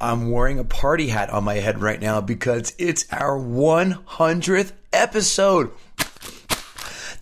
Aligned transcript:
I'm 0.00 0.30
wearing 0.30 0.60
a 0.60 0.64
party 0.64 1.08
hat 1.08 1.30
on 1.30 1.42
my 1.42 1.54
head 1.54 1.80
right 1.80 2.00
now 2.00 2.20
because 2.20 2.72
it's 2.78 3.04
our 3.12 3.36
100th 3.36 4.72
episode. 4.92 5.72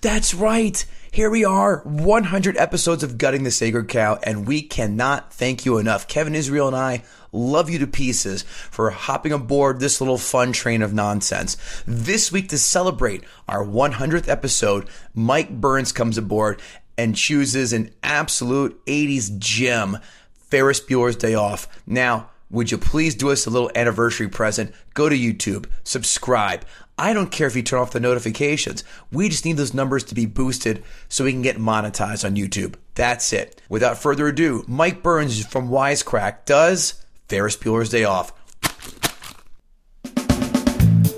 That's 0.03 0.35
right. 0.35 0.85
Here 1.11 1.31
we 1.31 1.43
are, 1.47 1.79
100 1.85 2.59
episodes 2.59 3.03
of 3.03 3.17
Gutting 3.17 3.45
the 3.45 3.51
Sacred 3.51 3.89
Cow, 3.89 4.19
and 4.23 4.47
we 4.47 4.61
cannot 4.61 5.33
thank 5.33 5.65
you 5.65 5.79
enough. 5.79 6.07
Kevin 6.07 6.35
Israel 6.35 6.67
and 6.67 6.77
I 6.77 7.03
love 7.33 7.71
you 7.71 7.79
to 7.79 7.87
pieces 7.87 8.43
for 8.43 8.91
hopping 8.91 9.33
aboard 9.33 9.81
this 9.81 9.99
little 10.03 10.19
fun 10.19 10.53
train 10.53 10.83
of 10.83 10.93
nonsense. 10.93 11.57
This 11.87 12.31
week, 12.31 12.51
to 12.51 12.59
celebrate 12.59 13.25
our 13.49 13.65
100th 13.65 14.29
episode, 14.29 14.87
Mike 15.15 15.59
Burns 15.59 15.93
comes 15.93 16.19
aboard 16.19 16.61
and 16.99 17.17
chooses 17.17 17.73
an 17.73 17.95
absolute 18.03 18.85
80s 18.85 19.39
gem, 19.39 19.97
Ferris 20.35 20.81
Bueller's 20.81 21.17
Day 21.17 21.35
Off. 21.35 21.67
Now, 21.87 22.29
would 22.51 22.71
you 22.71 22.79
please 22.79 23.15
do 23.15 23.31
us 23.31 23.47
a 23.47 23.51
little 23.51 23.71
anniversary 23.75 24.29
present? 24.29 24.73
Go 24.95 25.09
to 25.09 25.17
YouTube, 25.17 25.67
subscribe. 25.85 26.65
I 26.99 27.13
don't 27.13 27.31
care 27.31 27.47
if 27.47 27.57
you 27.57 27.63
turn 27.63 27.81
off 27.81 27.91
the 27.91 28.01
notifications. 28.01 28.85
We 29.13 29.29
just 29.29 29.45
need 29.45 29.57
those 29.57 29.75
numbers 29.75 30.05
to 30.05 30.15
be 30.15 30.27
boosted 30.27 30.83
so 31.09 31.25
we 31.25 31.33
can 31.33 31.43
get 31.43 31.59
monetized 31.59 32.25
on 32.25 32.37
YouTube. 32.37 32.77
That's 32.95 33.33
it. 33.33 33.61
Without 33.69 33.99
further 33.99 34.29
ado, 34.29 34.65
Mike 34.67 35.03
Burns 35.03 35.45
from 35.45 35.69
Wisecrack 35.69 36.45
does 36.47 37.05
Ferris 37.29 37.57
Bueller's 37.57 37.91
Day 37.91 38.05
Off. 38.05 38.33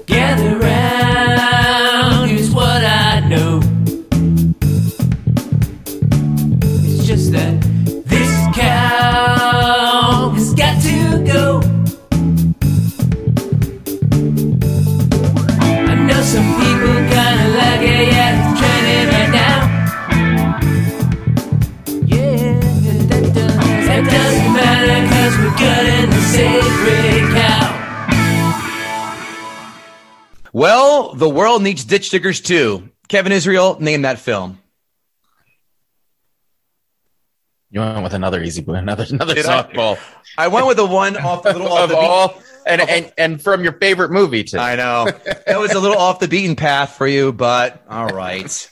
Gather 0.06 0.59
Well, 30.59 31.14
the 31.14 31.28
world 31.28 31.62
needs 31.62 31.84
ditch 31.84 32.11
diggers 32.11 32.41
too. 32.41 32.91
Kevin 33.06 33.31
Israel, 33.31 33.78
name 33.78 34.03
that 34.03 34.19
film. 34.19 34.59
You 37.70 37.78
went 37.78 38.03
with 38.03 38.12
another 38.12 38.42
easy 38.42 38.64
one, 38.64 38.75
another 38.75 39.06
another 39.09 39.34
Did 39.34 39.47
I? 39.47 39.62
softball 39.62 40.01
I 40.36 40.48
went 40.48 40.67
with 40.67 40.77
the 40.77 40.84
one 40.84 41.17
off 41.17 41.45
the 41.45 41.53
little 41.53 41.69
off 41.73 41.84
of 41.84 41.91
the 41.91 41.95
beat- 41.95 42.05
all, 42.05 42.42
and, 42.67 42.81
and 42.81 43.12
and 43.17 43.41
from 43.41 43.62
your 43.62 43.75
favorite 43.75 44.11
movie 44.11 44.42
too. 44.42 44.59
I 44.59 44.75
know. 44.75 45.05
that 45.47 45.61
was 45.61 45.75
a 45.75 45.79
little 45.79 45.97
off 45.97 46.19
the 46.19 46.27
beaten 46.27 46.56
path 46.56 46.97
for 46.97 47.06
you, 47.06 47.33
but 47.33 47.84
all 47.89 48.09
right. 48.09 48.69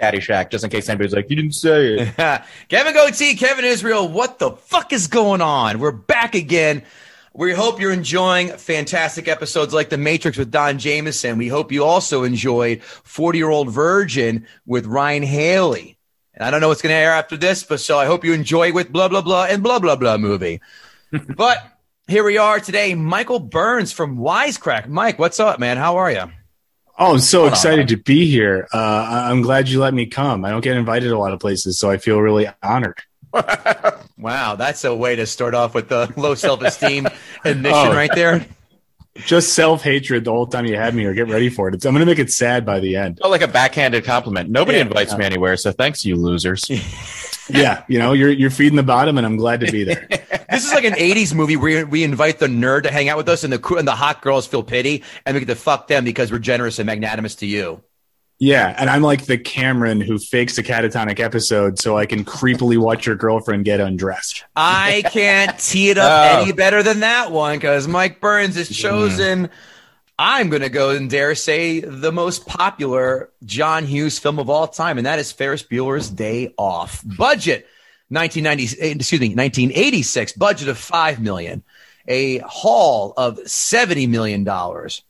Caddyshack, 0.00 0.50
just 0.50 0.64
in 0.64 0.70
case 0.70 0.88
anybody's 0.88 1.14
like, 1.14 1.30
you 1.30 1.36
didn't 1.36 1.54
say 1.54 1.98
it. 1.98 2.42
Kevin 2.68 2.94
Goatee, 2.94 3.36
Kevin 3.36 3.64
Israel, 3.64 4.08
what 4.08 4.40
the 4.40 4.50
fuck 4.50 4.92
is 4.92 5.06
going 5.06 5.40
on? 5.40 5.78
We're 5.78 5.92
back 5.92 6.34
again. 6.34 6.82
We 7.38 7.52
hope 7.52 7.82
you're 7.82 7.92
enjoying 7.92 8.48
fantastic 8.48 9.28
episodes 9.28 9.74
like 9.74 9.90
The 9.90 9.98
Matrix 9.98 10.38
with 10.38 10.50
Don 10.50 10.78
Jameson. 10.78 11.36
We 11.36 11.48
hope 11.48 11.70
you 11.70 11.84
also 11.84 12.22
enjoyed 12.22 12.82
40 12.82 13.36
Year 13.36 13.50
Old 13.50 13.70
Virgin 13.70 14.46
with 14.64 14.86
Ryan 14.86 15.22
Haley. 15.22 15.98
And 16.32 16.42
I 16.42 16.50
don't 16.50 16.62
know 16.62 16.68
what's 16.68 16.80
going 16.80 16.94
to 16.94 16.96
air 16.96 17.12
after 17.12 17.36
this, 17.36 17.62
but 17.62 17.80
so 17.80 17.98
I 17.98 18.06
hope 18.06 18.24
you 18.24 18.32
enjoy 18.32 18.72
with 18.72 18.90
blah, 18.90 19.08
blah, 19.08 19.20
blah 19.20 19.44
and 19.44 19.62
blah, 19.62 19.78
blah, 19.78 19.96
blah 19.96 20.16
movie. 20.16 20.62
but 21.36 21.58
here 22.08 22.24
we 22.24 22.38
are 22.38 22.58
today. 22.58 22.94
Michael 22.94 23.40
Burns 23.40 23.92
from 23.92 24.16
Wisecrack. 24.16 24.88
Mike, 24.88 25.18
what's 25.18 25.38
up, 25.38 25.60
man? 25.60 25.76
How 25.76 25.98
are 25.98 26.10
you? 26.10 26.32
Oh, 26.98 27.12
I'm 27.12 27.18
so 27.18 27.40
Hold 27.40 27.48
on. 27.48 27.52
excited 27.52 27.88
to 27.88 27.98
be 27.98 28.30
here. 28.30 28.66
Uh, 28.72 29.26
I'm 29.28 29.42
glad 29.42 29.68
you 29.68 29.78
let 29.78 29.92
me 29.92 30.06
come. 30.06 30.46
I 30.46 30.50
don't 30.50 30.64
get 30.64 30.78
invited 30.78 31.12
a 31.12 31.18
lot 31.18 31.34
of 31.34 31.40
places, 31.40 31.78
so 31.78 31.90
I 31.90 31.98
feel 31.98 32.18
really 32.18 32.48
honored. 32.62 33.02
Wow, 34.18 34.56
that's 34.56 34.84
a 34.84 34.94
way 34.94 35.16
to 35.16 35.26
start 35.26 35.54
off 35.54 35.74
with 35.74 35.88
the 35.88 36.12
low 36.16 36.34
self 36.34 36.62
esteem 36.62 37.06
admission 37.44 37.72
Oh. 37.88 37.94
right 37.94 38.10
there. 38.14 38.46
Just 39.16 39.54
self 39.54 39.82
hatred 39.82 40.24
the 40.24 40.30
whole 40.32 40.46
time 40.46 40.66
you 40.66 40.76
had 40.76 40.94
me 40.94 41.02
here. 41.02 41.14
Get 41.14 41.28
ready 41.28 41.48
for 41.48 41.68
it. 41.68 41.74
It's, 41.74 41.86
I'm 41.86 41.94
going 41.94 42.00
to 42.04 42.10
make 42.10 42.18
it 42.18 42.30
sad 42.30 42.66
by 42.66 42.80
the 42.80 42.96
end. 42.96 43.18
Felt 43.18 43.30
like 43.30 43.40
a 43.42 43.48
backhanded 43.48 44.04
compliment. 44.04 44.50
Nobody 44.50 44.78
Yeah. 44.78 44.84
invites 44.84 45.16
me 45.16 45.24
anywhere, 45.24 45.56
so 45.56 45.72
thanks, 45.72 46.04
you 46.04 46.16
losers. 46.16 46.64
Yeah, 47.48 47.84
you 47.86 48.00
know, 48.00 48.12
you're 48.12 48.32
you're 48.32 48.50
feeding 48.50 48.74
the 48.74 48.82
bottom, 48.82 49.18
and 49.18 49.24
I'm 49.24 49.36
glad 49.36 49.60
to 49.60 49.70
be 49.70 49.84
there. 49.84 50.08
This 50.50 50.66
is 50.66 50.72
like 50.72 50.82
an 50.82 50.94
'80s 50.94 51.32
movie 51.32 51.56
where 51.56 51.86
we 51.86 52.02
invite 52.02 52.40
the 52.40 52.48
nerd 52.48 52.82
to 52.84 52.90
hang 52.90 53.08
out 53.08 53.16
with 53.18 53.28
us, 53.28 53.44
and 53.44 53.52
the 53.52 53.58
coo- 53.60 53.76
and 53.76 53.86
the 53.86 53.94
hot 53.94 54.20
girls 54.20 54.48
feel 54.48 54.64
pity, 54.64 55.04
and 55.24 55.32
we 55.34 55.38
get 55.40 55.46
to 55.46 55.54
fuck 55.54 55.86
them 55.86 56.04
because 56.04 56.32
we're 56.32 56.40
generous 56.40 56.80
and 56.80 56.86
magnanimous 56.88 57.36
to 57.36 57.46
you. 57.46 57.84
Yeah, 58.38 58.74
and 58.76 58.90
I'm 58.90 59.00
like 59.02 59.24
the 59.24 59.38
Cameron 59.38 60.00
who 60.00 60.18
fakes 60.18 60.58
a 60.58 60.62
catatonic 60.62 61.20
episode 61.20 61.78
so 61.78 61.96
I 61.96 62.04
can 62.04 62.22
creepily 62.24 62.76
watch 62.76 63.06
your 63.06 63.16
girlfriend 63.16 63.64
get 63.64 63.80
undressed. 63.80 64.44
I 64.54 65.04
can't 65.10 65.58
tee 65.58 65.88
it 65.90 65.96
up 65.98 66.10
Oh. 66.38 66.42
any 66.42 66.52
better 66.52 66.82
than 66.82 67.00
that 67.00 67.32
one 67.32 67.56
because 67.56 67.88
Mike 67.88 68.20
Burns 68.20 68.56
has 68.56 68.68
chosen. 68.68 69.48
I'm 70.18 70.48
going 70.50 70.62
to 70.62 70.68
go 70.68 70.90
and 70.90 71.08
dare 71.10 71.34
say 71.34 71.80
the 71.80 72.12
most 72.12 72.46
popular 72.46 73.30
John 73.44 73.84
Hughes 73.86 74.18
film 74.18 74.38
of 74.38 74.50
all 74.50 74.66
time, 74.66 74.98
and 74.98 75.06
that 75.06 75.18
is 75.18 75.32
Ferris 75.32 75.62
Bueller's 75.62 76.08
Day 76.10 76.52
Off. 76.58 77.02
Budget 77.04 77.66
1990, 78.08 78.80
eh, 78.82 78.94
excuse 78.96 79.20
me, 79.20 79.28
1986. 79.34 80.32
Budget 80.34 80.68
of 80.68 80.78
five 80.78 81.20
million. 81.20 81.62
A 82.08 82.38
haul 82.38 83.14
of 83.16 83.38
70 83.48 84.06
million 84.06 84.44
dollars 84.44 85.02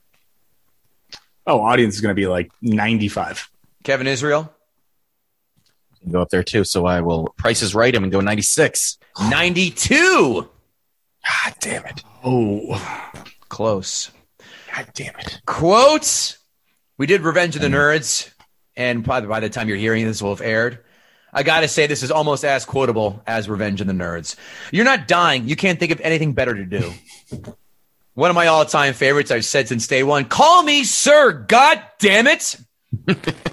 Oh, 1.45 1.61
audience 1.61 1.95
is 1.95 2.01
going 2.01 2.15
to 2.15 2.19
be 2.19 2.27
like 2.27 2.51
95. 2.63 3.50
Kevin 3.83 4.07
Israel, 4.07 4.53
Go 6.09 6.21
up 6.21 6.29
there 6.29 6.43
too, 6.43 6.63
so 6.63 6.85
I 6.85 7.01
will. 7.01 7.27
Price 7.37 7.61
is 7.61 7.75
right. 7.75 7.93
I'm 7.95 8.01
gonna 8.01 8.11
go 8.11 8.21
96. 8.21 8.97
92. 9.29 10.49
God 11.23 11.55
damn 11.59 11.85
it. 11.85 12.03
Oh, 12.23 13.13
Close. 13.49 14.09
God 14.73 14.87
damn 14.93 15.15
it. 15.19 15.41
Quotes. 15.45 16.39
We 16.97 17.05
did 17.05 17.21
Revenge 17.21 17.55
of 17.55 17.61
the 17.61 17.67
mm. 17.67 17.73
Nerds, 17.73 18.31
and 18.75 19.03
probably 19.03 19.27
by 19.27 19.39
the 19.39 19.49
time 19.49 19.67
you're 19.67 19.77
hearing 19.77 20.05
this 20.05 20.21
will 20.21 20.31
have 20.31 20.41
aired. 20.41 20.79
I 21.33 21.43
gotta 21.43 21.67
say, 21.67 21.87
this 21.87 22.03
is 22.03 22.11
almost 22.11 22.43
as 22.43 22.65
quotable 22.65 23.21
as 23.27 23.47
Revenge 23.47 23.81
of 23.81 23.87
the 23.87 23.93
Nerds. 23.93 24.35
You're 24.71 24.85
not 24.85 25.07
dying. 25.07 25.47
You 25.47 25.55
can't 25.55 25.79
think 25.79 25.91
of 25.91 26.01
anything 26.01 26.33
better 26.33 26.53
to 26.53 26.65
do. 26.65 26.91
One 28.13 28.29
of 28.29 28.35
my 28.35 28.47
all-time 28.47 28.93
favorites. 28.93 29.31
I've 29.31 29.45
said 29.45 29.67
since 29.69 29.87
day 29.87 30.03
one. 30.03 30.25
Call 30.25 30.63
me 30.63 30.83
sir. 30.83 31.31
God 31.31 31.81
damn 31.99 32.27
it. 32.27 32.57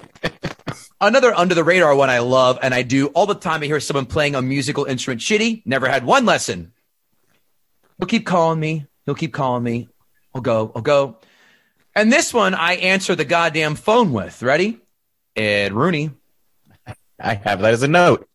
Another 1.01 1.33
under 1.33 1.55
the 1.55 1.63
radar 1.63 1.95
one 1.95 2.09
I 2.09 2.19
love, 2.19 2.59
and 2.61 2.73
I 2.73 2.81
do 2.81 3.07
all 3.07 3.25
the 3.25 3.35
time. 3.35 3.63
I 3.63 3.67
hear 3.67 3.79
someone 3.79 4.05
playing 4.05 4.35
a 4.35 4.41
musical 4.41 4.83
instrument 4.83 5.21
shitty. 5.21 5.61
Never 5.65 5.87
had 5.87 6.05
one 6.05 6.25
lesson. 6.25 6.73
He'll 7.97 8.07
keep 8.07 8.25
calling 8.25 8.59
me. 8.59 8.85
He'll 9.05 9.15
keep 9.15 9.33
calling 9.33 9.63
me. 9.63 9.87
I'll 10.35 10.41
go. 10.41 10.71
I'll 10.75 10.81
go. 10.81 11.17
And 11.95 12.11
this 12.11 12.33
one 12.33 12.53
I 12.53 12.73
answer 12.75 13.15
the 13.15 13.25
goddamn 13.25 13.75
phone 13.75 14.11
with. 14.11 14.41
Ready? 14.43 14.79
Ed 15.35 15.73
Rooney. 15.73 16.11
I 17.19 17.33
have 17.33 17.61
that 17.61 17.73
as 17.73 17.83
a 17.83 17.87
note. 17.87 18.27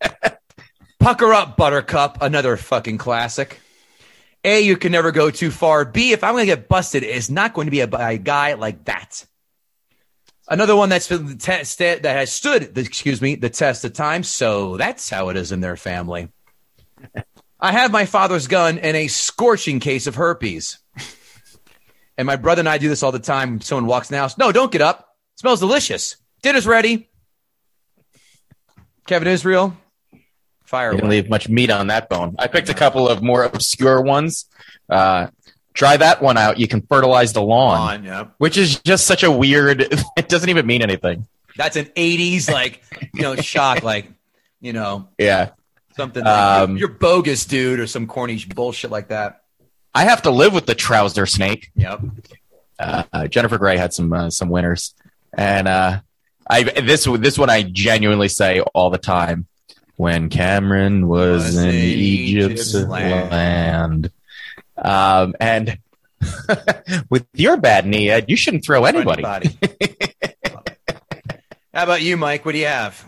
Pucker 1.00 1.32
up, 1.32 1.56
Buttercup. 1.56 2.18
Another 2.22 2.56
fucking 2.56 2.98
classic. 2.98 3.60
A, 4.44 4.60
you 4.60 4.76
can 4.76 4.92
never 4.92 5.10
go 5.10 5.30
too 5.30 5.50
far. 5.50 5.84
B, 5.84 6.12
if 6.12 6.22
I'm 6.22 6.34
going 6.34 6.42
to 6.42 6.46
get 6.54 6.68
busted, 6.68 7.02
it's 7.02 7.30
not 7.30 7.54
going 7.54 7.66
to 7.66 7.70
be 7.70 7.80
a, 7.80 7.86
by 7.86 8.12
a 8.12 8.18
guy 8.18 8.54
like 8.54 8.84
that. 8.84 9.24
Another 10.48 10.76
one 10.76 10.90
that's 10.90 11.08
been 11.08 11.26
the 11.26 11.36
test 11.36 11.78
that 11.78 12.04
has 12.04 12.30
stood, 12.30 12.74
the, 12.74 12.82
excuse 12.82 13.22
me, 13.22 13.34
the 13.34 13.48
test 13.48 13.84
of 13.84 13.94
time. 13.94 14.22
So 14.22 14.76
that's 14.76 15.08
how 15.08 15.30
it 15.30 15.36
is 15.36 15.52
in 15.52 15.60
their 15.60 15.76
family. 15.76 16.28
I 17.60 17.72
have 17.72 17.90
my 17.90 18.04
father's 18.04 18.46
gun 18.46 18.78
and 18.78 18.96
a 18.96 19.08
scorching 19.08 19.80
case 19.80 20.06
of 20.06 20.16
herpes. 20.16 20.78
And 22.16 22.26
my 22.26 22.36
brother 22.36 22.60
and 22.60 22.68
I 22.68 22.78
do 22.78 22.88
this 22.88 23.02
all 23.02 23.10
the 23.10 23.18
time. 23.18 23.60
Someone 23.60 23.86
walks 23.86 24.10
in 24.10 24.14
the 24.14 24.20
house. 24.20 24.36
No, 24.36 24.52
don't 24.52 24.70
get 24.70 24.82
up. 24.82 25.00
It 25.34 25.40
smells 25.40 25.60
delicious. 25.60 26.16
Dinner's 26.42 26.66
ready. 26.66 27.08
Kevin 29.06 29.28
Israel, 29.28 29.76
fire. 30.64 30.92
Didn't 30.92 31.06
away. 31.06 31.16
leave 31.22 31.28
much 31.28 31.48
meat 31.48 31.70
on 31.70 31.88
that 31.88 32.08
bone. 32.08 32.36
I 32.38 32.46
picked 32.46 32.68
a 32.68 32.74
couple 32.74 33.08
of 33.08 33.22
more 33.22 33.44
obscure 33.44 34.00
ones. 34.00 34.46
Uh, 34.88 35.28
try 35.74 35.96
that 35.96 36.22
one 36.22 36.38
out. 36.38 36.58
You 36.58 36.66
can 36.66 36.80
fertilize 36.82 37.32
the 37.32 37.42
lawn, 37.42 38.04
yeah. 38.04 38.28
which 38.38 38.56
is 38.56 38.80
just 38.80 39.06
such 39.06 39.22
a 39.22 39.30
weird. 39.30 39.86
It 40.16 40.28
doesn't 40.28 40.48
even 40.48 40.66
mean 40.66 40.80
anything. 40.80 41.26
That's 41.56 41.76
an 41.76 41.86
80s, 41.86 42.50
like, 42.50 42.82
you 43.12 43.22
know, 43.22 43.36
shock, 43.36 43.82
like, 43.82 44.10
you 44.60 44.72
know, 44.72 45.08
Yeah, 45.18 45.50
something 45.96 46.24
like 46.24 46.32
Um, 46.32 46.70
you're, 46.70 46.78
you're 46.80 46.98
bogus, 46.98 47.44
dude, 47.44 47.80
or 47.80 47.86
some 47.86 48.06
corny 48.06 48.42
bullshit 48.54 48.90
like 48.90 49.08
that. 49.08 49.42
I 49.94 50.04
have 50.04 50.22
to 50.22 50.30
live 50.30 50.54
with 50.54 50.66
the 50.66 50.74
trouser 50.74 51.26
snake. 51.26 51.70
Yep. 51.76 52.00
Uh, 52.78 53.02
uh, 53.12 53.26
Jennifer 53.28 53.58
Grey 53.58 53.76
had 53.76 53.92
some 53.92 54.12
uh, 54.12 54.30
some 54.30 54.48
winners, 54.48 54.94
and 55.36 55.68
uh, 55.68 56.00
I 56.48 56.64
this 56.64 57.04
this 57.04 57.38
one 57.38 57.50
I 57.50 57.62
genuinely 57.62 58.28
say 58.28 58.60
all 58.60 58.90
the 58.90 58.98
time. 58.98 59.46
When 59.96 60.28
Cameron 60.28 61.06
was, 61.06 61.44
Was 61.44 61.56
in, 61.56 61.72
Egypt's, 61.72 62.74
Egypt's 62.74 62.88
land, 62.88 64.10
Um, 64.76 65.34
and 65.40 65.78
with 67.10 67.26
your 67.34 67.56
bad 67.56 67.86
knee, 67.86 68.10
Ed, 68.10 68.26
you 68.28 68.36
shouldn't 68.36 68.64
throw 68.64 68.84
anybody. 68.84 69.24
How 71.74 71.82
about 71.84 72.02
you, 72.02 72.16
Mike? 72.16 72.44
What 72.44 72.52
do 72.52 72.58
you 72.58 72.66
have? 72.66 73.04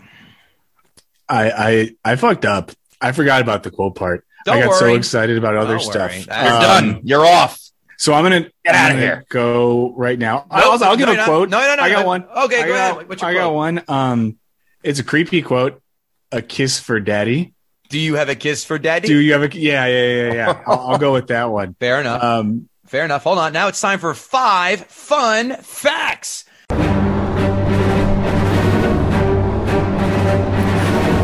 I, 1.29 1.51
I 1.51 2.11
I 2.13 2.15
fucked 2.15 2.45
up. 2.45 2.71
I 3.01 3.11
forgot 3.11 3.41
about 3.41 3.63
the 3.63 3.71
quote 3.71 3.95
part. 3.95 4.25
Don't 4.45 4.57
I 4.57 4.65
got 4.65 4.75
so 4.75 4.93
excited 4.95 5.37
about 5.37 5.55
other 5.55 5.77
Don't 5.77 5.83
stuff. 5.83 6.11
worry. 6.11 6.19
You're 6.27 6.53
Um, 6.55 6.61
done. 6.61 7.01
You're 7.03 7.25
off. 7.25 7.59
So 7.97 8.13
I'm 8.13 8.23
gonna 8.23 8.49
Get 8.63 8.75
I'm 8.75 8.97
here. 8.97 9.25
Go 9.29 9.93
right 9.95 10.17
now. 10.19 10.39
Nope. 10.39 10.47
I'll, 10.51 10.83
I'll 10.83 10.97
give 10.97 11.07
No, 11.07 11.13
a 11.13 11.17
no, 11.17 11.25
quote. 11.25 11.49
no, 11.49 11.59
no, 11.59 11.75
no, 11.75 11.81
I 11.83 11.89
got 11.89 12.01
no. 12.01 12.05
one. 12.07 12.23
Okay, 12.25 12.61
I 12.61 12.67
go 12.67 12.73
got, 12.73 12.91
ahead. 12.97 13.09
What's 13.09 13.21
your 13.21 13.31
I 13.31 13.33
got 13.33 13.53
one. 13.53 13.83
Um, 13.87 14.37
it's 14.83 14.99
a 14.99 15.03
creepy 15.03 15.41
quote. 15.41 15.81
A 16.31 16.41
kiss 16.41 16.79
for 16.79 16.99
daddy. 16.99 17.53
Do 17.89 17.99
you 17.99 18.15
have 18.15 18.29
a 18.29 18.35
kiss 18.35 18.65
for 18.65 18.77
daddy? 18.77 19.07
Do 19.07 19.17
you 19.17 19.33
have 19.33 19.43
a? 19.43 19.57
Yeah, 19.57 19.85
yeah, 19.85 20.05
yeah, 20.05 20.33
yeah. 20.33 20.63
I'll, 20.67 20.91
I'll 20.91 20.97
go 20.97 21.13
with 21.13 21.27
that 21.27 21.49
one. 21.49 21.73
Fair 21.79 22.01
enough. 22.01 22.23
Um, 22.23 22.69
Fair 22.85 23.05
enough. 23.05 23.23
Hold 23.23 23.39
on. 23.39 23.53
Now 23.53 23.67
it's 23.67 23.81
time 23.81 23.99
for 23.99 24.13
five 24.13 24.85
fun 24.85 25.55
facts. 25.57 26.45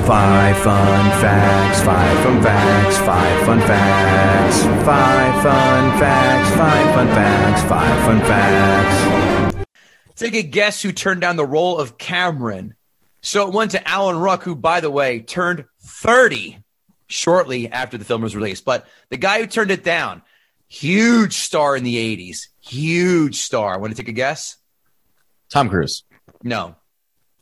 Five 0.06 0.58
fun 0.58 1.10
facts, 1.22 1.82
five 1.82 2.24
fun 2.26 2.44
facts, 2.44 2.98
five 2.98 3.46
fun 3.46 3.60
facts, 3.62 4.62
five 4.86 5.44
fun 5.44 6.00
facts, 6.00 6.50
five 6.58 6.96
fun 6.96 7.08
facts, 7.08 7.62
five 7.70 8.06
fun 8.06 8.20
facts. 8.20 9.66
Take 10.16 10.36
a 10.36 10.44
guess 10.44 10.82
who 10.82 10.92
turned 10.92 11.22
down 11.22 11.38
the 11.38 11.46
role 11.46 11.80
of 11.80 11.98
Cameron. 11.98 12.76
So 13.22 13.48
it 13.48 13.54
went 13.54 13.72
to 13.72 13.88
Alan 13.88 14.18
Ruck, 14.18 14.44
who, 14.44 14.56
by 14.56 14.82
the 14.82 14.92
way, 14.92 15.22
turned 15.22 15.64
30 15.84 16.60
shortly 17.08 17.72
after 17.72 17.98
the 17.98 18.06
film 18.06 18.22
was 18.22 18.36
released. 18.36 18.66
But 18.66 18.88
the 19.10 19.18
guy 19.18 19.40
who 19.40 19.48
turned 19.48 19.72
it 19.72 19.84
down, 19.84 20.22
huge 20.68 21.34
star 21.36 21.76
in 21.76 21.84
the 21.84 21.96
80s, 21.96 22.48
huge 22.62 23.38
star. 23.38 23.80
Want 23.80 23.96
to 23.96 24.02
take 24.02 24.10
a 24.10 24.14
guess? 24.14 24.58
Tom 25.50 25.70
Cruise. 25.70 26.04
No. 26.42 26.76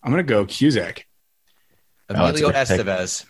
I'm 0.03 0.11
gonna 0.11 0.23
go 0.23 0.45
Cusack. 0.45 1.05
Oh, 2.09 2.13
that's 2.13 2.19
a 2.19 2.23
Emilio 2.23 2.47
good 2.47 2.67
pick. 2.67 2.85
Estevez. 2.85 3.25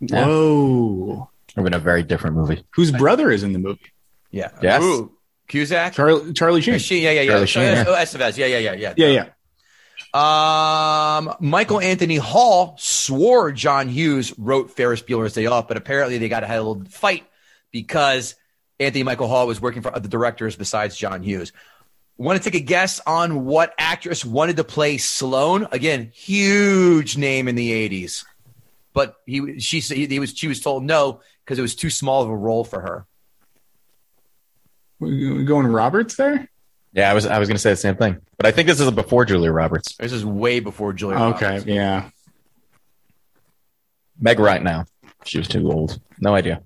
Yeah. 0.00 0.26
Whoa. 0.26 1.30
We're 1.56 1.66
in 1.66 1.74
a 1.74 1.78
very 1.78 2.02
different 2.02 2.36
movie. 2.36 2.64
Whose 2.74 2.92
brother 2.92 3.30
is 3.30 3.42
in 3.42 3.52
the 3.52 3.58
movie? 3.58 3.92
Yeah. 4.30 4.50
Yes. 4.62 4.82
Ooh, 4.82 5.16
Cusack? 5.48 5.94
Charlie 5.94 6.32
Charlie 6.32 6.60
Sheen. 6.60 6.78
She, 6.78 7.00
yeah, 7.00 7.10
yeah, 7.10 7.22
yeah. 7.22 7.30
Charlie 7.30 7.46
Sheen, 7.46 7.62
oh, 7.62 7.72
yeah. 7.72 7.84
Oh, 7.88 7.94
Estevez. 7.94 8.36
Yeah, 8.36 8.46
yeah, 8.46 8.58
yeah, 8.58 8.72
yeah. 8.74 8.94
Yeah, 8.96 9.06
yeah. 9.08 9.28
Um, 10.12 11.34
Michael 11.38 11.80
Anthony 11.80 12.16
Hall 12.16 12.74
swore 12.78 13.52
John 13.52 13.88
Hughes 13.88 14.36
wrote 14.38 14.72
Ferris 14.72 15.02
Bueller's 15.02 15.34
Day 15.34 15.46
Off, 15.46 15.68
but 15.68 15.76
apparently 15.76 16.18
they 16.18 16.28
got 16.28 16.42
a 16.42 16.48
little 16.48 16.82
fight 16.88 17.24
because 17.70 18.34
Anthony 18.80 19.04
Michael 19.04 19.28
Hall 19.28 19.46
was 19.46 19.60
working 19.60 19.82
for 19.82 19.94
other 19.94 20.08
directors 20.08 20.56
besides 20.56 20.96
John 20.96 21.22
Hughes. 21.22 21.52
Want 22.16 22.42
to 22.42 22.50
take 22.50 22.60
a 22.60 22.64
guess 22.64 23.00
on 23.06 23.44
what 23.44 23.72
actress 23.78 24.24
wanted 24.24 24.56
to 24.56 24.64
play 24.64 24.98
Sloane? 24.98 25.68
Again, 25.70 26.10
huge 26.12 27.16
name 27.16 27.48
in 27.48 27.54
the 27.54 27.70
'80s, 27.88 28.24
but 28.92 29.16
he 29.26 29.58
she 29.60 29.80
he 29.80 30.18
was 30.18 30.36
she 30.36 30.48
was 30.48 30.60
told 30.60 30.84
no 30.84 31.20
because 31.44 31.58
it 31.58 31.62
was 31.62 31.74
too 31.74 31.88
small 31.88 32.22
of 32.22 32.28
a 32.28 32.36
role 32.36 32.64
for 32.64 32.80
her. 32.80 33.06
We 34.98 35.44
going 35.44 35.66
Roberts 35.66 36.16
there? 36.16 36.50
Yeah, 36.92 37.10
I 37.10 37.14
was 37.14 37.24
I 37.26 37.38
was 37.38 37.48
going 37.48 37.54
to 37.56 37.60
say 37.60 37.70
the 37.70 37.76
same 37.76 37.96
thing, 37.96 38.18
but 38.36 38.46
I 38.46 38.50
think 38.50 38.66
this 38.68 38.80
is 38.80 38.90
before 38.90 39.24
Julia 39.24 39.52
Roberts. 39.52 39.94
This 39.96 40.12
is 40.12 40.24
way 40.24 40.58
before 40.60 40.92
Julia. 40.92 41.16
Roberts. 41.16 41.36
Okay, 41.42 41.46
Roberts. 41.52 41.66
yeah. 41.66 42.10
Meg 44.18 44.38
right 44.38 44.62
now. 44.62 44.84
She 45.24 45.38
was 45.38 45.48
too 45.48 45.70
old. 45.70 45.98
No 46.20 46.34
idea. 46.34 46.62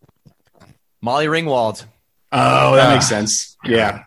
Molly 1.01 1.27
Ringwald. 1.27 1.85
Oh, 2.33 2.75
that 2.77 2.89
Ah. 2.89 2.93
makes 2.95 3.09
sense. 3.09 3.57
Yeah. 3.65 4.05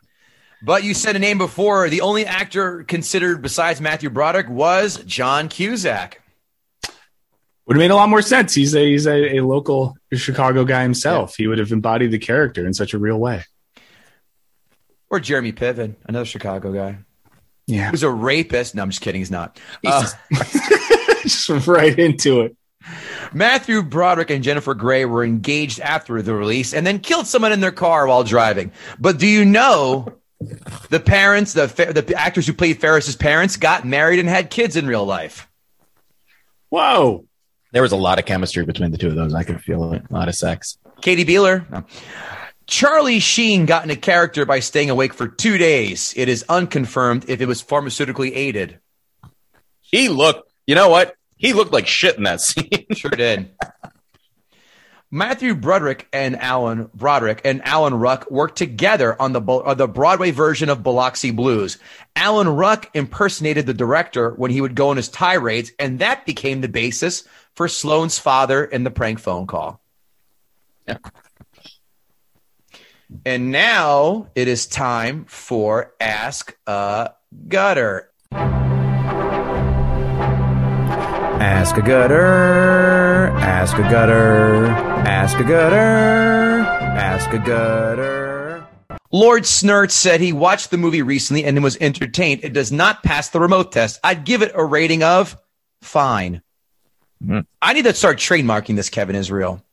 But 0.63 0.83
you 0.83 0.93
said 0.93 1.15
a 1.15 1.19
name 1.19 1.37
before. 1.37 1.87
The 1.89 2.01
only 2.01 2.25
actor 2.25 2.83
considered 2.83 3.41
besides 3.41 3.79
Matthew 3.79 4.09
Broderick 4.09 4.49
was 4.49 4.97
John 5.05 5.49
Cusack. 5.49 6.21
Would 7.67 7.75
have 7.75 7.79
made 7.79 7.91
a 7.91 7.95
lot 7.95 8.09
more 8.09 8.21
sense. 8.21 8.53
He's 8.55 8.73
a 8.75 8.79
he's 8.89 9.05
a, 9.05 9.37
a 9.37 9.41
local 9.41 9.95
Chicago 10.13 10.63
guy 10.65 10.81
himself. 10.83 11.35
He 11.35 11.47
would 11.47 11.59
have 11.59 11.71
embodied 11.71 12.11
the 12.11 12.17
character 12.17 12.65
in 12.65 12.73
such 12.73 12.93
a 12.93 12.97
real 12.97 13.19
way. 13.19 13.43
Or 15.09 15.19
Jeremy 15.19 15.53
Piven, 15.53 15.95
another 16.05 16.25
Chicago 16.25 16.73
guy. 16.73 16.97
Yeah. 17.65 17.91
Who's 17.91 18.03
a 18.03 18.09
rapist. 18.09 18.75
No, 18.75 18.81
I'm 18.81 18.89
just 18.89 19.01
kidding. 19.01 19.21
He's 19.21 19.31
not. 19.31 19.59
Uh, 19.85 20.07
Just 21.23 21.49
right 21.67 21.97
into 21.97 22.41
it. 22.41 22.55
Matthew 23.33 23.83
Broderick 23.83 24.29
and 24.29 24.43
Jennifer 24.43 24.73
Grey 24.73 25.03
were 25.03 25.25
engaged 25.25 25.81
after 25.81 26.21
the 26.21 26.33
release 26.33 26.73
and 26.73 26.87
then 26.87 26.99
killed 26.99 27.27
someone 27.27 27.51
in 27.51 27.59
their 27.59 27.73
car 27.73 28.07
while 28.07 28.23
driving. 28.23 28.71
But 28.97 29.17
do 29.19 29.27
you 29.27 29.43
know 29.43 30.07
the 30.89 31.01
parents, 31.01 31.51
the, 31.51 31.65
the 31.67 32.15
actors 32.15 32.47
who 32.47 32.53
played 32.53 32.79
Ferris's 32.79 33.17
parents, 33.17 33.57
got 33.57 33.85
married 33.85 34.19
and 34.19 34.29
had 34.29 34.49
kids 34.49 34.77
in 34.77 34.87
real 34.87 35.05
life? 35.05 35.49
Whoa. 36.69 37.25
There 37.73 37.81
was 37.81 37.91
a 37.91 37.97
lot 37.97 38.19
of 38.19 38.25
chemistry 38.25 38.63
between 38.65 38.91
the 38.91 38.97
two 38.97 39.09
of 39.09 39.15
those. 39.15 39.33
I 39.33 39.43
could 39.43 39.61
feel 39.61 39.91
it. 39.91 40.03
A 40.09 40.13
lot 40.13 40.29
of 40.29 40.35
sex. 40.35 40.77
Katie 41.01 41.25
Beeler. 41.25 41.69
No. 41.69 41.83
Charlie 42.67 43.19
Sheen 43.19 43.65
got 43.65 43.83
into 43.83 43.95
character 43.95 44.45
by 44.45 44.59
staying 44.59 44.89
awake 44.89 45.13
for 45.13 45.27
two 45.27 45.57
days. 45.57 46.13
It 46.17 46.27
is 46.27 46.43
unconfirmed 46.49 47.25
if 47.29 47.39
it 47.39 47.47
was 47.47 47.63
pharmaceutically 47.63 48.35
aided. 48.35 48.79
He 49.81 50.09
looked. 50.09 50.51
You 50.65 50.75
know 50.75 50.89
what? 50.89 51.15
He 51.37 51.53
looked 51.53 51.71
like 51.71 51.87
shit 51.87 52.17
in 52.17 52.23
that 52.23 52.41
scene. 52.41 52.85
Sure 52.93 53.11
did. 53.11 53.49
Matthew 55.09 55.55
Broderick 55.55 56.09
and 56.11 56.35
Alan 56.35 56.89
Broderick 56.93 57.39
and 57.45 57.65
Alan 57.65 57.93
Ruck 57.93 58.29
worked 58.29 58.57
together 58.57 59.19
on 59.21 59.31
the 59.31 59.41
uh, 59.41 59.73
the 59.73 59.87
Broadway 59.87 60.31
version 60.31 60.67
of 60.67 60.83
Biloxi 60.83 61.31
Blues. 61.31 61.77
Alan 62.17 62.49
Ruck 62.49 62.89
impersonated 62.93 63.65
the 63.65 63.73
director 63.73 64.31
when 64.31 64.51
he 64.51 64.59
would 64.59 64.75
go 64.75 64.89
on 64.89 64.97
his 64.97 65.07
tirades, 65.07 65.71
and 65.79 65.99
that 65.99 66.25
became 66.25 66.59
the 66.59 66.67
basis 66.67 67.23
for 67.55 67.69
Sloane's 67.69 68.19
father 68.19 68.65
in 68.65 68.83
the 68.83 68.91
prank 68.91 69.19
phone 69.19 69.47
call. 69.47 69.79
Yeah. 70.85 70.97
And 73.25 73.51
now 73.51 74.27
it 74.35 74.47
is 74.47 74.67
time 74.67 75.25
for 75.25 75.93
Ask 75.99 76.57
a 76.67 77.11
Gutter. 77.47 78.11
Ask 81.39 81.77
a 81.77 81.81
gutter, 81.81 83.27
ask 83.37 83.77
a 83.77 83.83
gutter, 83.83 84.65
ask 84.65 85.37
a 85.37 85.43
gutter, 85.43 86.65
ask 86.65 87.31
a 87.31 87.37
gutter. 87.37 88.67
Lord 89.11 89.43
Snert 89.43 89.91
said 89.91 90.19
he 90.19 90.33
watched 90.33 90.71
the 90.71 90.77
movie 90.77 91.03
recently 91.03 91.45
and 91.45 91.63
was 91.63 91.77
entertained. 91.77 92.43
It 92.43 92.53
does 92.53 92.71
not 92.71 93.03
pass 93.03 93.29
the 93.29 93.39
remote 93.39 93.71
test. 93.71 93.99
I'd 94.03 94.25
give 94.25 94.41
it 94.41 94.51
a 94.55 94.65
rating 94.65 95.03
of 95.03 95.37
fine. 95.81 96.41
Mhm. 97.23 97.45
I 97.61 97.73
need 97.73 97.83
to 97.83 97.93
start 97.93 98.17
trademarking 98.17 98.75
this, 98.75 98.89
Kevin 98.89 99.15
Israel. 99.15 99.63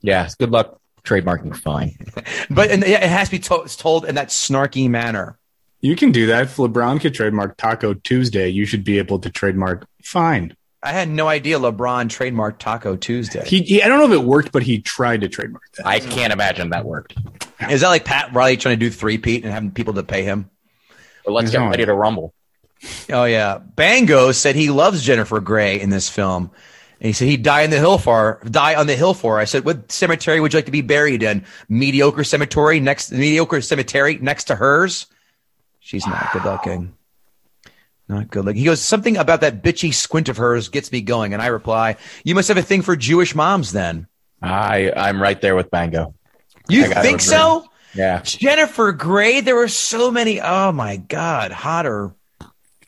Yeah, 0.00 0.28
good 0.38 0.50
luck 0.50 0.77
trademarking 1.08 1.56
fine. 1.56 1.96
But 2.50 2.70
and 2.70 2.84
it 2.84 3.02
has 3.02 3.28
to 3.28 3.32
be 3.32 3.38
to- 3.40 3.66
told 3.76 4.04
in 4.04 4.14
that 4.16 4.28
snarky 4.28 4.88
manner. 4.88 5.38
You 5.80 5.94
can 5.96 6.10
do 6.12 6.26
that. 6.26 6.42
If 6.42 6.56
LeBron 6.56 7.00
could 7.00 7.14
trademark 7.14 7.56
Taco 7.56 7.94
Tuesday, 7.94 8.48
you 8.48 8.66
should 8.66 8.82
be 8.84 8.98
able 8.98 9.18
to 9.20 9.30
trademark 9.30 9.86
fine. 10.02 10.56
I 10.82 10.92
had 10.92 11.08
no 11.08 11.26
idea 11.28 11.58
LeBron 11.58 12.08
trademarked 12.08 12.58
Taco 12.58 12.96
Tuesday. 12.96 13.44
He, 13.44 13.62
he 13.62 13.82
I 13.82 13.88
don't 13.88 13.98
know 13.98 14.06
if 14.06 14.20
it 14.20 14.24
worked, 14.24 14.52
but 14.52 14.62
he 14.62 14.80
tried 14.80 15.22
to 15.22 15.28
trademark 15.28 15.70
that. 15.76 15.86
I 15.86 16.00
can't 16.00 16.32
imagine 16.32 16.70
that 16.70 16.84
worked. 16.84 17.14
Is 17.68 17.80
that 17.80 17.88
like 17.88 18.04
Pat 18.04 18.32
Riley 18.32 18.56
trying 18.56 18.78
to 18.78 18.84
do 18.84 18.90
three-peat 18.90 19.44
and 19.44 19.52
having 19.52 19.72
people 19.72 19.94
to 19.94 20.02
pay 20.04 20.22
him? 20.22 20.50
But 21.24 21.32
let's 21.32 21.50
get 21.50 21.58
ready 21.58 21.84
to 21.84 21.94
rumble. 21.94 22.32
Oh 23.10 23.24
yeah, 23.24 23.58
Bango 23.58 24.30
said 24.32 24.54
he 24.54 24.70
loves 24.70 25.02
Jennifer 25.02 25.40
Grey 25.40 25.80
in 25.80 25.90
this 25.90 26.08
film. 26.08 26.52
And 27.00 27.06
he 27.06 27.12
said 27.12 27.28
he'd 27.28 27.42
die 27.44 27.62
in 27.62 27.70
the 27.70 27.76
hill 27.78 27.96
for 27.98 28.40
die 28.44 28.74
on 28.74 28.86
the 28.88 28.96
hill 28.96 29.14
for. 29.14 29.34
her. 29.34 29.40
I 29.40 29.44
said, 29.44 29.64
what 29.64 29.90
cemetery 29.92 30.40
would 30.40 30.52
you 30.52 30.58
like 30.58 30.64
to 30.66 30.72
be 30.72 30.82
buried 30.82 31.22
in? 31.22 31.44
Mediocre 31.68 32.24
cemetery 32.24 32.80
next 32.80 33.12
mediocre 33.12 33.60
cemetery 33.60 34.18
next 34.20 34.44
to 34.44 34.56
hers. 34.56 35.06
She's 35.80 36.06
not 36.06 36.32
good 36.32 36.44
looking. 36.44 36.94
Not 38.08 38.30
good 38.30 38.44
looking. 38.44 38.58
He 38.58 38.64
goes, 38.64 38.80
something 38.80 39.16
about 39.16 39.42
that 39.42 39.62
bitchy 39.62 39.92
squint 39.94 40.28
of 40.28 40.38
hers 40.38 40.68
gets 40.70 40.90
me 40.90 41.00
going. 41.02 41.34
And 41.34 41.42
I 41.42 41.46
reply, 41.48 41.96
You 42.24 42.34
must 42.34 42.48
have 42.48 42.56
a 42.56 42.62
thing 42.62 42.82
for 42.82 42.96
Jewish 42.96 43.34
moms 43.34 43.70
then. 43.72 44.06
I 44.42 44.92
I'm 44.96 45.20
right 45.22 45.40
there 45.40 45.54
with 45.56 45.70
Bango. 45.70 46.14
You 46.68 46.84
I 46.84 47.02
think 47.02 47.20
agree. 47.20 47.20
so? 47.20 47.64
Yeah, 47.94 48.20
Jennifer 48.22 48.92
Grey, 48.92 49.40
there 49.40 49.56
were 49.56 49.68
so 49.68 50.10
many. 50.10 50.40
Oh 50.40 50.72
my 50.72 50.96
God, 50.96 51.50
hotter. 51.52 52.12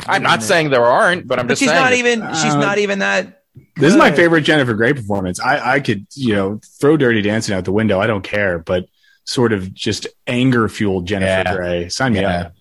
I'm 0.06 0.22
not 0.22 0.42
saying 0.42 0.70
there 0.70 0.84
aren't, 0.84 1.26
but 1.26 1.38
I'm 1.38 1.46
But 1.46 1.52
just 1.52 1.60
she's 1.62 1.70
saying. 1.70 1.80
not 1.82 1.92
even. 1.94 2.20
she's 2.34 2.54
Uh, 2.54 2.60
not 2.60 2.78
even 2.78 2.98
that. 3.00 3.39
This 3.80 3.92
is 3.92 3.96
my 3.98 4.10
favorite 4.12 4.42
Jennifer 4.42 4.74
Grey 4.74 4.92
performance. 4.92 5.40
I, 5.40 5.74
I 5.76 5.80
could, 5.80 6.06
you 6.14 6.34
know, 6.34 6.60
throw 6.80 6.96
Dirty 6.96 7.22
Dancing 7.22 7.54
out 7.54 7.64
the 7.64 7.72
window. 7.72 8.00
I 8.00 8.06
don't 8.06 8.22
care, 8.22 8.58
but 8.58 8.86
sort 9.24 9.52
of 9.52 9.72
just 9.74 10.06
anger 10.26 10.68
fueled 10.68 11.06
Jennifer 11.06 11.28
Yeah. 11.50 11.56
Grey. 11.56 11.88
Sign 11.88 12.12
me 12.12 12.20
Yeah. 12.20 12.40
up. 12.40 12.54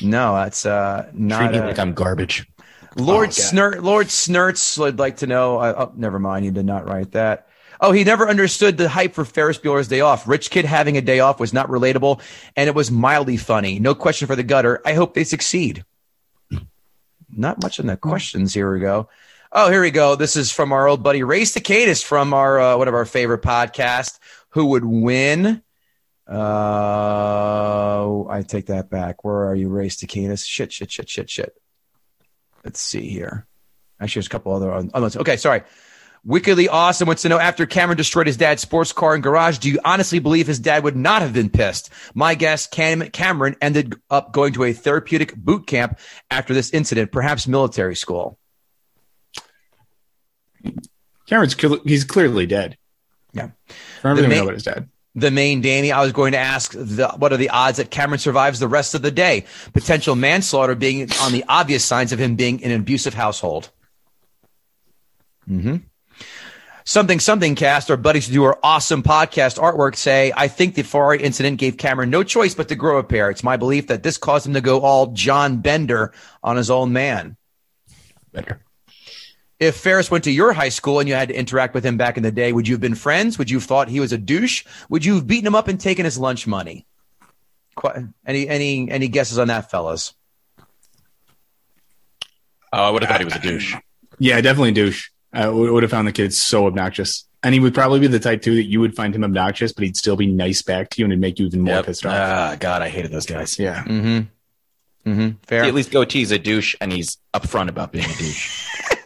No, 0.00 0.34
that's 0.34 0.64
uh, 0.66 1.02
Treat 1.10 1.20
not. 1.20 1.52
me 1.52 1.58
uh, 1.58 1.66
like 1.66 1.78
I'm 1.78 1.92
garbage. 1.94 2.46
Lord 2.96 3.28
Oh, 3.28 3.30
God. 3.30 3.32
Snert, 3.32 3.82
Lord 3.82 4.06
Snerts 4.08 4.78
would 4.78 4.98
like 4.98 5.18
to 5.18 5.26
know. 5.26 5.58
Uh, 5.58 5.74
oh, 5.88 5.92
never 5.96 6.18
mind. 6.18 6.44
He 6.44 6.50
did 6.50 6.66
not 6.66 6.88
write 6.88 7.12
that. 7.12 7.46
Oh, 7.80 7.92
he 7.92 8.02
never 8.02 8.28
understood 8.28 8.76
the 8.76 8.88
hype 8.88 9.14
for 9.14 9.24
Ferris 9.24 9.56
Bueller's 9.58 9.86
Day 9.86 10.00
Off. 10.00 10.26
Rich 10.26 10.50
kid 10.50 10.64
having 10.64 10.96
a 10.96 11.00
day 11.00 11.20
off 11.20 11.38
was 11.38 11.52
not 11.52 11.68
relatable, 11.68 12.20
and 12.56 12.66
it 12.68 12.74
was 12.74 12.90
mildly 12.90 13.36
funny. 13.36 13.78
No 13.78 13.94
question 13.94 14.26
for 14.26 14.34
the 14.34 14.42
gutter. 14.42 14.80
I 14.84 14.94
hope 14.94 15.14
they 15.14 15.22
succeed. 15.22 15.84
Not 17.30 17.62
much 17.62 17.78
in 17.78 17.86
the 17.86 17.96
questions. 17.96 18.54
Here 18.54 18.72
we 18.72 18.80
go. 18.80 19.08
Oh, 19.50 19.70
here 19.70 19.80
we 19.80 19.90
go. 19.90 20.14
This 20.14 20.36
is 20.36 20.52
from 20.52 20.72
our 20.72 20.86
old 20.86 21.02
buddy 21.02 21.22
Ray 21.22 21.46
Staccatus 21.46 22.02
from 22.02 22.34
our 22.34 22.60
uh, 22.60 22.76
one 22.76 22.88
of 22.88 22.94
our 22.94 23.06
favorite 23.06 23.40
podcasts. 23.42 24.18
Who 24.50 24.66
would 24.66 24.84
win? 24.84 25.62
Uh, 26.28 28.24
I 28.28 28.42
take 28.46 28.66
that 28.66 28.90
back. 28.90 29.24
Where 29.24 29.48
are 29.48 29.54
you, 29.54 29.70
Ray 29.70 29.88
Staccatus? 29.88 30.44
Shit, 30.44 30.72
shit, 30.72 30.90
shit, 30.90 31.08
shit, 31.08 31.30
shit. 31.30 31.56
Let's 32.62 32.80
see 32.80 33.08
here. 33.08 33.46
Actually, 33.98 34.20
there's 34.20 34.26
a 34.26 34.30
couple 34.30 34.52
other. 34.54 34.82
No, 34.94 35.10
okay, 35.20 35.38
sorry. 35.38 35.62
Wickedly 36.24 36.68
awesome 36.68 37.06
wants 37.06 37.22
to 37.22 37.30
know 37.30 37.38
after 37.38 37.64
Cameron 37.64 37.96
destroyed 37.96 38.26
his 38.26 38.36
dad's 38.36 38.60
sports 38.60 38.92
car 38.92 39.14
and 39.14 39.22
garage, 39.22 39.58
do 39.58 39.70
you 39.70 39.78
honestly 39.82 40.18
believe 40.18 40.46
his 40.46 40.58
dad 40.58 40.84
would 40.84 40.96
not 40.96 41.22
have 41.22 41.32
been 41.32 41.48
pissed? 41.48 41.90
My 42.12 42.34
guess, 42.34 42.66
Cam- 42.66 43.08
Cameron 43.10 43.56
ended 43.62 43.94
up 44.10 44.32
going 44.32 44.52
to 44.54 44.64
a 44.64 44.74
therapeutic 44.74 45.34
boot 45.34 45.66
camp 45.66 45.98
after 46.30 46.52
this 46.52 46.70
incident, 46.74 47.12
perhaps 47.12 47.46
military 47.46 47.96
school. 47.96 48.38
Cameron's 51.26 51.54
he's 51.84 52.04
clearly 52.04 52.46
dead. 52.46 52.76
Yeah. 53.32 53.50
I 53.68 54.08
don't 54.08 54.16
The 54.16 54.20
even 54.22 54.30
main- 54.30 54.38
know 54.38 54.44
about 54.44 54.54
his 54.54 54.62
dad. 54.64 54.88
The 55.14 55.30
main 55.32 55.60
Danny, 55.62 55.90
I 55.90 56.00
was 56.02 56.12
going 56.12 56.30
to 56.32 56.38
ask, 56.38 56.72
the, 56.72 57.08
what 57.16 57.32
are 57.32 57.36
the 57.36 57.48
odds 57.50 57.78
that 57.78 57.90
Cameron 57.90 58.20
survives 58.20 58.60
the 58.60 58.68
rest 58.68 58.94
of 58.94 59.02
the 59.02 59.10
day? 59.10 59.46
Potential 59.72 60.14
manslaughter 60.14 60.76
being 60.76 61.10
on 61.22 61.32
the 61.32 61.44
obvious 61.48 61.84
signs 61.84 62.12
of 62.12 62.20
him 62.20 62.36
being 62.36 62.60
in 62.60 62.70
an 62.70 62.80
abusive 62.80 63.14
household. 63.14 63.70
hmm 65.46 65.76
Something 66.84 67.20
Something 67.20 67.54
Cast, 67.54 67.90
our 67.90 67.96
buddies 67.98 68.28
who 68.28 68.32
do 68.34 68.44
our 68.44 68.58
awesome 68.62 69.02
podcast 69.02 69.58
artwork, 69.58 69.94
say, 69.96 70.32
I 70.36 70.46
think 70.48 70.74
the 70.74 70.82
Ferrari 70.82 71.20
incident 71.22 71.58
gave 71.58 71.76
Cameron 71.76 72.08
no 72.10 72.22
choice 72.22 72.54
but 72.54 72.68
to 72.68 72.76
grow 72.76 72.98
a 72.98 73.04
pair. 73.04 73.28
It's 73.28 73.42
my 73.44 73.56
belief 73.58 73.88
that 73.88 74.02
this 74.02 74.16
caused 74.16 74.46
him 74.46 74.54
to 74.54 74.60
go 74.62 74.80
all 74.80 75.08
John 75.08 75.58
Bender 75.60 76.12
on 76.42 76.56
his 76.56 76.70
own 76.70 76.92
man. 76.94 77.36
Better. 78.32 78.60
If 79.60 79.76
Ferris 79.76 80.10
went 80.10 80.24
to 80.24 80.30
your 80.30 80.52
high 80.52 80.68
school 80.68 81.00
and 81.00 81.08
you 81.08 81.14
had 81.16 81.28
to 81.30 81.34
interact 81.34 81.74
with 81.74 81.84
him 81.84 81.96
back 81.96 82.16
in 82.16 82.22
the 82.22 82.30
day, 82.30 82.52
would 82.52 82.68
you 82.68 82.74
have 82.74 82.80
been 82.80 82.94
friends? 82.94 83.38
Would 83.38 83.50
you 83.50 83.58
have 83.58 83.64
thought 83.64 83.88
he 83.88 83.98
was 83.98 84.12
a 84.12 84.18
douche? 84.18 84.64
Would 84.88 85.04
you 85.04 85.16
have 85.16 85.26
beaten 85.26 85.46
him 85.48 85.54
up 85.56 85.66
and 85.66 85.80
taken 85.80 86.04
his 86.04 86.16
lunch 86.16 86.46
money? 86.46 86.86
Qu- 87.74 88.08
Any 88.24 88.48
any 88.48 88.90
any 88.90 89.08
guesses 89.08 89.38
on 89.38 89.48
that, 89.48 89.70
fellas? 89.70 90.14
Oh, 92.72 92.82
I 92.84 92.90
would 92.90 93.02
have 93.02 93.10
thought 93.10 93.20
he 93.20 93.24
was 93.24 93.34
a 93.36 93.40
douche. 93.40 93.74
Yeah, 94.18 94.40
definitely 94.40 94.70
a 94.70 94.74
douche. 94.74 95.08
I 95.32 95.48
would 95.48 95.70
would 95.70 95.82
have 95.82 95.90
found 95.90 96.06
the 96.06 96.12
kid 96.12 96.32
so 96.34 96.66
obnoxious. 96.66 97.24
And 97.42 97.54
he 97.54 97.60
would 97.60 97.72
probably 97.74 98.00
be 98.00 98.08
the 98.08 98.18
type 98.18 98.42
too 98.42 98.56
that 98.56 98.64
you 98.64 98.80
would 98.80 98.96
find 98.96 99.14
him 99.14 99.22
obnoxious, 99.24 99.72
but 99.72 99.84
he'd 99.84 99.96
still 99.96 100.16
be 100.16 100.26
nice 100.26 100.60
back 100.62 100.90
to 100.90 100.98
you 101.00 101.04
and 101.04 101.12
it'd 101.12 101.20
make 101.20 101.38
you 101.38 101.46
even 101.46 101.60
more 101.60 101.76
Yep. 101.76 101.86
pissed 101.86 102.04
off. 102.06 102.12
Ah, 102.14 102.56
God, 102.58 102.82
I 102.82 102.88
hated 102.88 103.12
those 103.12 103.26
guys. 103.26 103.58
yeah. 103.60 103.84
Mm-hmm. 103.84 105.10
Mm-hmm. 105.10 105.28
Fair. 105.44 105.62
At 105.64 105.72
least 105.74 105.90
Goatee's 105.92 106.32
a 106.32 106.38
douche, 106.38 106.74
and 106.80 106.92
he's 106.92 107.16
upfront 107.32 107.68
about 107.68 107.92
being 107.92 108.04
a 108.04 108.14
douche. 108.14 108.66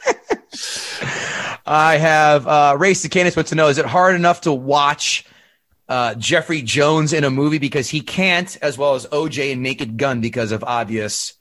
I 1.66 1.96
have 1.98 2.46
uh, 2.46 2.76
Ray 2.78 2.92
Staccanis 2.92 3.36
wants 3.36 3.50
to 3.50 3.54
know: 3.56 3.68
Is 3.68 3.78
it 3.78 3.86
hard 3.86 4.14
enough 4.16 4.42
to 4.42 4.52
watch 4.52 5.24
uh, 5.88 6.14
Jeffrey 6.14 6.62
Jones 6.62 7.12
in 7.12 7.24
a 7.24 7.30
movie 7.30 7.58
because 7.58 7.88
he 7.88 8.00
can't, 8.00 8.56
as 8.62 8.76
well 8.78 8.94
as 8.94 9.06
OJ 9.06 9.52
and 9.52 9.62
Naked 9.62 9.96
Gun 9.96 10.20
because 10.20 10.50
of 10.52 10.64
obvious 10.64 11.34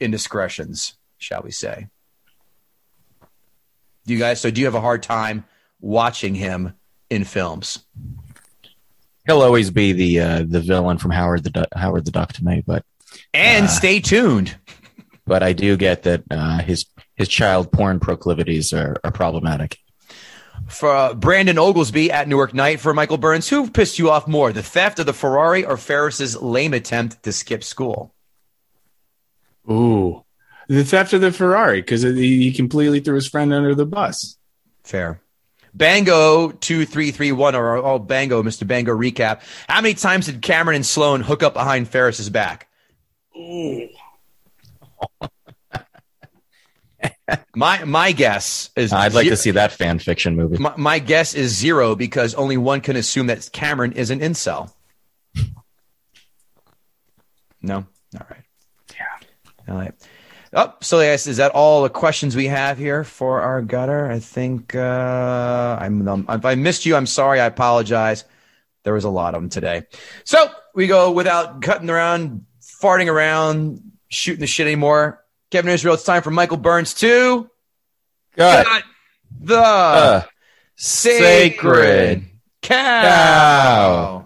indiscretions, 0.00 0.94
shall 1.18 1.42
we 1.42 1.50
say? 1.50 1.88
Do 4.06 4.14
you 4.14 4.18
guys? 4.20 4.40
So, 4.40 4.50
do 4.50 4.60
you 4.60 4.66
have 4.66 4.74
a 4.74 4.80
hard 4.80 5.02
time 5.02 5.44
watching 5.80 6.34
him 6.34 6.74
in 7.10 7.24
films? 7.24 7.84
He'll 9.26 9.42
always 9.42 9.70
be 9.70 9.92
the 9.92 10.20
uh, 10.20 10.44
the 10.46 10.60
villain 10.60 10.98
from 10.98 11.10
Howard 11.10 11.42
the 11.44 11.50
Du- 11.50 11.68
Howard 11.74 12.04
the 12.04 12.12
Duck 12.12 12.32
to 12.34 12.44
me, 12.44 12.62
but 12.66 12.84
And 13.34 13.68
stay 13.68 13.98
tuned. 14.00 14.56
but 15.26 15.42
I 15.42 15.52
do 15.52 15.76
get 15.76 16.04
that 16.04 16.22
uh, 16.30 16.58
his 16.62 16.86
his 17.16 17.28
child 17.28 17.72
porn 17.72 18.00
proclivities 18.00 18.72
are, 18.72 18.96
are 19.02 19.10
problematic. 19.10 19.78
For 20.68 20.90
uh, 20.94 21.14
Brandon 21.14 21.58
Oglesby 21.58 22.10
at 22.10 22.28
Newark 22.28 22.54
Night 22.54 22.80
for 22.80 22.94
Michael 22.94 23.18
Burns, 23.18 23.48
who 23.48 23.70
pissed 23.70 23.98
you 23.98 24.10
off 24.10 24.26
more, 24.26 24.52
the 24.52 24.62
theft 24.62 24.98
of 24.98 25.06
the 25.06 25.12
Ferrari 25.12 25.64
or 25.64 25.76
Ferris's 25.76 26.40
lame 26.40 26.74
attempt 26.74 27.22
to 27.22 27.32
skip 27.32 27.62
school? 27.62 28.14
Ooh. 29.70 30.24
The 30.68 30.84
theft 30.84 31.12
of 31.12 31.20
the 31.20 31.30
Ferrari 31.30 31.80
because 31.80 32.02
he 32.02 32.42
he 32.42 32.52
completely 32.52 33.00
threw 33.00 33.14
his 33.14 33.28
friend 33.28 33.52
under 33.52 33.74
the 33.74 33.86
bus. 33.86 34.36
Fair. 34.82 35.20
Bango 35.72 36.50
two 36.50 36.84
three 36.84 37.12
three 37.12 37.30
one 37.30 37.54
or 37.54 37.76
oh 37.76 38.00
Bango 38.00 38.42
Mr. 38.42 38.66
Bango 38.66 38.96
recap. 38.96 39.42
How 39.68 39.80
many 39.80 39.94
times 39.94 40.26
did 40.26 40.42
Cameron 40.42 40.76
and 40.76 40.86
Sloane 40.86 41.20
hook 41.20 41.44
up 41.44 41.54
behind 41.54 41.88
Ferris's 41.88 42.30
back? 42.30 42.68
My 47.56 47.82
my 47.84 48.12
guess 48.12 48.70
is 48.76 48.92
I'd 48.92 49.14
like 49.14 49.24
ze- 49.24 49.30
to 49.30 49.36
see 49.36 49.50
that 49.52 49.72
fan 49.72 49.98
fiction 49.98 50.36
movie. 50.36 50.58
My, 50.58 50.74
my 50.76 50.98
guess 50.98 51.34
is 51.34 51.56
zero 51.56 51.96
because 51.96 52.34
only 52.34 52.58
one 52.58 52.82
can 52.82 52.96
assume 52.96 53.28
that 53.28 53.48
Cameron 53.52 53.92
is 53.92 54.10
an 54.10 54.20
incel. 54.20 54.72
No, 57.62 57.76
all 57.76 58.26
right. 58.30 58.42
Yeah. 58.94 59.72
All 59.72 59.78
right. 59.78 59.94
Oh, 60.52 60.74
so 60.80 61.00
yes, 61.00 61.26
is 61.26 61.38
that 61.38 61.52
all 61.52 61.82
the 61.82 61.88
questions 61.88 62.36
we 62.36 62.46
have 62.46 62.78
here 62.78 63.02
for 63.02 63.40
our 63.40 63.62
gutter? 63.62 64.10
I 64.10 64.18
think 64.20 64.74
uh, 64.74 65.78
I'm. 65.80 66.06
Um, 66.06 66.26
if 66.28 66.44
I 66.44 66.54
missed 66.54 66.86
you, 66.86 66.94
I'm 66.94 67.06
sorry. 67.06 67.40
I 67.40 67.46
apologize. 67.46 68.24
There 68.84 68.94
was 68.94 69.04
a 69.04 69.10
lot 69.10 69.34
of 69.34 69.40
them 69.40 69.48
today. 69.48 69.84
So 70.24 70.48
we 70.74 70.86
go 70.86 71.10
without 71.10 71.62
cutting 71.62 71.90
around, 71.90 72.44
farting 72.62 73.10
around, 73.10 73.80
shooting 74.08 74.40
the 74.40 74.46
shit 74.46 74.66
anymore. 74.66 75.24
Kevin 75.56 75.72
Israel, 75.72 75.94
it's 75.94 76.04
time 76.04 76.20
for 76.20 76.30
Michael 76.30 76.58
Burns 76.58 76.92
to 76.92 77.48
God, 78.36 78.66
cut 78.66 78.82
the 79.40 79.58
uh, 79.58 80.22
sacred 80.74 82.26
cow. 82.60 84.25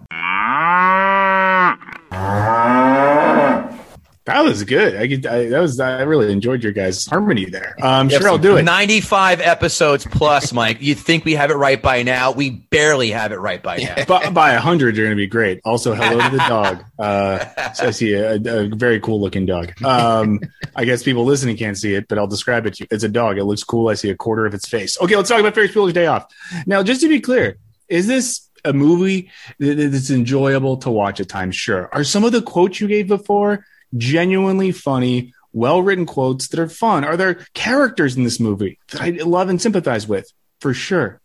That 4.25 4.43
was 4.43 4.63
good. 4.63 4.95
I, 4.95 5.07
could, 5.07 5.25
I 5.25 5.49
that 5.49 5.59
was 5.59 5.79
I 5.79 6.01
really 6.03 6.31
enjoyed 6.31 6.61
your 6.61 6.73
guys' 6.73 7.07
harmony 7.07 7.45
there. 7.45 7.75
Um, 7.81 8.07
sure, 8.07 8.29
I'll 8.29 8.37
do 8.37 8.57
it. 8.57 8.63
95 8.63 9.41
episodes 9.41 10.05
plus, 10.05 10.53
Mike. 10.53 10.77
You 10.79 10.93
think 10.93 11.25
we 11.25 11.33
have 11.33 11.49
it 11.49 11.55
right 11.55 11.81
by 11.81 12.03
now? 12.03 12.31
We 12.31 12.51
barely 12.51 13.09
have 13.09 13.31
it 13.31 13.39
right 13.39 13.61
by 13.63 13.77
now. 13.77 14.29
By 14.31 14.51
a 14.51 14.59
hundred, 14.59 14.95
you're 14.95 15.07
going 15.07 15.17
to 15.17 15.21
be 15.21 15.27
great. 15.27 15.61
Also, 15.65 15.95
hello 15.95 16.21
to 16.21 16.29
the 16.29 16.43
dog. 16.47 16.85
Uh, 17.01 17.73
so 17.73 17.87
I 17.87 17.91
see 17.91 18.13
a, 18.13 18.35
a 18.35 18.67
very 18.67 18.99
cool 18.99 19.19
looking 19.19 19.47
dog. 19.47 19.73
Um, 19.83 20.39
I 20.75 20.85
guess 20.85 21.01
people 21.01 21.25
listening 21.25 21.57
can't 21.57 21.75
see 21.75 21.95
it, 21.95 22.07
but 22.07 22.19
I'll 22.19 22.27
describe 22.27 22.67
it 22.67 22.75
to 22.75 22.83
you. 22.83 22.87
It's 22.91 23.03
a 23.03 23.09
dog. 23.09 23.39
It 23.39 23.45
looks 23.45 23.63
cool. 23.63 23.89
I 23.89 23.95
see 23.95 24.11
a 24.11 24.15
quarter 24.15 24.45
of 24.45 24.53
its 24.53 24.69
face. 24.69 25.01
Okay, 25.01 25.15
let's 25.15 25.27
talk 25.27 25.39
about 25.39 25.55
Ferris 25.55 25.71
Bueller's 25.71 25.93
Day 25.93 26.05
Off. 26.05 26.31
Now, 26.67 26.83
just 26.83 27.01
to 27.01 27.09
be 27.09 27.19
clear, 27.19 27.57
is 27.89 28.05
this 28.05 28.47
a 28.63 28.71
movie 28.71 29.31
that's 29.57 30.11
enjoyable 30.11 30.77
to 30.77 30.91
watch 30.91 31.19
at 31.19 31.27
times? 31.27 31.55
Sure. 31.55 31.89
Are 31.91 32.03
some 32.03 32.23
of 32.23 32.33
the 32.33 32.43
quotes 32.43 32.79
you 32.79 32.87
gave 32.87 33.07
before 33.07 33.65
genuinely 33.95 34.71
funny? 34.71 35.33
Well 35.53 35.81
written 35.81 36.05
quotes 36.05 36.47
that 36.49 36.59
are 36.59 36.69
fun. 36.69 37.03
Are 37.03 37.17
there 37.17 37.45
characters 37.53 38.15
in 38.15 38.23
this 38.23 38.39
movie 38.39 38.79
that 38.91 39.01
I 39.01 39.09
love 39.09 39.49
and 39.49 39.61
sympathize 39.61 40.07
with? 40.07 40.31
For 40.59 40.73
sure. 40.73 41.19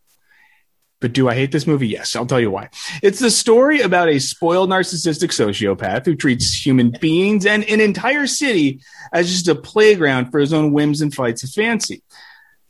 But 0.99 1.13
do 1.13 1.29
I 1.29 1.35
hate 1.35 1.53
this 1.53 1.67
movie? 1.67 1.89
Yes, 1.89 2.17
I'll 2.17 2.27
tell 2.27 2.41
you 2.41 2.51
why. 2.51 2.71
It's 3.03 3.19
the 3.19 3.31
story 3.31 3.83
about 3.83 4.09
a 4.09 4.19
spoiled 4.19 4.71
narcissistic 4.71 5.29
sociopath 5.29 6.07
who 6.07 6.17
treats 6.17 6.65
human 6.65 6.91
beings 7.01 7.45
and 7.45 7.65
an 7.65 7.81
entire 7.81 8.27
city 8.27 8.81
as 9.13 9.31
just 9.31 9.47
a 9.47 9.55
playground 9.55 10.31
for 10.31 10.41
his 10.41 10.55
own 10.55 10.73
whims 10.73 11.03
and 11.03 11.15
flights 11.15 11.45
of 11.45 11.51
fancy. 11.51 12.03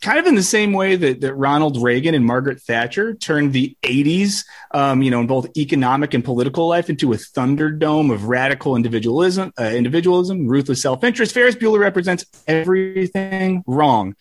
Kind 0.02 0.18
of 0.18 0.26
in 0.26 0.34
the 0.34 0.42
same 0.42 0.72
way 0.72 0.96
that, 0.96 1.20
that 1.22 1.34
Ronald 1.34 1.82
Reagan 1.82 2.14
and 2.14 2.24
Margaret 2.24 2.60
Thatcher 2.60 3.14
turned 3.14 3.52
the 3.52 3.76
80s, 3.82 4.44
um, 4.72 5.02
you 5.02 5.10
know, 5.10 5.20
in 5.20 5.26
both 5.26 5.56
economic 5.56 6.12
and 6.12 6.24
political 6.24 6.68
life 6.68 6.90
into 6.90 7.12
a 7.12 7.16
thunderdome 7.16 8.12
of 8.12 8.24
radical 8.24 8.76
individualism, 8.76 9.52
uh, 9.58 9.64
individualism, 9.64 10.46
ruthless 10.46 10.82
self-interest. 10.82 11.32
Ferris 11.32 11.56
Bueller 11.56 11.80
represents 11.80 12.26
everything 12.46 13.64
wrong 13.66 14.14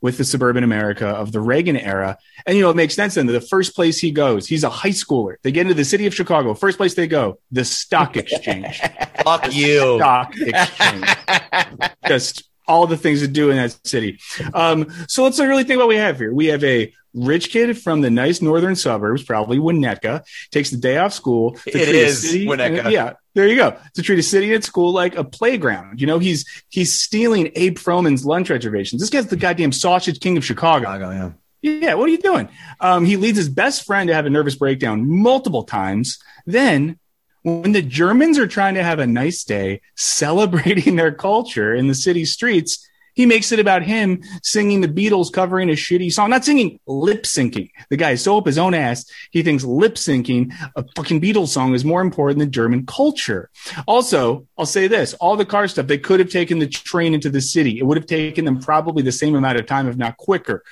with 0.00 0.18
the 0.18 0.24
suburban 0.24 0.62
America 0.62 1.08
of 1.08 1.32
the 1.32 1.40
Reagan 1.40 1.76
era. 1.76 2.16
And, 2.46 2.56
you 2.56 2.62
know, 2.62 2.70
it 2.70 2.76
makes 2.76 2.94
sense 2.94 3.14
then 3.14 3.26
that 3.26 3.32
the 3.32 3.40
first 3.40 3.74
place 3.74 3.98
he 3.98 4.10
goes, 4.10 4.46
he's 4.46 4.64
a 4.64 4.70
high 4.70 4.90
schooler. 4.90 5.36
They 5.42 5.52
get 5.52 5.62
into 5.62 5.74
the 5.74 5.84
city 5.84 6.06
of 6.06 6.14
Chicago. 6.14 6.54
First 6.54 6.76
place 6.76 6.94
they 6.94 7.08
go, 7.08 7.40
the 7.50 7.64
stock 7.64 8.16
exchange. 8.16 8.80
Fuck 9.24 9.52
you. 9.52 9.96
stock 9.96 10.32
exchange. 10.36 11.16
Just 12.06 12.48
all 12.68 12.86
the 12.86 12.96
things 12.96 13.20
to 13.20 13.28
do 13.28 13.50
in 13.50 13.56
that 13.56 13.76
city. 13.86 14.18
Um, 14.54 14.88
so 15.08 15.24
let's 15.24 15.38
really 15.38 15.64
think 15.64 15.76
about 15.76 15.84
what 15.84 15.90
we 15.90 15.96
have 15.96 16.18
here. 16.18 16.32
We 16.32 16.46
have 16.46 16.64
a 16.64 16.92
rich 17.14 17.50
kid 17.50 17.80
from 17.80 18.02
the 18.02 18.10
nice 18.10 18.42
northern 18.42 18.76
suburbs, 18.76 19.22
probably 19.22 19.58
Winnetka, 19.58 20.22
takes 20.50 20.70
the 20.70 20.76
day 20.76 20.98
off 20.98 21.12
school. 21.12 21.52
To 21.52 21.68
It 21.68 21.72
treat 21.72 21.94
a 21.94 22.06
is 22.06 22.24
Winnetka. 22.34 22.90
Yeah, 22.90 23.14
there 23.34 23.48
you 23.48 23.56
go. 23.56 23.76
To 23.94 24.02
treat 24.02 24.18
a 24.18 24.22
city 24.22 24.52
at 24.54 24.64
school 24.64 24.92
like 24.92 25.16
a 25.16 25.24
playground. 25.24 26.00
You 26.00 26.06
know, 26.06 26.18
he's 26.18 26.44
he's 26.68 26.98
stealing 26.98 27.52
Abe 27.54 27.78
Froman's 27.78 28.26
lunch 28.26 28.50
reservations. 28.50 29.00
This 29.00 29.10
guy's 29.10 29.26
the 29.26 29.36
goddamn 29.36 29.72
sausage 29.72 30.20
king 30.20 30.36
of 30.36 30.44
Chicago. 30.44 30.84
Chicago, 30.84 31.10
yeah. 31.10 31.30
Yeah, 31.62 31.94
what 31.94 32.08
are 32.08 32.12
you 32.12 32.18
doing? 32.18 32.48
Um, 32.80 33.04
he 33.04 33.16
leads 33.16 33.38
his 33.38 33.48
best 33.48 33.86
friend 33.86 34.08
to 34.08 34.14
have 34.14 34.26
a 34.26 34.30
nervous 34.30 34.54
breakdown 34.54 35.08
multiple 35.08 35.64
times. 35.64 36.18
Then, 36.44 36.98
when 37.46 37.70
the 37.70 37.80
Germans 37.80 38.40
are 38.40 38.48
trying 38.48 38.74
to 38.74 38.82
have 38.82 38.98
a 38.98 39.06
nice 39.06 39.44
day 39.44 39.80
celebrating 39.94 40.96
their 40.96 41.12
culture 41.12 41.72
in 41.72 41.86
the 41.86 41.94
city 41.94 42.24
streets, 42.24 42.84
he 43.14 43.24
makes 43.24 43.52
it 43.52 43.60
about 43.60 43.84
him 43.84 44.20
singing 44.42 44.80
the 44.80 44.88
Beatles 44.88 45.32
covering 45.32 45.70
a 45.70 45.74
shitty 45.74 46.12
song. 46.12 46.30
Not 46.30 46.44
singing, 46.44 46.80
lip 46.88 47.22
syncing. 47.22 47.70
The 47.88 47.96
guy 47.96 48.10
is 48.10 48.22
so 48.22 48.36
up 48.36 48.46
his 48.46 48.58
own 48.58 48.74
ass, 48.74 49.08
he 49.30 49.44
thinks 49.44 49.62
lip 49.62 49.94
syncing 49.94 50.52
a 50.74 50.84
fucking 50.96 51.20
Beatles 51.20 51.48
song 51.48 51.72
is 51.72 51.84
more 51.84 52.00
important 52.00 52.40
than 52.40 52.50
German 52.50 52.84
culture. 52.84 53.48
Also, 53.86 54.48
I'll 54.58 54.66
say 54.66 54.88
this 54.88 55.14
all 55.14 55.36
the 55.36 55.46
car 55.46 55.68
stuff, 55.68 55.86
they 55.86 55.98
could 55.98 56.18
have 56.18 56.30
taken 56.30 56.58
the 56.58 56.66
train 56.66 57.14
into 57.14 57.30
the 57.30 57.40
city. 57.40 57.78
It 57.78 57.84
would 57.84 57.96
have 57.96 58.06
taken 58.06 58.44
them 58.44 58.60
probably 58.60 59.04
the 59.04 59.12
same 59.12 59.36
amount 59.36 59.60
of 59.60 59.66
time, 59.66 59.88
if 59.88 59.96
not 59.96 60.16
quicker. 60.16 60.64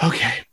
Okay. 0.00 0.45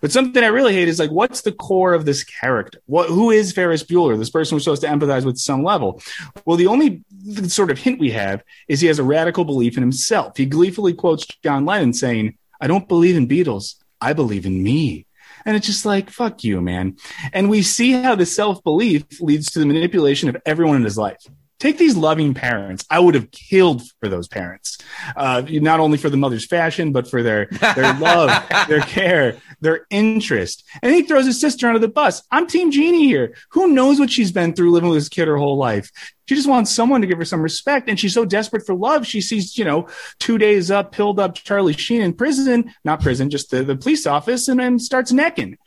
But 0.00 0.12
something 0.12 0.42
I 0.42 0.48
really 0.48 0.72
hate 0.72 0.88
is 0.88 0.98
like, 0.98 1.10
what's 1.10 1.42
the 1.42 1.52
core 1.52 1.92
of 1.92 2.04
this 2.04 2.24
character? 2.24 2.80
What, 2.86 3.08
who 3.08 3.30
is 3.30 3.52
Ferris 3.52 3.82
Bueller? 3.82 4.18
This 4.18 4.30
person 4.30 4.56
we're 4.56 4.60
supposed 4.60 4.82
to 4.82 4.88
empathize 4.88 5.24
with 5.24 5.38
some 5.38 5.62
level. 5.62 6.02
Well, 6.44 6.56
the 6.56 6.66
only 6.66 7.04
sort 7.48 7.70
of 7.70 7.78
hint 7.78 8.00
we 8.00 8.10
have 8.12 8.42
is 8.68 8.80
he 8.80 8.86
has 8.86 8.98
a 8.98 9.04
radical 9.04 9.44
belief 9.44 9.76
in 9.76 9.82
himself. 9.82 10.36
He 10.36 10.46
gleefully 10.46 10.94
quotes 10.94 11.26
John 11.42 11.64
Lennon 11.64 11.92
saying, 11.92 12.38
I 12.60 12.66
don't 12.66 12.88
believe 12.88 13.16
in 13.16 13.28
Beatles. 13.28 13.76
I 14.00 14.12
believe 14.12 14.46
in 14.46 14.62
me. 14.62 15.06
And 15.44 15.56
it's 15.56 15.66
just 15.66 15.86
like, 15.86 16.10
fuck 16.10 16.44
you, 16.44 16.60
man. 16.60 16.96
And 17.32 17.48
we 17.48 17.62
see 17.62 17.92
how 17.92 18.14
the 18.14 18.26
self 18.26 18.62
belief 18.62 19.04
leads 19.20 19.50
to 19.52 19.58
the 19.58 19.66
manipulation 19.66 20.28
of 20.28 20.36
everyone 20.44 20.76
in 20.76 20.84
his 20.84 20.98
life. 20.98 21.24
Take 21.60 21.76
these 21.76 21.94
loving 21.94 22.32
parents. 22.32 22.86
I 22.88 22.98
would 22.98 23.14
have 23.14 23.30
killed 23.30 23.82
for 24.00 24.08
those 24.08 24.28
parents, 24.28 24.78
uh, 25.14 25.42
not 25.46 25.78
only 25.78 25.98
for 25.98 26.08
the 26.08 26.16
mother's 26.16 26.46
fashion, 26.46 26.90
but 26.90 27.08
for 27.08 27.22
their 27.22 27.48
their 27.76 27.92
love, 27.98 28.30
their 28.66 28.80
care, 28.80 29.36
their 29.60 29.86
interest. 29.90 30.64
And 30.82 30.94
he 30.94 31.02
throws 31.02 31.26
his 31.26 31.38
sister 31.38 31.68
under 31.68 31.78
the 31.78 31.86
bus. 31.86 32.22
I'm 32.30 32.46
Team 32.46 32.70
Jeanie 32.70 33.06
here. 33.06 33.34
Who 33.50 33.68
knows 33.68 34.00
what 34.00 34.10
she's 34.10 34.32
been 34.32 34.54
through 34.54 34.70
living 34.70 34.88
with 34.88 34.98
this 34.98 35.10
kid 35.10 35.28
her 35.28 35.36
whole 35.36 35.58
life? 35.58 35.90
She 36.26 36.34
just 36.34 36.48
wants 36.48 36.70
someone 36.70 37.02
to 37.02 37.06
give 37.06 37.18
her 37.18 37.24
some 37.26 37.42
respect, 37.42 37.90
and 37.90 38.00
she's 38.00 38.14
so 38.14 38.24
desperate 38.24 38.64
for 38.64 38.74
love. 38.74 39.06
She 39.06 39.20
sees, 39.20 39.58
you 39.58 39.64
know, 39.66 39.86
two 40.18 40.38
days 40.38 40.70
up, 40.70 40.92
pilled 40.92 41.20
up 41.20 41.34
Charlie 41.34 41.74
Sheen 41.74 42.00
in 42.00 42.14
prison, 42.14 42.72
not 42.84 43.02
prison, 43.02 43.28
just 43.28 43.50
the, 43.50 43.64
the 43.64 43.76
police 43.76 44.06
office, 44.06 44.48
and 44.48 44.58
then 44.58 44.78
starts 44.78 45.12
necking. 45.12 45.58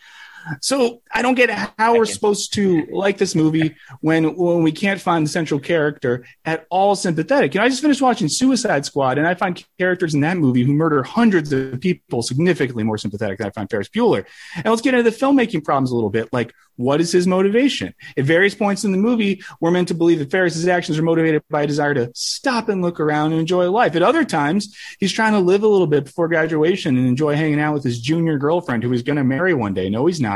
So 0.61 1.01
I 1.11 1.21
don't 1.21 1.35
get 1.35 1.49
how 1.77 1.97
we're 1.97 2.05
supposed 2.05 2.53
to 2.53 2.85
like 2.91 3.17
this 3.17 3.35
movie 3.35 3.75
when 4.01 4.35
when 4.35 4.63
we 4.63 4.71
can't 4.71 4.99
find 4.99 5.25
the 5.25 5.29
central 5.29 5.59
character 5.59 6.25
at 6.45 6.65
all 6.69 6.95
sympathetic. 6.95 7.53
You 7.53 7.59
know, 7.59 7.65
I 7.65 7.69
just 7.69 7.81
finished 7.81 8.01
watching 8.01 8.27
Suicide 8.27 8.85
Squad, 8.85 9.17
and 9.17 9.27
I 9.27 9.35
find 9.35 9.63
characters 9.77 10.13
in 10.13 10.21
that 10.21 10.37
movie 10.37 10.63
who 10.63 10.73
murder 10.73 11.03
hundreds 11.03 11.53
of 11.53 11.79
people 11.79 12.21
significantly 12.21 12.83
more 12.83 12.97
sympathetic 12.97 13.37
than 13.37 13.47
I 13.47 13.51
find 13.51 13.69
Ferris 13.69 13.89
Bueller. 13.89 14.25
And 14.55 14.65
let's 14.65 14.81
get 14.81 14.93
into 14.93 15.09
the 15.09 15.15
filmmaking 15.15 15.63
problems 15.63 15.91
a 15.91 15.95
little 15.95 16.09
bit. 16.09 16.31
Like, 16.33 16.53
what 16.75 16.99
is 16.99 17.11
his 17.11 17.27
motivation? 17.27 17.93
At 18.17 18.25
various 18.25 18.55
points 18.55 18.83
in 18.83 18.91
the 18.91 18.97
movie, 18.97 19.43
we're 19.59 19.71
meant 19.71 19.89
to 19.89 19.93
believe 19.93 20.19
that 20.19 20.31
Ferris's 20.31 20.67
actions 20.67 20.97
are 20.97 21.03
motivated 21.03 21.43
by 21.49 21.63
a 21.63 21.67
desire 21.67 21.93
to 21.93 22.11
stop 22.15 22.67
and 22.69 22.81
look 22.81 22.99
around 22.99 23.31
and 23.31 23.39
enjoy 23.39 23.69
life. 23.69 23.95
At 23.95 24.01
other 24.01 24.25
times, 24.25 24.75
he's 24.99 25.11
trying 25.11 25.33
to 25.33 25.39
live 25.39 25.63
a 25.63 25.67
little 25.67 25.87
bit 25.87 26.05
before 26.05 26.27
graduation 26.27 26.97
and 26.97 27.07
enjoy 27.07 27.35
hanging 27.35 27.59
out 27.59 27.73
with 27.73 27.83
his 27.83 28.01
junior 28.01 28.37
girlfriend 28.37 28.83
who 28.83 28.91
he's 28.91 29.03
going 29.03 29.17
to 29.17 29.23
marry 29.23 29.53
one 29.53 29.73
day. 29.73 29.89
No, 29.89 30.07
he's 30.07 30.21
not. 30.21 30.32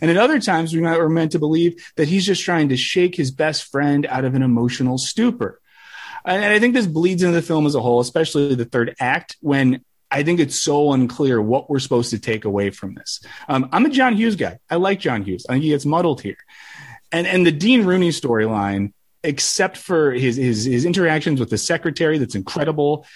And 0.00 0.10
at 0.10 0.16
other 0.16 0.40
times, 0.40 0.74
we 0.74 0.80
might, 0.80 0.98
we're 0.98 1.08
meant 1.08 1.32
to 1.32 1.38
believe 1.38 1.72
that 1.96 2.08
he's 2.08 2.26
just 2.26 2.42
trying 2.42 2.68
to 2.70 2.76
shake 2.76 3.14
his 3.14 3.30
best 3.30 3.70
friend 3.70 4.06
out 4.06 4.24
of 4.24 4.34
an 4.34 4.42
emotional 4.42 4.98
stupor. 4.98 5.60
And 6.24 6.44
I 6.44 6.58
think 6.58 6.74
this 6.74 6.86
bleeds 6.86 7.22
into 7.22 7.34
the 7.34 7.42
film 7.42 7.66
as 7.66 7.74
a 7.74 7.80
whole, 7.80 8.00
especially 8.00 8.54
the 8.54 8.64
third 8.64 8.94
act, 9.00 9.36
when 9.40 9.84
I 10.10 10.22
think 10.22 10.40
it's 10.40 10.58
so 10.58 10.92
unclear 10.92 11.40
what 11.40 11.68
we're 11.68 11.78
supposed 11.78 12.10
to 12.10 12.18
take 12.18 12.44
away 12.44 12.70
from 12.70 12.94
this. 12.94 13.20
Um, 13.48 13.68
I'm 13.72 13.86
a 13.86 13.90
John 13.90 14.16
Hughes 14.16 14.36
guy. 14.36 14.58
I 14.68 14.76
like 14.76 15.00
John 15.00 15.22
Hughes. 15.22 15.46
I 15.48 15.52
think 15.52 15.64
he 15.64 15.70
gets 15.70 15.86
muddled 15.86 16.20
here. 16.20 16.38
And 17.12 17.26
and 17.26 17.46
the 17.46 17.52
Dean 17.52 17.84
Rooney 17.84 18.10
storyline, 18.10 18.92
except 19.22 19.76
for 19.76 20.12
his, 20.12 20.36
his 20.36 20.64
his 20.64 20.84
interactions 20.84 21.40
with 21.40 21.50
the 21.50 21.58
secretary, 21.58 22.18
that's 22.18 22.34
incredible. 22.34 23.06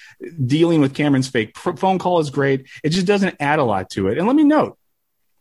Dealing 0.45 0.81
with 0.81 0.95
Cameron's 0.95 1.29
fake 1.29 1.55
pr- 1.55 1.77
phone 1.77 1.99
call 1.99 2.21
is 2.21 2.31
great. 2.31 2.69
It 2.83 2.91
just 2.91 3.07
doesn't 3.07 3.37
add 3.41 3.59
a 3.59 3.65
lot 3.65 3.91
to 3.91 4.09
it. 4.09 4.19
And 4.19 4.27
let 4.27 4.37
me 4.37 4.45
note, 4.45 4.79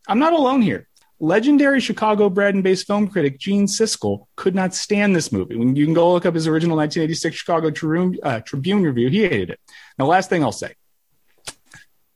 I'm 0.08 0.20
not 0.20 0.34
alone 0.34 0.62
here. 0.62 0.88
Legendary 1.20 1.80
Chicago 1.80 2.30
bred 2.30 2.56
and 2.56 2.64
based 2.64 2.88
film 2.88 3.08
critic 3.08 3.38
Gene 3.38 3.68
Siskel 3.68 4.26
could 4.36 4.56
not 4.56 4.74
stand 4.74 5.16
this 5.16 5.32
movie. 5.32 5.56
When 5.56 5.76
you 5.76 5.86
can 5.86 5.94
go 5.94 6.14
look 6.14 6.26
up 6.26 6.34
his 6.34 6.48
original 6.48 6.76
1986 6.78 7.36
Chicago 7.36 7.70
Tribune, 7.70 8.18
uh, 8.24 8.40
Tribune 8.40 8.82
review, 8.82 9.10
he 9.10 9.22
hated 9.22 9.52
it. 9.52 9.60
Now, 10.00 10.06
last 10.08 10.30
thing 10.30 10.44
I'll 10.44 10.52
say 10.52 10.74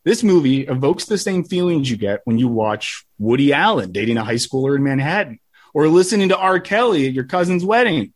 this 0.05 0.23
movie 0.23 0.61
evokes 0.61 1.05
the 1.05 1.17
same 1.17 1.43
feelings 1.43 1.89
you 1.89 1.97
get 1.97 2.21
when 2.25 2.39
you 2.39 2.47
watch 2.47 3.05
Woody 3.19 3.53
Allen 3.53 3.91
dating 3.91 4.17
a 4.17 4.23
high 4.23 4.35
schooler 4.35 4.75
in 4.75 4.83
Manhattan 4.83 5.39
or 5.73 5.87
listening 5.87 6.29
to 6.29 6.37
R. 6.37 6.59
Kelly 6.59 7.07
at 7.07 7.13
your 7.13 7.25
cousin's 7.25 7.65
wedding. 7.65 8.13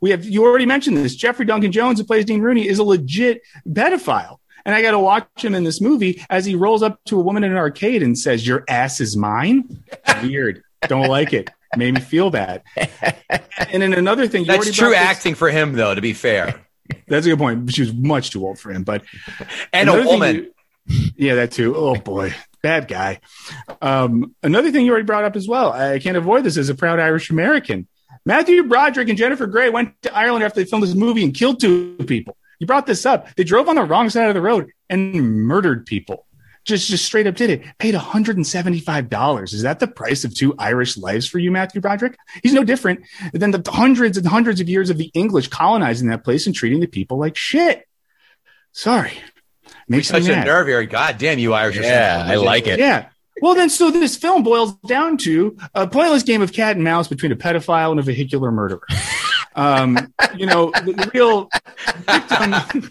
We 0.00 0.10
have, 0.10 0.24
you 0.24 0.44
already 0.44 0.66
mentioned 0.66 0.96
this. 0.96 1.14
Jeffrey 1.14 1.44
Duncan 1.44 1.70
Jones, 1.70 1.98
who 2.00 2.06
plays 2.06 2.24
Dean 2.24 2.40
Rooney, 2.40 2.66
is 2.66 2.78
a 2.78 2.84
legit 2.84 3.42
pedophile. 3.68 4.38
And 4.64 4.74
I 4.74 4.82
got 4.82 4.92
to 4.92 4.98
watch 4.98 5.26
him 5.36 5.54
in 5.54 5.64
this 5.64 5.80
movie 5.80 6.24
as 6.30 6.44
he 6.46 6.54
rolls 6.54 6.82
up 6.82 6.98
to 7.06 7.18
a 7.20 7.22
woman 7.22 7.44
in 7.44 7.52
an 7.52 7.58
arcade 7.58 8.02
and 8.02 8.18
says, 8.18 8.46
Your 8.46 8.64
ass 8.68 9.00
is 9.00 9.16
mine. 9.16 9.84
Weird. 10.22 10.62
Don't 10.88 11.08
like 11.08 11.32
it. 11.32 11.50
Made 11.76 11.94
me 11.94 12.00
feel 12.00 12.30
bad. 12.30 12.62
And 13.70 13.82
then 13.82 13.92
another 13.92 14.28
thing, 14.28 14.42
you 14.42 14.46
That's 14.46 14.70
true 14.74 14.90
this- 14.90 14.98
acting 14.98 15.34
for 15.34 15.50
him, 15.50 15.72
though, 15.72 15.94
to 15.94 16.00
be 16.00 16.12
fair. 16.12 16.60
That's 17.08 17.26
a 17.26 17.30
good 17.30 17.38
point. 17.38 17.72
She 17.72 17.82
was 17.82 17.92
much 17.94 18.30
too 18.30 18.46
old 18.46 18.58
for 18.58 18.70
him, 18.70 18.84
but 18.84 19.02
And 19.72 19.88
a 19.88 20.04
woman. 20.04 20.36
you- 20.36 21.10
yeah, 21.16 21.34
that 21.36 21.50
too. 21.52 21.74
Oh 21.74 21.94
boy, 21.96 22.34
bad 22.62 22.88
guy. 22.88 23.20
Um, 23.80 24.34
another 24.42 24.70
thing 24.70 24.84
you 24.84 24.90
already 24.92 25.06
brought 25.06 25.24
up 25.24 25.34
as 25.34 25.48
well. 25.48 25.72
I 25.72 25.98
can't 25.98 26.16
avoid 26.18 26.44
this 26.44 26.58
as 26.58 26.68
a 26.68 26.74
proud 26.74 27.00
Irish 27.00 27.30
American. 27.30 27.88
Matthew 28.26 28.62
Broderick 28.64 29.08
and 29.08 29.16
Jennifer 29.18 29.46
Grey 29.46 29.70
went 29.70 30.00
to 30.02 30.14
Ireland 30.14 30.44
after 30.44 30.60
they 30.60 30.68
filmed 30.68 30.84
this 30.84 30.94
movie 30.94 31.24
and 31.24 31.34
killed 31.34 31.58
two 31.60 31.96
people. 32.06 32.36
You 32.64 32.66
brought 32.66 32.86
this 32.86 33.04
up. 33.04 33.28
They 33.34 33.44
drove 33.44 33.68
on 33.68 33.74
the 33.76 33.82
wrong 33.82 34.08
side 34.08 34.28
of 34.28 34.34
the 34.34 34.40
road 34.40 34.70
and 34.88 35.12
murdered 35.46 35.84
people. 35.84 36.24
just 36.64 36.88
just 36.88 37.04
straight 37.04 37.26
up 37.26 37.34
did 37.36 37.50
it. 37.50 37.62
Paid 37.78 37.94
$175. 37.94 39.52
Is 39.52 39.60
that 39.60 39.80
the 39.80 39.86
price 39.86 40.24
of 40.24 40.34
two 40.34 40.54
Irish 40.58 40.96
lives 40.96 41.26
for 41.26 41.38
you, 41.38 41.50
Matthew 41.50 41.82
Broderick? 41.82 42.16
He's 42.42 42.54
no 42.54 42.64
different 42.64 43.00
than 43.34 43.50
the 43.50 43.62
hundreds 43.70 44.16
and 44.16 44.26
hundreds 44.26 44.62
of 44.62 44.68
years 44.70 44.88
of 44.88 44.96
the 44.96 45.10
English 45.12 45.48
colonizing 45.48 46.08
that 46.08 46.24
place 46.24 46.46
and 46.46 46.54
treating 46.54 46.80
the 46.80 46.86
people 46.86 47.18
like 47.18 47.36
shit. 47.36 47.86
Sorry. 48.72 49.12
Makes 49.86 50.10
me 50.10 50.20
Such 50.20 50.30
a 50.30 50.36
mad. 50.36 50.46
nerve 50.46 50.66
here. 50.66 50.82
God 50.86 51.18
damn 51.18 51.38
you, 51.38 51.52
Irish. 51.52 51.76
Yeah, 51.78 52.24
I 52.26 52.36
like 52.36 52.66
it. 52.66 52.78
Yeah. 52.78 53.10
Well, 53.42 53.54
then, 53.54 53.68
so 53.68 53.90
this 53.90 54.16
film 54.16 54.42
boils 54.42 54.72
down 54.86 55.18
to 55.18 55.58
a 55.74 55.86
pointless 55.86 56.22
game 56.22 56.40
of 56.40 56.54
cat 56.54 56.76
and 56.76 56.84
mouse 56.84 57.08
between 57.08 57.30
a 57.30 57.36
pedophile 57.36 57.90
and 57.90 58.00
a 58.00 58.02
vehicular 58.02 58.50
murderer. 58.50 58.80
Um, 59.54 60.12
you 60.36 60.46
know, 60.46 60.70
the, 60.70 60.92
the 60.92 61.10
real 61.14 61.48
victim, 62.06 62.82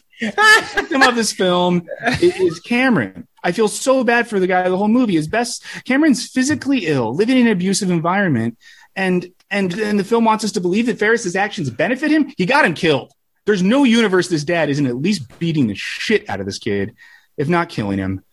victim 0.76 1.02
of 1.02 1.16
this 1.16 1.34
film 1.34 1.88
is 2.22 2.60
Cameron. 2.60 3.28
I 3.44 3.52
feel 3.52 3.68
so 3.68 4.04
bad 4.04 4.28
for 4.28 4.40
the 4.40 4.48
guy. 4.48 4.68
The 4.70 4.78
whole 4.78 4.88
movie 4.88 5.18
is 5.18 5.28
best. 5.28 5.64
Cameron's 5.84 6.28
physically 6.28 6.88
ill, 6.88 7.14
living 7.14 7.38
in 7.38 7.48
an 7.48 7.52
abusive 7.52 7.92
environment, 7.92 8.58
and 8.96 9.32
and 9.52 9.74
and 9.74 10.00
the 10.00 10.04
film 10.04 10.26
wants 10.26 10.44
us 10.44 10.54
to 10.54 10.62
believe 10.62 10.86
that 10.86 11.00
Ferris's 11.00 11.36
actions 11.36 11.70
benefit 11.70 12.12
him. 12.12 12.32
He 12.38 12.46
got 12.46 12.66
him 12.66 12.74
killed. 12.74 13.12
There's 13.46 13.64
no 13.64 13.84
universe 13.84 14.30
this 14.30 14.46
dad 14.46 14.70
isn't 14.70 14.86
at 14.86 14.96
least 14.96 15.38
beating 15.40 15.68
the 15.68 15.76
shit 15.76 16.30
out 16.30 16.40
of 16.40 16.46
this 16.46 16.60
kid, 16.60 16.96
if 17.36 17.50
not 17.50 17.70
killing 17.70 17.98
him. 17.98 18.24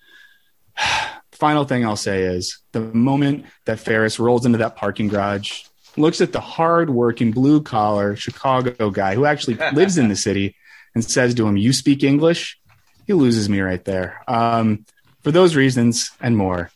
Final 1.33 1.65
thing 1.65 1.85
I'll 1.85 1.97
say 1.97 2.23
is 2.23 2.59
the 2.73 2.81
moment 2.81 3.47
that 3.65 3.81
Ferris 3.81 4.21
rolls 4.21 4.45
into 4.45 4.59
that 4.59 4.77
parking 4.77 5.09
garage, 5.09 5.63
looks 5.97 6.21
at 6.21 6.33
the 6.33 6.41
hard-working 6.41 7.33
blue 7.33 7.63
collar 7.63 8.17
Chicago 8.17 8.91
guy 8.91 9.15
who 9.15 9.25
actually 9.25 9.55
lives 9.73 9.99
in 9.99 10.09
the 10.09 10.17
city, 10.17 10.57
and 10.95 11.05
says 11.05 11.35
to 11.35 11.47
him, 11.47 11.57
"You 11.57 11.73
speak 11.73 12.03
English." 12.03 12.59
He 13.07 13.13
loses 13.13 13.49
me 13.49 13.61
right 13.61 13.85
there. 13.85 14.23
Um, 14.29 14.85
for 15.23 15.33
those 15.33 15.57
reasons 15.57 16.11
and 16.21 16.37
more, 16.37 16.71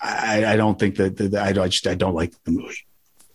I, 0.00 0.44
I 0.44 0.56
don't 0.56 0.78
think 0.78 0.96
that, 0.96 1.16
that 1.16 1.34
I, 1.34 1.62
I 1.62 1.68
just 1.68 1.86
I 1.86 1.94
don't 1.94 2.14
like 2.14 2.32
the 2.44 2.50
movie. 2.50 2.86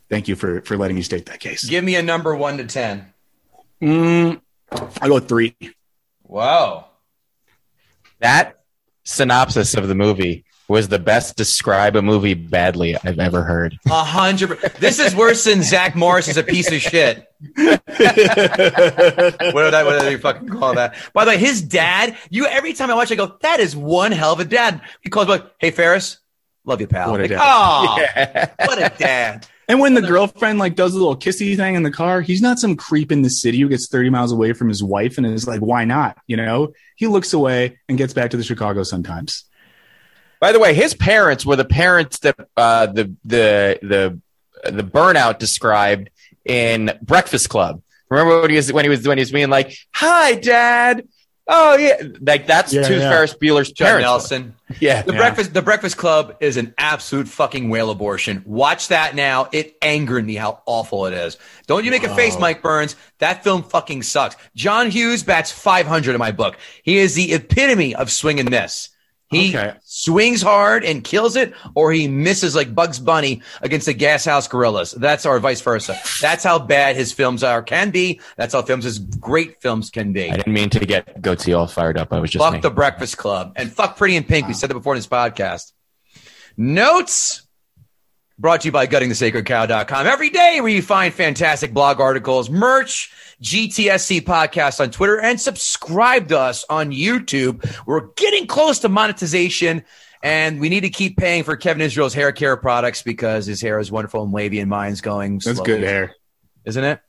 Thank 0.09 0.27
you 0.27 0.35
for 0.35 0.61
for 0.61 0.77
letting 0.77 0.95
me 0.95 1.03
state 1.03 1.27
that 1.27 1.39
case. 1.39 1.63
Give 1.63 1.83
me 1.83 1.95
a 1.95 2.03
number 2.03 2.35
one 2.35 2.57
to 2.57 2.65
ten. 2.65 3.13
Mm, 3.81 4.41
I 4.71 5.07
go 5.07 5.15
with 5.15 5.27
three. 5.27 5.55
Wow. 6.23 6.87
That 8.19 8.61
synopsis 9.03 9.73
of 9.73 9.87
the 9.87 9.95
movie 9.95 10.45
was 10.71 10.87
the 10.87 10.99
best 10.99 11.37
describe 11.37 11.95
a 11.95 12.01
movie 12.01 12.33
badly 12.33 12.95
I've 13.03 13.19
ever 13.19 13.43
heard. 13.43 13.77
A 13.87 14.03
hundred. 14.03 14.59
This 14.79 14.99
is 14.99 15.15
worse 15.15 15.43
than 15.43 15.61
Zach 15.63 15.95
Morris 15.95 16.27
is 16.27 16.37
a 16.37 16.43
piece 16.43 16.71
of 16.71 16.81
shit. 16.81 17.27
what 17.55 17.85
did 17.87 19.73
I? 19.73 19.83
What 19.83 20.01
did 20.01 20.11
you 20.11 20.17
fucking 20.17 20.49
call 20.49 20.75
that? 20.75 20.95
By 21.13 21.25
the 21.25 21.31
way, 21.31 21.37
his 21.37 21.61
dad. 21.61 22.17
You 22.29 22.45
every 22.47 22.73
time 22.73 22.89
I 22.89 22.95
watch, 22.95 23.11
I 23.11 23.15
go, 23.15 23.37
"That 23.41 23.59
is 23.59 23.75
one 23.75 24.11
hell 24.11 24.33
of 24.33 24.39
a 24.39 24.45
dad." 24.45 24.81
He 25.01 25.09
calls 25.09 25.27
me 25.27 25.33
like, 25.33 25.45
"Hey 25.59 25.71
Ferris, 25.71 26.17
love 26.65 26.81
you, 26.81 26.87
pal." 26.87 27.11
What 27.11 27.19
a 27.19 27.23
Like, 27.23 27.31
dad. 27.31 27.39
Oh, 28.59 28.65
what 28.67 28.77
a 28.79 28.91
dad. 28.97 29.47
And 29.67 29.79
when 29.79 29.93
the 29.93 30.01
girlfriend 30.01 30.59
like 30.59 30.75
does 30.75 30.93
a 30.93 30.97
little 30.97 31.15
kissy 31.15 31.55
thing 31.55 31.75
in 31.75 31.83
the 31.83 31.91
car, 31.91 32.19
he's 32.21 32.41
not 32.41 32.59
some 32.59 32.75
creep 32.75 33.09
in 33.09 33.21
the 33.21 33.29
city 33.29 33.59
who 33.61 33.69
gets 33.69 33.87
30 33.87 34.09
miles 34.09 34.33
away 34.33 34.51
from 34.51 34.67
his 34.67 34.83
wife 34.83 35.17
and 35.17 35.25
is 35.25 35.47
like, 35.47 35.61
why 35.61 35.85
not? 35.85 36.17
You 36.27 36.35
know, 36.35 36.73
he 36.97 37.07
looks 37.07 37.31
away 37.31 37.79
and 37.87 37.97
gets 37.97 38.13
back 38.13 38.31
to 38.31 38.37
the 38.37 38.43
Chicago 38.43 38.83
sometimes. 38.83 39.45
By 40.41 40.51
the 40.51 40.59
way, 40.59 40.73
his 40.73 40.93
parents 40.93 41.45
were 41.45 41.55
the 41.55 41.63
parents 41.65 42.19
that 42.19 42.35
uh, 42.57 42.87
the 42.87 43.15
the 43.23 43.79
the 43.81 44.19
the 44.71 44.83
burnout 44.83 45.39
described 45.39 46.09
in 46.43 46.91
Breakfast 47.01 47.47
Club. 47.49 47.81
Remember 48.09 48.41
when 48.41 48.49
he 48.49 48.55
was 48.57 48.73
when 48.73 48.83
he 48.83 48.89
was 48.89 49.07
when 49.07 49.17
he 49.17 49.21
was 49.21 49.31
being 49.31 49.49
like, 49.49 49.73
"Hi, 49.93 50.33
Dad." 50.35 51.07
Oh 51.47 51.75
yeah, 51.77 52.01
like 52.21 52.47
that's 52.47 52.71
Yeah, 52.73 52.83
two 52.83 52.97
yeah. 52.99 53.09
Ferris 53.09 53.33
Bueller's 53.33 53.71
John 53.71 53.85
parents. 53.87 54.03
Nelson. 54.05 54.55
Yeah, 54.79 55.01
The 55.01 55.11
Yeah. 55.11 55.17
breakfast 55.19 55.53
the 55.53 55.61
Breakfast 55.61 55.97
Club 55.97 56.37
is 56.39 56.55
an 56.55 56.73
absolute 56.77 57.27
fucking 57.27 57.69
whale 57.69 57.89
abortion. 57.89 58.41
Watch 58.45 58.87
that 58.87 59.15
now. 59.15 59.49
It 59.51 59.75
angered 59.81 60.25
me 60.25 60.35
how 60.35 60.61
awful 60.65 61.07
it 61.07 61.13
is. 61.13 61.37
Don't 61.67 61.83
you 61.83 61.91
make 61.91 62.03
a 62.05 62.15
face, 62.15 62.39
Mike 62.39 62.61
Burns. 62.61 62.95
That 63.19 63.43
film 63.43 63.63
fucking 63.63 64.03
sucks. 64.03 64.37
John 64.55 64.89
Hughes 64.91 65.23
bats 65.23 65.51
500 65.51 66.13
in 66.13 66.19
my 66.19 66.31
book. 66.31 66.57
He 66.83 66.99
is 66.99 67.15
the 67.15 67.33
epitome 67.33 67.95
of 67.95 68.09
swinging 68.09 68.45
this. 68.45 68.87
He 69.31 69.49
Okay. 69.57 69.73
swings 69.85 70.41
hard 70.41 70.83
and 70.83 71.03
kills 71.03 71.35
it, 71.37 71.53
or 71.73 71.91
he 71.91 72.07
misses 72.07 72.53
like 72.53 72.75
Bugs 72.75 72.99
Bunny 72.99 73.41
against 73.61 73.85
the 73.85 73.93
Gas 73.93 74.25
House 74.25 74.47
Gorillas. 74.47 74.91
That's 74.91 75.25
or 75.25 75.39
vice 75.39 75.61
versa. 75.61 75.97
That's 76.21 76.43
how 76.43 76.59
bad 76.59 76.97
his 76.97 77.13
films 77.13 77.41
are 77.43 77.63
can 77.63 77.89
be. 77.91 78.19
That's 78.35 78.53
how 78.53 78.61
films 78.61 78.83
his 78.83 78.99
great 78.99 79.61
films 79.61 79.89
can 79.89 80.11
be. 80.11 80.29
I 80.29 80.35
didn't 80.35 80.53
mean 80.53 80.69
to 80.71 80.85
get 80.85 81.21
goatee 81.21 81.53
all 81.53 81.67
fired 81.67 81.97
up. 81.97 82.11
I 82.11 82.19
was 82.19 82.29
just 82.29 82.43
Fuck 82.43 82.55
me. 82.55 82.59
the 82.59 82.69
Breakfast 82.71 83.17
Club 83.17 83.53
and 83.55 83.71
fuck 83.71 83.95
Pretty 83.97 84.17
in 84.17 84.25
Pink. 84.25 84.47
We 84.47 84.53
said 84.53 84.69
that 84.69 84.73
before 84.75 84.93
in 84.93 84.99
this 84.99 85.07
podcast. 85.07 85.71
Notes 86.57 87.43
brought 88.41 88.61
to 88.61 88.67
you 88.67 88.71
by 88.71 88.87
guttingthesacredcow.com. 88.87 90.07
Every 90.07 90.31
day 90.31 90.59
where 90.61 90.71
you 90.71 90.81
find 90.81 91.13
fantastic 91.13 91.73
blog 91.73 92.01
articles, 92.01 92.49
merch, 92.49 93.13
GTSC 93.41 94.21
podcast 94.21 94.79
on 94.79 94.89
Twitter, 94.89 95.21
and 95.21 95.39
subscribe 95.39 96.27
to 96.29 96.39
us 96.39 96.65
on 96.69 96.91
YouTube. 96.91 97.63
We're 97.85 98.07
getting 98.15 98.47
close 98.47 98.79
to 98.79 98.89
monetization. 98.89 99.85
And 100.23 100.59
we 100.59 100.69
need 100.69 100.81
to 100.81 100.89
keep 100.89 101.17
paying 101.17 101.43
for 101.43 101.55
Kevin 101.55 101.81
Israel's 101.81 102.13
hair 102.13 102.31
care 102.31 102.55
products 102.55 103.01
because 103.01 103.47
his 103.47 103.59
hair 103.59 103.79
is 103.79 103.91
wonderful 103.91 104.23
and 104.23 104.31
wavy 104.31 104.59
and 104.59 104.69
mine's 104.69 105.01
going 105.01 105.39
That's 105.39 105.57
slowly, 105.57 105.65
good 105.65 105.83
hair. 105.83 106.15
isn't 106.63 106.83
it? 106.83 106.99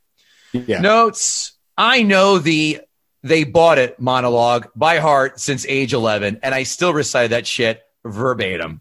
Yeah. 0.52 0.80
Notes. 0.80 1.52
I 1.76 2.04
know 2.04 2.38
the 2.38 2.80
they 3.22 3.44
bought 3.44 3.78
it 3.78 4.00
monologue 4.00 4.68
by 4.74 4.98
heart 4.98 5.40
since 5.40 5.66
age 5.66 5.92
11, 5.92 6.40
and 6.42 6.54
I 6.54 6.62
still 6.62 6.94
recite 6.94 7.30
that 7.30 7.46
shit 7.46 7.82
verbatim. 8.02 8.80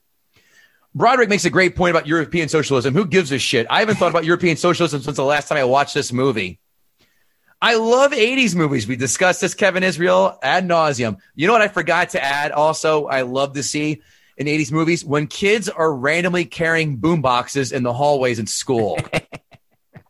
Broderick 0.93 1.29
makes 1.29 1.45
a 1.45 1.49
great 1.49 1.75
point 1.75 1.91
about 1.91 2.07
European 2.07 2.49
socialism. 2.49 2.93
Who 2.93 3.05
gives 3.05 3.31
a 3.31 3.39
shit? 3.39 3.65
I 3.69 3.79
haven't 3.79 3.95
thought 3.95 4.09
about 4.09 4.25
European 4.25 4.57
socialism 4.57 5.01
since 5.01 5.17
the 5.17 5.23
last 5.23 5.47
time 5.47 5.57
I 5.57 5.63
watched 5.63 5.93
this 5.93 6.11
movie. 6.11 6.59
I 7.61 7.75
love 7.75 8.11
80s 8.11 8.55
movies. 8.55 8.87
We 8.87 8.95
discussed 8.95 9.39
this, 9.41 9.53
Kevin 9.53 9.83
Israel, 9.83 10.37
ad 10.41 10.67
nauseum. 10.67 11.17
You 11.35 11.47
know 11.47 11.53
what 11.53 11.61
I 11.61 11.67
forgot 11.67 12.09
to 12.09 12.23
add 12.23 12.51
also? 12.51 13.05
I 13.05 13.21
love 13.21 13.53
to 13.53 13.63
see 13.63 14.01
in 14.35 14.47
80s 14.47 14.71
movies 14.71 15.05
when 15.05 15.27
kids 15.27 15.69
are 15.69 15.93
randomly 15.93 16.45
carrying 16.45 16.97
boom 16.97 17.21
boxes 17.21 17.71
in 17.71 17.83
the 17.83 17.93
hallways 17.93 18.39
in 18.39 18.47
school. 18.47 18.97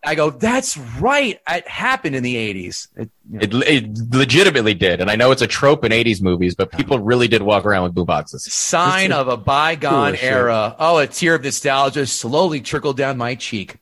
I 0.04 0.16
go, 0.16 0.32
that's 0.32 0.78
right. 0.78 1.40
It 1.48 1.68
happened 1.68 2.16
in 2.16 2.24
the 2.24 2.36
80s. 2.36 2.88
It- 2.96 3.10
It, 3.34 3.54
it 3.54 3.98
legitimately 4.14 4.74
did, 4.74 5.00
and 5.00 5.10
I 5.10 5.16
know 5.16 5.32
it's 5.32 5.42
a 5.42 5.48
trope 5.48 5.86
in 5.86 5.94
'80s 5.94 6.22
movies, 6.22 6.54
but 6.54 6.70
people 6.72 7.00
really 7.00 7.30
did 7.30 7.42
walk 7.44 7.64
around 7.66 7.84
with 7.84 7.96
boomboxes. 7.96 8.42
sign 8.42 9.14
of 9.14 9.30
a 9.30 9.38
bygone 9.38 10.10
Cool 10.12 10.16
shit. 10.18 10.24
era. 10.32 10.76
Oh, 10.78 10.98
a 10.98 11.08
tear 11.08 11.36
of 11.36 11.44
nostalgia 11.44 12.06
slowly 12.08 12.60
trickled 12.60 12.98
down 12.98 13.18
my 13.18 13.36
cheek. 13.36 13.78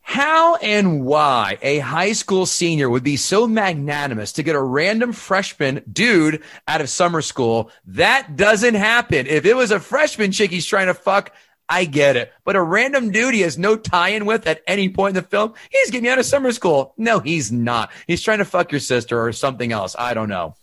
How 0.00 0.56
and 0.56 1.04
why 1.04 1.58
a 1.62 1.78
high 1.80 2.12
school 2.12 2.46
senior 2.46 2.88
would 2.90 3.02
be 3.02 3.16
so 3.16 3.46
magnanimous 3.46 4.32
to 4.32 4.42
get 4.42 4.54
a 4.54 4.62
random 4.62 5.12
freshman 5.12 5.82
dude 5.90 6.42
out 6.68 6.80
of 6.80 6.88
summer 6.88 7.22
school, 7.22 7.70
that 7.86 8.36
doesn't 8.36 8.74
happen. 8.74 9.26
If 9.26 9.44
it 9.46 9.54
was 9.56 9.70
a 9.70 9.80
freshman 9.80 10.30
chick 10.32 10.50
he's 10.50 10.66
trying 10.66 10.86
to 10.86 10.94
fuck, 10.94 11.32
I 11.68 11.84
get 11.84 12.16
it. 12.16 12.32
But 12.44 12.56
a 12.56 12.62
random 12.62 13.10
dude 13.10 13.34
he 13.34 13.40
has 13.40 13.56
no 13.58 13.76
tie 13.76 14.10
in 14.10 14.26
with 14.26 14.46
at 14.46 14.62
any 14.66 14.88
point 14.88 15.16
in 15.16 15.22
the 15.22 15.28
film, 15.28 15.54
he's 15.70 15.90
getting 15.90 16.08
out 16.08 16.18
of 16.18 16.26
summer 16.26 16.52
school. 16.52 16.94
No, 16.96 17.20
he's 17.20 17.50
not. 17.50 17.90
He's 18.06 18.22
trying 18.22 18.38
to 18.38 18.44
fuck 18.44 18.70
your 18.70 18.80
sister 18.80 19.20
or 19.20 19.32
something 19.32 19.72
else. 19.72 19.96
I 19.98 20.14
don't 20.14 20.28
know. 20.28 20.56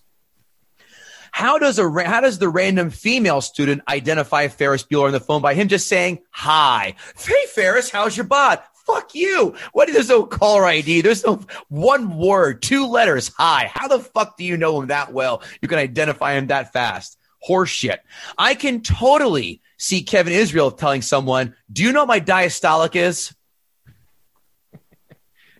How 1.31 1.57
does 1.57 1.79
a 1.79 1.89
how 2.05 2.19
does 2.19 2.39
the 2.39 2.49
random 2.49 2.89
female 2.89 3.39
student 3.39 3.83
identify 3.87 4.49
Ferris 4.49 4.83
Bueller 4.83 5.07
on 5.07 5.11
the 5.13 5.19
phone 5.21 5.41
by 5.41 5.53
him 5.53 5.69
just 5.69 5.87
saying 5.87 6.19
hi? 6.29 6.95
Hey 7.17 7.45
Ferris, 7.47 7.89
how's 7.89 8.17
your 8.17 8.25
bod? 8.25 8.59
Fuck 8.85 9.15
you. 9.15 9.55
What? 9.71 9.87
There's 9.91 10.09
no 10.09 10.25
caller 10.25 10.65
ID. 10.65 11.01
There's 11.01 11.23
no 11.23 11.45
one 11.69 12.17
word, 12.17 12.61
two 12.61 12.87
letters. 12.87 13.31
Hi. 13.37 13.71
How 13.73 13.87
the 13.87 13.99
fuck 13.99 14.37
do 14.37 14.43
you 14.43 14.57
know 14.57 14.81
him 14.81 14.87
that 14.87 15.13
well? 15.13 15.41
You 15.61 15.67
can 15.67 15.79
identify 15.79 16.33
him 16.33 16.47
that 16.47 16.73
fast. 16.73 17.17
Horseshit. 17.47 17.99
I 18.37 18.53
can 18.53 18.81
totally 18.81 19.61
see 19.81 20.03
Kevin 20.03 20.31
Israel 20.31 20.69
telling 20.69 21.01
someone, 21.01 21.55
"Do 21.71 21.83
you 21.83 21.91
know 21.91 22.01
what 22.01 22.07
my 22.07 22.19
diastolic 22.19 22.95
is?" 22.95 23.33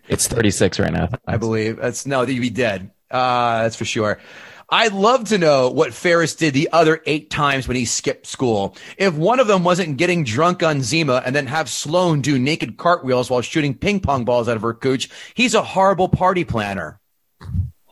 It's 0.08 0.28
36 0.28 0.78
right 0.78 0.92
now. 0.92 1.08
I 1.26 1.36
believe 1.36 1.76
that's 1.76 2.06
no, 2.06 2.22
you'd 2.22 2.40
be 2.40 2.50
dead. 2.50 2.90
Uh, 3.10 3.62
that's 3.62 3.76
for 3.76 3.84
sure. 3.84 4.18
I'd 4.68 4.94
love 4.94 5.28
to 5.28 5.38
know 5.38 5.68
what 5.68 5.92
Ferris 5.92 6.34
did 6.34 6.54
the 6.54 6.70
other 6.72 7.02
eight 7.04 7.28
times 7.28 7.68
when 7.68 7.76
he 7.76 7.84
skipped 7.84 8.26
school. 8.26 8.74
If 8.96 9.12
one 9.14 9.38
of 9.38 9.46
them 9.46 9.64
wasn't 9.64 9.98
getting 9.98 10.24
drunk 10.24 10.62
on 10.62 10.80
Zima 10.80 11.22
and 11.26 11.36
then 11.36 11.46
have 11.46 11.68
Sloane 11.68 12.22
do 12.22 12.38
naked 12.38 12.78
cartwheels 12.78 13.28
while 13.28 13.42
shooting 13.42 13.74
ping 13.74 14.00
pong 14.00 14.24
balls 14.24 14.48
out 14.48 14.56
of 14.56 14.62
her 14.62 14.72
cooch, 14.72 15.10
he's 15.34 15.54
a 15.54 15.62
horrible 15.62 16.08
party 16.08 16.44
planner. 16.44 17.00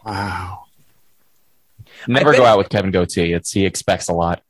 Wow. 0.06 0.64
Never 2.08 2.32
I 2.32 2.36
go 2.38 2.46
out 2.46 2.56
with 2.56 2.70
Kevin 2.70 2.92
Goatee. 2.92 3.34
It's 3.34 3.52
he 3.52 3.66
expects 3.66 4.08
a 4.08 4.14
lot. 4.14 4.42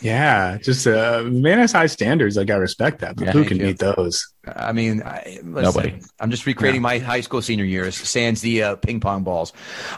Yeah, 0.00 0.58
just 0.58 0.86
uh, 0.86 1.22
man 1.24 1.58
has 1.58 1.72
high 1.72 1.86
standards. 1.86 2.36
Like 2.36 2.50
I 2.50 2.56
respect 2.56 3.00
that, 3.00 3.16
but 3.16 3.26
Yeah, 3.26 3.32
who 3.32 3.44
can 3.44 3.58
you. 3.58 3.66
meet 3.66 3.78
those? 3.78 4.32
I 4.46 4.72
mean, 4.72 5.02
I, 5.02 5.38
listen, 5.42 5.62
Nobody. 5.62 6.00
I'm 6.18 6.30
just 6.30 6.44
recreating 6.46 6.82
my 6.82 6.98
high 6.98 7.20
school 7.20 7.40
senior 7.40 7.64
years, 7.64 7.96
sans 7.96 8.40
the 8.40 8.62
uh, 8.62 8.76
ping 8.76 9.00
pong 9.00 9.22
balls. 9.22 9.52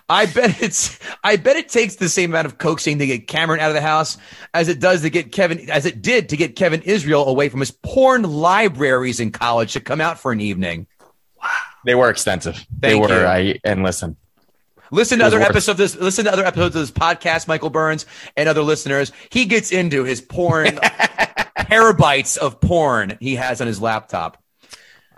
I 0.09 0.27
bet 0.27 0.63
it's. 0.63 0.99
I 1.25 1.37
bet 1.37 1.57
it 1.57 1.69
takes 1.69 1.97
the 1.97 2.09
same 2.09 2.31
amount 2.31 2.47
of 2.47 2.59
coaxing 2.59 2.99
to 2.99 3.07
get 3.07 3.27
Cameron 3.27 3.61
out 3.61 3.71
of 3.71 3.75
the 3.75 3.81
house 3.81 4.19
as 4.53 4.69
it 4.69 4.81
does 4.81 5.03
to 5.03 5.11
get 5.11 5.33
Kevin, 5.33 5.71
as 5.71 5.87
it 5.87 6.03
did 6.03 6.29
to 6.29 6.37
get 6.37 6.57
Kevin 6.57 6.83
Israel 6.83 7.27
away 7.27 7.49
from 7.49 7.61
his 7.61 7.71
porn 7.71 8.23
libraries 8.23 9.21
in 9.21 9.31
college 9.33 9.73
to 9.73 9.81
come 9.81 10.01
out 10.01 10.19
for 10.19 10.33
an 10.33 10.41
evening. 10.41 10.87
Wow. 11.43 11.49
They 11.87 11.95
were 11.95 12.11
extensive. 12.11 12.65
they 12.79 12.95
were. 12.95 13.09
you. 13.09 13.27
I 13.27 13.59
and 13.65 13.83
listen. 13.83 14.17
Listen 14.95 15.19
to 15.19 15.25
other 15.27 15.39
worth- 15.41 15.51
episodes 15.51 15.69
of 15.69 15.77
this. 15.77 15.97
Listen 15.97 16.25
to 16.27 16.33
other 16.33 16.45
episodes 16.45 16.77
of 16.77 16.83
this 16.83 16.91
podcast, 16.91 17.49
Michael 17.49 17.71
Burns 17.71 18.07
and 18.37 18.49
other 18.49 18.63
listeners. 18.63 19.11
He 19.31 19.45
gets 19.45 19.73
into 19.73 20.05
his 20.05 20.21
porn, 20.21 20.67
terabytes 21.59 22.37
of 22.39 22.61
porn 22.61 23.19
he 23.21 23.35
has 23.37 23.61
on 23.61 23.67
his 23.67 23.81
laptop. 23.81 24.44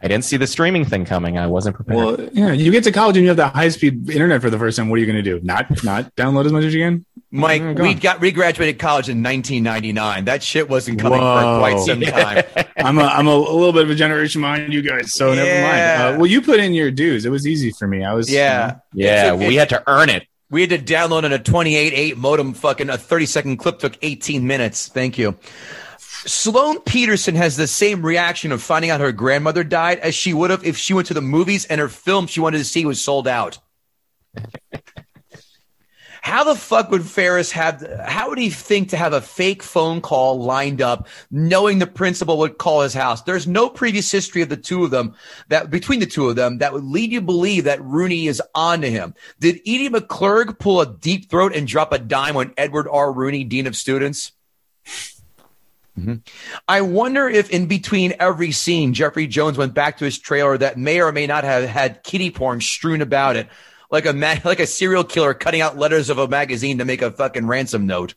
I 0.03 0.09
didn't 0.09 0.25
see 0.25 0.37
the 0.37 0.47
streaming 0.47 0.85
thing 0.85 1.05
coming. 1.07 1.39
I 1.39 1.47
wasn't 1.47 1.75
prepared. 1.77 1.97
Well, 1.97 2.29
yeah, 2.33 2.53
you 2.53 2.71
get 2.71 2.85
to 2.85 2.93
college 2.93 3.17
and 3.17 3.25
you 3.25 3.29
have 3.31 3.37
the 3.39 3.49
high 3.49 3.69
speed 3.71 4.11
internet 4.11 4.43
for 4.43 4.51
the 4.51 4.59
first 4.59 4.77
time. 4.77 4.89
What 4.91 4.97
are 4.97 4.99
you 5.01 5.07
going 5.07 5.17
to 5.17 5.23
do? 5.23 5.41
Not 5.45 5.83
not 5.83 6.15
download 6.17 6.45
as 6.47 6.53
much 6.53 6.65
as 6.65 6.75
you 6.75 6.83
can? 6.85 7.05
Mike, 7.31 7.63
Oh, 7.63 7.73
we 7.83 7.95
got 7.95 8.21
we 8.21 8.31
graduated 8.31 8.79
college 8.79 9.09
in 9.09 9.23
1999. 9.23 10.27
That 10.27 10.43
shit 10.43 10.69
wasn't 10.69 11.01
coming 11.01 11.19
for 11.19 11.59
quite 11.59 11.79
some 11.81 12.01
time. 12.01 12.45
I'm 12.77 12.99
a 12.99 13.05
I'm 13.05 13.27
a, 13.27 13.31
a 13.31 13.57
little 13.57 13.73
bit 13.73 13.85
of 13.85 13.91
a 13.91 13.95
generation 13.95 14.43
behind 14.43 14.73
you 14.73 14.83
guys, 14.83 15.13
so 15.15 15.35
never 15.35 15.63
mind. 15.67 15.81
Uh, 15.81 16.19
well, 16.19 16.27
you 16.27 16.41
put 16.43 16.61
in 16.61 16.73
your 16.75 16.91
dues. 16.91 17.25
It 17.25 17.31
was 17.31 17.47
easy 17.47 17.71
for 17.73 17.89
me. 17.89 18.05
I 18.05 18.13
was 18.15 18.31
Yeah, 18.31 18.77
yeah, 18.93 19.33
It's 19.35 19.43
a- 19.43 19.49
we 19.49 19.57
had 19.57 19.71
to 19.71 19.83
earn 19.87 20.09
it. 20.11 20.27
we 20.51 20.61
had 20.61 20.71
to 20.71 20.79
download 20.79 21.25
on 21.25 21.33
a 21.33 21.39
28.8 21.39 22.17
modem. 22.17 22.53
Fucking 22.55 22.91
a 22.91 22.97
30 22.99 23.27
second 23.27 23.57
clip 23.57 23.79
took 23.81 23.97
18 24.03 24.47
minutes. 24.47 24.89
Thank 24.89 25.19
you. 25.19 25.37
Sloane 26.27 26.81
Peterson 26.81 27.37
has 27.37 27.57
the 27.57 27.67
same 27.67 28.05
reaction 28.05 28.53
of 28.53 28.62
finding 28.62 28.91
out 28.91 29.01
her 29.01 29.12
grandmother 29.12 29.65
died 29.65 30.01
as 30.01 30.15
she 30.15 30.35
would 30.35 30.51
have 30.51 30.65
if 30.65 30.77
she 30.77 30.93
went 30.93 31.07
to 31.09 31.15
the 31.15 31.23
movies 31.23 31.65
and 31.67 31.81
her 31.81 31.89
film 31.89 32.27
she 32.27 32.41
wanted 32.41 32.59
to 32.59 32.65
see 32.65 32.85
was 32.85 33.03
sold 33.03 33.29
out. 33.29 33.59
How 36.27 36.43
the 36.43 36.57
fuck 36.57 36.91
would 36.91 37.05
Ferris 37.05 37.53
have? 37.53 37.87
How 38.05 38.31
would 38.31 38.39
he 38.39 38.51
think 38.51 38.89
to 38.89 38.97
have 38.97 39.12
a 39.12 39.21
fake 39.21 39.62
phone 39.62 40.01
call 40.01 40.43
lined 40.43 40.83
up, 40.83 41.07
knowing 41.31 41.79
the 41.79 41.87
principal 41.87 42.39
would 42.39 42.59
call 42.59 42.81
his 42.81 42.95
house? 42.95 43.23
There's 43.23 43.47
no 43.47 43.69
previous 43.69 44.11
history 44.11 44.43
of 44.43 44.49
the 44.49 44.57
two 44.57 44.83
of 44.83 44.91
them 44.91 45.15
that 45.51 45.71
between 45.71 46.01
the 46.01 46.07
two 46.07 46.29
of 46.29 46.35
them 46.35 46.59
that 46.59 46.73
would 46.73 46.83
lead 46.83 47.12
you 47.12 47.21
to 47.21 47.25
believe 47.25 47.62
that 47.62 47.81
Rooney 47.81 48.27
is 48.27 48.43
on 48.57 48.81
to 48.81 48.91
him. 48.91 49.15
Did 49.39 49.61
Edie 49.61 49.89
McClurg 49.89 50.59
pull 50.59 50.81
a 50.81 50.93
deep 50.93 51.31
throat 51.31 51.55
and 51.55 51.69
drop 51.69 51.93
a 51.93 51.99
dime 52.01 52.37
on 52.37 52.53
Edward 52.57 52.89
R. 52.91 53.12
Rooney, 53.12 53.45
dean 53.45 53.69
of 53.69 53.77
students? 53.77 54.33
Mhm. 55.99 56.27
I 56.69 56.83
wonder 56.83 57.29
if 57.29 57.49
in 57.51 57.67
between 57.67 58.15
every 58.21 58.53
scene, 58.53 58.93
Jeffrey 58.93 59.27
Jones 59.27 59.57
went 59.57 59.73
back 59.75 59.99
to 59.99 60.05
his 60.05 60.19
trailer 60.19 60.59
that 60.59 60.77
may 60.77 61.01
or 61.01 61.11
may 61.11 61.27
not 61.27 61.45
have 61.45 61.65
had 61.69 62.03
kitty 62.03 62.31
porn 62.31 62.61
strewn 62.61 63.01
about 63.01 63.37
it, 63.37 63.49
like 63.91 64.05
a 64.05 64.13
ma- 64.13 64.37
like 64.45 64.61
a 64.61 64.67
serial 64.67 65.05
killer 65.05 65.33
cutting 65.33 65.63
out 65.63 65.79
letters 65.79 66.11
of 66.11 66.19
a 66.19 66.29
magazine 66.29 66.79
to 66.79 66.85
make 66.85 67.01
a 67.03 67.11
fucking 67.11 67.47
ransom 67.47 67.87
note. 67.87 68.15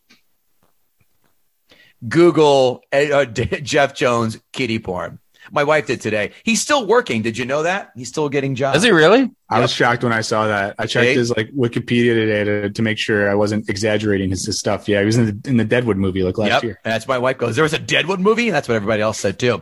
Google 2.08 2.84
uh, 2.92 3.26
Jeff 3.26 3.96
Jones 3.96 4.40
kitty 4.52 4.80
porn. 4.80 5.20
My 5.52 5.64
wife 5.64 5.88
did 5.88 6.02
today. 6.02 6.32
He's 6.44 6.62
still 6.62 6.86
working. 6.88 7.22
Did 7.22 7.38
you 7.38 7.46
know 7.46 7.64
that? 7.64 7.92
He's 7.96 8.08
still 8.10 8.30
getting 8.30 8.56
jobs. 8.56 8.78
Is 8.78 8.84
he 8.84 8.92
really? 8.92 9.30
I 9.50 9.60
was 9.60 9.72
shocked 9.72 10.04
when 10.04 10.14
I 10.14 10.22
saw 10.22 10.48
that. 10.48 10.76
I 10.78 10.86
checked 10.86 11.06
Hey. 11.06 11.14
his 11.16 11.32
like 11.36 11.50
Wikipedia 11.52 12.14
today 12.14 12.44
to, 12.44 12.70
to 12.70 12.82
make 12.82 12.98
sure 12.98 13.30
I 13.30 13.36
wasn't 13.36 13.68
exaggerating 13.70 14.30
his, 14.30 14.46
his 14.46 14.60
stuff. 14.60 14.88
Yeah, 14.88 15.00
he 15.00 15.06
was 15.06 15.18
in 15.18 15.26
the 15.42 15.50
in 15.50 15.58
the 15.58 15.66
Deadwood 15.66 15.98
movie 15.98 16.24
like 16.24 16.38
last 16.38 16.50
Yep. 16.50 16.64
year. 16.64 16.80
And 16.84 16.94
that's 16.94 17.08
my 17.08 17.18
wife 17.18 17.38
goes. 17.38 17.56
There 17.56 17.64
was 17.64 17.74
a 17.74 17.80
Deadwood 17.80 18.20
movie. 18.20 18.50
That's 18.52 18.68
what 18.68 18.76
everybody 18.76 19.02
else 19.02 19.20
said 19.20 19.40
too. 19.40 19.62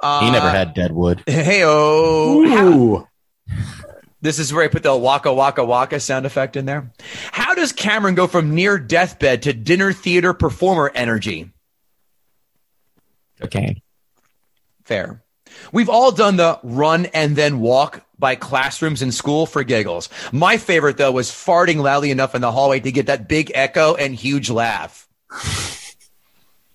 Uh, 0.00 0.20
He 0.24 0.30
never 0.30 0.50
had 0.50 0.74
Deadwood. 0.74 1.22
Hey 1.26 1.62
oh. 1.64 3.06
This 4.20 4.38
is 4.38 4.52
where 4.54 4.64
I 4.64 4.68
put 4.68 4.82
the 4.82 4.96
waka 4.96 5.32
waka 5.32 5.64
waka 5.64 6.00
sound 6.00 6.24
effect 6.26 6.56
in 6.56 6.64
there. 6.64 6.90
How 7.30 7.54
does 7.54 7.72
Cameron 7.72 8.14
go 8.14 8.26
from 8.26 8.54
near 8.54 8.78
deathbed 8.78 9.42
to 9.42 9.52
dinner 9.52 9.92
theater 9.92 10.32
performer 10.32 10.90
energy? 10.94 11.50
Okay. 13.42 13.82
Fair. 14.84 15.22
We've 15.72 15.88
all 15.88 16.12
done 16.12 16.36
the 16.36 16.58
run 16.62 17.06
and 17.06 17.36
then 17.36 17.60
walk 17.60 18.04
by 18.18 18.34
classrooms 18.34 19.02
in 19.02 19.12
school 19.12 19.46
for 19.46 19.64
giggles. 19.64 20.08
My 20.32 20.56
favorite 20.56 20.96
though 20.96 21.12
was 21.12 21.30
farting 21.30 21.80
loudly 21.80 22.10
enough 22.10 22.34
in 22.34 22.40
the 22.40 22.52
hallway 22.52 22.80
to 22.80 22.92
get 22.92 23.06
that 23.06 23.28
big 23.28 23.50
echo 23.54 23.94
and 23.94 24.14
huge 24.14 24.50
laugh. 24.50 25.08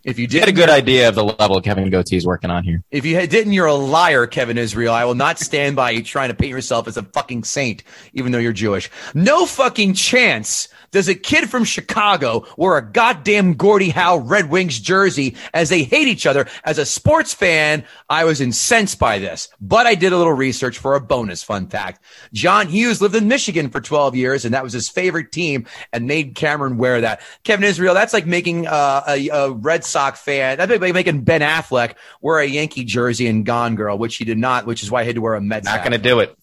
If 0.04 0.18
you 0.18 0.28
did 0.28 0.48
a 0.48 0.54
good 0.54 0.70
idea 0.70 1.10
of 1.10 1.16
the 1.16 1.24
level 1.24 1.62
Kevin 1.62 1.92
Goatee's 1.92 2.26
working 2.26 2.50
on 2.50 2.64
here. 2.64 2.82
If 2.90 3.06
you 3.06 3.28
didn't, 3.28 3.52
you're 3.52 3.66
a 3.66 3.74
liar, 3.74 4.28
Kevin 4.28 4.58
Israel. 4.58 4.94
I 4.94 5.04
will 5.04 5.16
not 5.16 5.40
stand 5.40 5.76
by 5.76 5.92
you 5.92 6.02
trying 6.02 6.30
to 6.30 6.36
paint 6.36 6.52
yourself 6.52 6.88
as 6.88 6.96
a 6.96 7.04
fucking 7.04 7.44
saint, 7.44 7.84
even 8.14 8.32
though 8.32 8.40
you're 8.40 8.54
Jewish. 8.54 8.90
No 9.14 9.46
fucking 9.46 9.96
chance 9.96 10.70
does 10.92 11.08
a 11.08 11.16
kid 11.16 11.50
from 11.50 11.64
Chicago 11.64 12.46
wear 12.58 12.78
a 12.78 12.82
goddamn 12.82 13.54
Gordie 13.54 13.90
Howe 13.90 14.18
Red 14.18 14.50
Wings 14.50 14.80
jersey 14.80 15.36
as 15.54 15.70
they 15.70 15.84
hate 15.84 16.08
each 16.08 16.26
other. 16.26 16.48
As 16.64 16.78
a 16.78 16.86
sports 16.86 17.34
fan, 17.34 17.84
I 18.10 18.26
was 18.26 18.42
incensed 18.42 19.00
by 19.00 19.20
this, 19.20 19.50
but 19.62 19.86
I 19.86 19.96
did 19.96 20.14
a 20.14 20.18
little 20.18 20.34
research 20.34 20.78
for 20.78 20.96
a 20.96 21.02
bonus 21.02 21.44
fun 21.44 21.68
fact. 21.68 22.04
John 22.34 22.68
Hughes 22.68 23.02
lived 23.02 23.16
in 23.16 23.28
Michigan 23.28 23.70
for 23.70 23.82
12 23.82 24.16
years, 24.16 24.46
and 24.46 24.54
that 24.54 24.64
was 24.64 24.74
his 24.74 24.90
favorite 24.90 25.32
team 25.32 25.66
and 25.94 26.08
made 26.08 26.36
Cameron 26.36 26.78
wear 26.78 27.02
that. 27.02 27.22
Kevin 27.44 27.64
Israel, 27.64 27.94
that's 27.94 28.14
like 28.14 28.26
making 28.26 28.68
uh, 28.68 29.04
a, 29.08 29.30
a 29.30 29.52
Red 29.52 29.84
Sox 29.84 30.20
fan, 30.20 30.58
that'd 30.58 30.80
be 30.80 30.88
like 30.88 30.94
making 30.94 31.22
Ben 31.22 31.42
Affleck 31.42 31.96
wear 32.22 32.40
a 32.40 32.46
Yankee 32.46 32.84
jersey 32.84 33.28
in 33.28 33.44
Gone 33.44 33.76
Girl, 33.76 33.98
which 33.98 34.18
he 34.18 34.26
did 34.26 34.38
not, 34.38 34.66
which 34.66 34.84
is 34.84 34.92
why 34.92 35.04
he 35.04 35.08
had 35.08 35.16
to 35.16 35.22
wear 35.22 35.36
a 35.36 35.42
Mets 35.42 35.66
Not 35.66 35.80
going 35.80 35.92
to 35.92 35.98
do 35.98 36.20
it. 36.20 36.39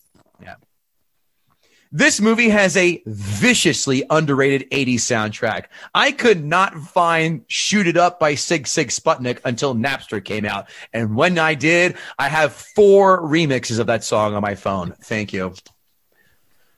This 1.96 2.20
movie 2.20 2.50
has 2.50 2.76
a 2.76 3.02
viciously 3.06 4.04
underrated 4.10 4.70
80s 4.70 4.96
soundtrack. 4.96 5.64
I 5.94 6.12
could 6.12 6.44
not 6.44 6.74
find 6.74 7.42
Shoot 7.46 7.86
It 7.86 7.96
Up 7.96 8.20
by 8.20 8.34
Sigue 8.34 8.64
Sigue 8.66 8.88
Sputnik 8.88 9.40
until 9.46 9.74
Napster 9.74 10.22
came 10.22 10.44
out. 10.44 10.68
And 10.92 11.16
when 11.16 11.38
I 11.38 11.54
did, 11.54 11.96
I 12.18 12.28
have 12.28 12.52
four 12.52 13.22
remixes 13.22 13.78
of 13.78 13.86
that 13.86 14.04
song 14.04 14.34
on 14.34 14.42
my 14.42 14.56
phone. 14.56 14.94
Thank 15.04 15.32
you. 15.32 15.54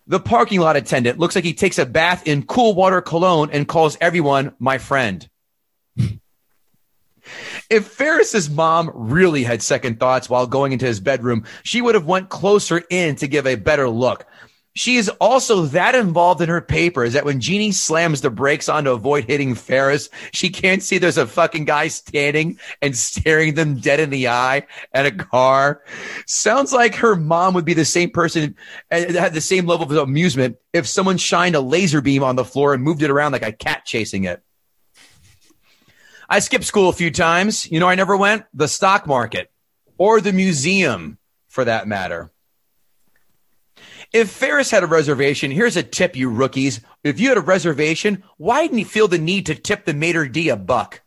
The 0.06 0.20
parking 0.20 0.60
lot 0.60 0.76
attendant 0.76 1.18
looks 1.18 1.34
like 1.34 1.42
he 1.42 1.52
takes 1.52 1.80
a 1.80 1.86
bath 1.86 2.24
in 2.24 2.44
cool 2.44 2.76
water 2.76 3.00
cologne 3.00 3.50
and 3.50 3.66
calls 3.66 3.98
everyone 4.00 4.54
my 4.60 4.78
friend. 4.78 5.28
If 7.70 7.86
Ferris's 7.86 8.48
mom 8.48 8.90
really 8.94 9.44
had 9.44 9.62
second 9.62 10.00
thoughts 10.00 10.30
while 10.30 10.46
going 10.46 10.72
into 10.72 10.86
his 10.86 11.00
bedroom, 11.00 11.44
she 11.62 11.82
would 11.82 11.94
have 11.94 12.06
went 12.06 12.30
closer 12.30 12.82
in 12.88 13.16
to 13.16 13.28
give 13.28 13.46
a 13.46 13.56
better 13.56 13.90
look. 13.90 14.24
She 14.78 14.94
is 14.94 15.08
also 15.20 15.62
that 15.62 15.96
involved 15.96 16.40
in 16.40 16.48
her 16.48 16.60
papers 16.60 17.14
that 17.14 17.24
when 17.24 17.40
Jeanie 17.40 17.72
slams 17.72 18.20
the 18.20 18.30
brakes 18.30 18.68
on 18.68 18.84
to 18.84 18.92
avoid 18.92 19.24
hitting 19.24 19.56
Ferris, 19.56 20.08
she 20.32 20.50
can't 20.50 20.84
see 20.84 20.98
there's 20.98 21.18
a 21.18 21.26
fucking 21.26 21.64
guy 21.64 21.88
standing 21.88 22.60
and 22.80 22.96
staring 22.96 23.54
them 23.54 23.80
dead 23.80 23.98
in 23.98 24.10
the 24.10 24.28
eye 24.28 24.64
at 24.92 25.04
a 25.04 25.10
car. 25.10 25.82
Sounds 26.26 26.72
like 26.72 26.94
her 26.94 27.16
mom 27.16 27.54
would 27.54 27.64
be 27.64 27.74
the 27.74 27.84
same 27.84 28.10
person 28.10 28.54
eh, 28.92 29.06
and 29.08 29.16
had 29.16 29.34
the 29.34 29.40
same 29.40 29.66
level 29.66 29.84
of 29.84 29.96
amusement 29.96 30.58
if 30.72 30.86
someone 30.86 31.18
shined 31.18 31.56
a 31.56 31.60
laser 31.60 32.00
beam 32.00 32.22
on 32.22 32.36
the 32.36 32.44
floor 32.44 32.72
and 32.72 32.80
moved 32.80 33.02
it 33.02 33.10
around 33.10 33.32
like 33.32 33.42
a 33.44 33.50
cat 33.50 33.84
chasing 33.84 34.22
it. 34.22 34.44
I 36.28 36.38
skipped 36.38 36.62
school 36.62 36.88
a 36.88 36.92
few 36.92 37.10
times. 37.10 37.68
You 37.68 37.80
know, 37.80 37.88
I 37.88 37.96
never 37.96 38.16
went 38.16 38.44
the 38.54 38.68
stock 38.68 39.08
market 39.08 39.50
or 39.96 40.20
the 40.20 40.32
museum 40.32 41.18
for 41.48 41.64
that 41.64 41.88
matter. 41.88 42.30
If 44.12 44.30
Ferris 44.30 44.70
had 44.70 44.82
a 44.82 44.86
reservation, 44.86 45.50
here's 45.50 45.76
a 45.76 45.82
tip, 45.82 46.16
you 46.16 46.30
rookies. 46.30 46.80
If 47.04 47.20
you 47.20 47.28
had 47.28 47.38
a 47.38 47.42
reservation, 47.42 48.24
why 48.38 48.62
didn't 48.62 48.78
he 48.78 48.84
feel 48.84 49.08
the 49.08 49.18
need 49.18 49.46
to 49.46 49.54
tip 49.54 49.84
the 49.84 49.92
maitre 49.92 50.28
d 50.28 50.48
a 50.48 50.56
buck? 50.56 51.02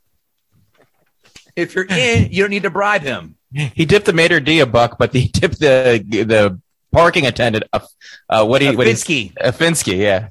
If 1.55 1.75
you're 1.75 1.85
in, 1.85 2.27
you 2.31 2.43
don't 2.43 2.51
need 2.51 2.63
to 2.63 2.69
bribe 2.69 3.01
him. 3.01 3.35
He 3.53 3.85
tipped 3.85 4.05
the 4.05 4.13
maitre 4.13 4.39
d 4.39 4.59
a 4.59 4.65
buck, 4.65 4.97
but 4.97 5.13
he 5.13 5.27
tipped 5.27 5.59
the 5.59 6.03
the 6.07 6.59
parking 6.91 7.25
attendant 7.25 7.65
a 7.73 7.81
uh, 8.29 8.45
what 8.45 8.61
he 8.61 8.75
what 8.75 8.87
he 8.87 8.93
Finsky. 8.93 9.33
a 9.37 9.51
Finsky, 9.51 9.97
yeah. 9.97 10.29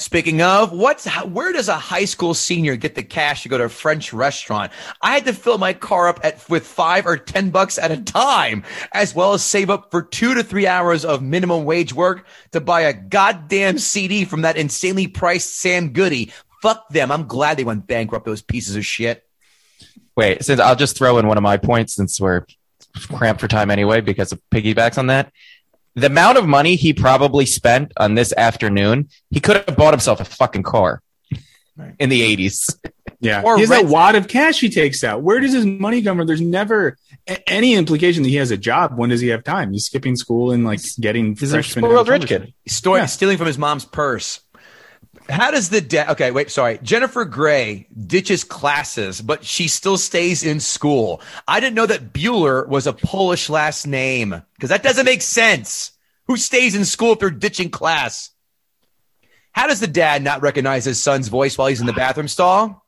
Speaking 0.00 0.40
of, 0.40 0.72
what's 0.72 1.06
where 1.26 1.52
does 1.52 1.68
a 1.68 1.76
high 1.76 2.06
school 2.06 2.32
senior 2.32 2.74
get 2.74 2.94
the 2.94 3.02
cash 3.02 3.42
to 3.42 3.50
go 3.50 3.58
to 3.58 3.64
a 3.64 3.68
French 3.68 4.14
restaurant? 4.14 4.72
I 5.02 5.12
had 5.12 5.26
to 5.26 5.34
fill 5.34 5.58
my 5.58 5.74
car 5.74 6.08
up 6.08 6.20
at 6.24 6.48
with 6.48 6.66
five 6.66 7.06
or 7.06 7.18
ten 7.18 7.50
bucks 7.50 7.76
at 7.76 7.90
a 7.90 8.00
time, 8.00 8.64
as 8.92 9.14
well 9.14 9.34
as 9.34 9.44
save 9.44 9.68
up 9.68 9.90
for 9.90 10.02
two 10.02 10.32
to 10.34 10.42
three 10.42 10.66
hours 10.66 11.04
of 11.04 11.22
minimum 11.22 11.66
wage 11.66 11.92
work 11.92 12.26
to 12.52 12.62
buy 12.62 12.80
a 12.80 12.94
goddamn 12.94 13.76
CD 13.76 14.24
from 14.24 14.42
that 14.42 14.56
insanely 14.56 15.06
priced 15.06 15.54
Sam 15.60 15.92
Goody. 15.92 16.32
Fuck 16.62 16.88
them. 16.88 17.12
I'm 17.12 17.26
glad 17.26 17.58
they 17.58 17.64
went 17.64 17.86
bankrupt. 17.86 18.24
Those 18.24 18.40
pieces 18.42 18.76
of 18.76 18.86
shit. 18.86 19.22
Wait, 20.16 20.42
since 20.42 20.60
I'll 20.60 20.76
just 20.76 20.96
throw 20.96 21.18
in 21.18 21.26
one 21.26 21.36
of 21.36 21.42
my 21.42 21.58
points 21.58 21.94
since 21.94 22.18
we're 22.18 22.46
cramped 23.08 23.42
for 23.42 23.48
time 23.48 23.70
anyway 23.70 24.00
because 24.00 24.32
of 24.32 24.40
piggybacks 24.50 24.96
on 24.96 25.08
that. 25.08 25.30
The 25.96 26.06
amount 26.06 26.38
of 26.38 26.46
money 26.46 26.76
he 26.76 26.92
probably 26.92 27.46
spent 27.46 27.92
on 27.96 28.14
this 28.14 28.32
afternoon, 28.36 29.08
he 29.30 29.40
could 29.40 29.56
have 29.56 29.76
bought 29.76 29.92
himself 29.92 30.20
a 30.20 30.24
fucking 30.24 30.62
car 30.62 31.02
Right. 31.76 31.94
in 31.98 32.08
the 32.10 32.22
80s. 32.22 32.76
Yeah. 33.20 33.42
Or 33.44 33.56
he 33.56 33.62
has 33.62 33.70
rent- 33.70 33.86
that 33.86 33.92
wad 33.92 34.14
of 34.14 34.28
cash 34.28 34.60
he 34.60 34.70
takes 34.70 35.02
out. 35.04 35.22
Where 35.22 35.40
does 35.40 35.52
his 35.52 35.66
money 35.66 36.00
come 36.02 36.16
from? 36.16 36.26
There's 36.26 36.40
never 36.40 36.96
a- 37.28 37.50
any 37.50 37.74
implication 37.74 38.22
that 38.22 38.28
he 38.30 38.36
has 38.36 38.50
a 38.50 38.56
job. 38.56 38.92
When 38.96 39.10
does 39.10 39.20
he 39.20 39.28
have 39.28 39.44
time? 39.44 39.72
He's 39.72 39.84
skipping 39.84 40.16
school 40.16 40.52
and 40.52 40.64
like 40.64 40.80
getting 40.98 41.36
He's 41.36 41.52
a 41.52 41.62
spoiled 41.62 42.08
rich 42.08 42.26
college. 42.28 42.28
kid. 42.28 42.54
Story 42.68 43.00
Yeah. 43.00 43.06
stealing 43.06 43.36
from 43.36 43.46
his 43.46 43.58
mom's 43.58 43.84
purse. 43.84 44.40
How 45.30 45.50
does 45.50 45.68
the 45.68 45.80
dad? 45.80 46.10
Okay, 46.10 46.30
wait, 46.30 46.50
sorry. 46.50 46.78
Jennifer 46.82 47.24
Grey 47.24 47.86
ditches 48.06 48.44
classes, 48.44 49.20
but 49.20 49.44
she 49.44 49.68
still 49.68 49.96
stays 49.96 50.42
in 50.42 50.60
school. 50.60 51.22
I 51.46 51.60
didn't 51.60 51.76
know 51.76 51.86
that 51.86 52.12
Bueller 52.12 52.66
was 52.66 52.86
a 52.86 52.92
Polish 52.92 53.48
last 53.48 53.86
name 53.86 54.42
because 54.54 54.70
that 54.70 54.82
doesn't 54.82 55.04
make 55.06 55.22
sense. 55.22 55.92
Who 56.26 56.36
stays 56.36 56.74
in 56.74 56.84
school 56.84 57.12
if 57.12 57.20
they're 57.20 57.30
ditching 57.30 57.70
class? 57.70 58.30
How 59.52 59.66
does 59.66 59.80
the 59.80 59.86
dad 59.86 60.22
not 60.22 60.42
recognize 60.42 60.84
his 60.84 61.02
son's 61.02 61.28
voice 61.28 61.56
while 61.56 61.68
he's 61.68 61.80
in 61.80 61.86
the 61.86 61.92
bathroom 61.92 62.28
stall? 62.28 62.84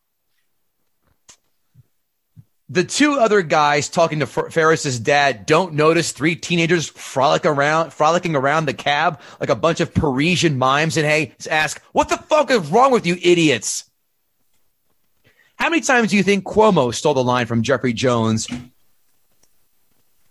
The 2.72 2.85
two 2.85 3.18
other 3.20 3.42
guys 3.42 3.90
talking 3.90 4.20
to 4.20 4.26
Fer- 4.26 4.48
Ferris's 4.48 4.98
dad 4.98 5.44
don't 5.44 5.74
notice 5.74 6.11
three 6.11 6.35
teenagers 6.35 6.88
frolic 6.88 7.44
around, 7.44 7.92
frolicking 7.92 8.35
around 8.35 8.64
the 8.64 8.72
cab 8.72 9.20
like 9.40 9.50
a 9.50 9.54
bunch 9.54 9.80
of 9.80 9.92
Parisian 9.92 10.56
mimes, 10.56 10.96
and 10.96 11.04
hey, 11.04 11.35
ask, 11.50 11.82
"What 11.92 12.08
the 12.08 12.16
fuck 12.16 12.50
is 12.50 12.66
wrong 12.68 12.90
with 12.90 13.04
you, 13.04 13.18
idiots?" 13.20 13.90
How 15.56 15.68
many 15.68 15.82
times 15.82 16.08
do 16.08 16.16
you 16.16 16.22
think 16.22 16.44
Cuomo 16.44 16.94
stole 16.94 17.12
the 17.12 17.22
line 17.22 17.44
from 17.44 17.62
Jeffrey 17.62 17.92
Jones? 17.92 18.48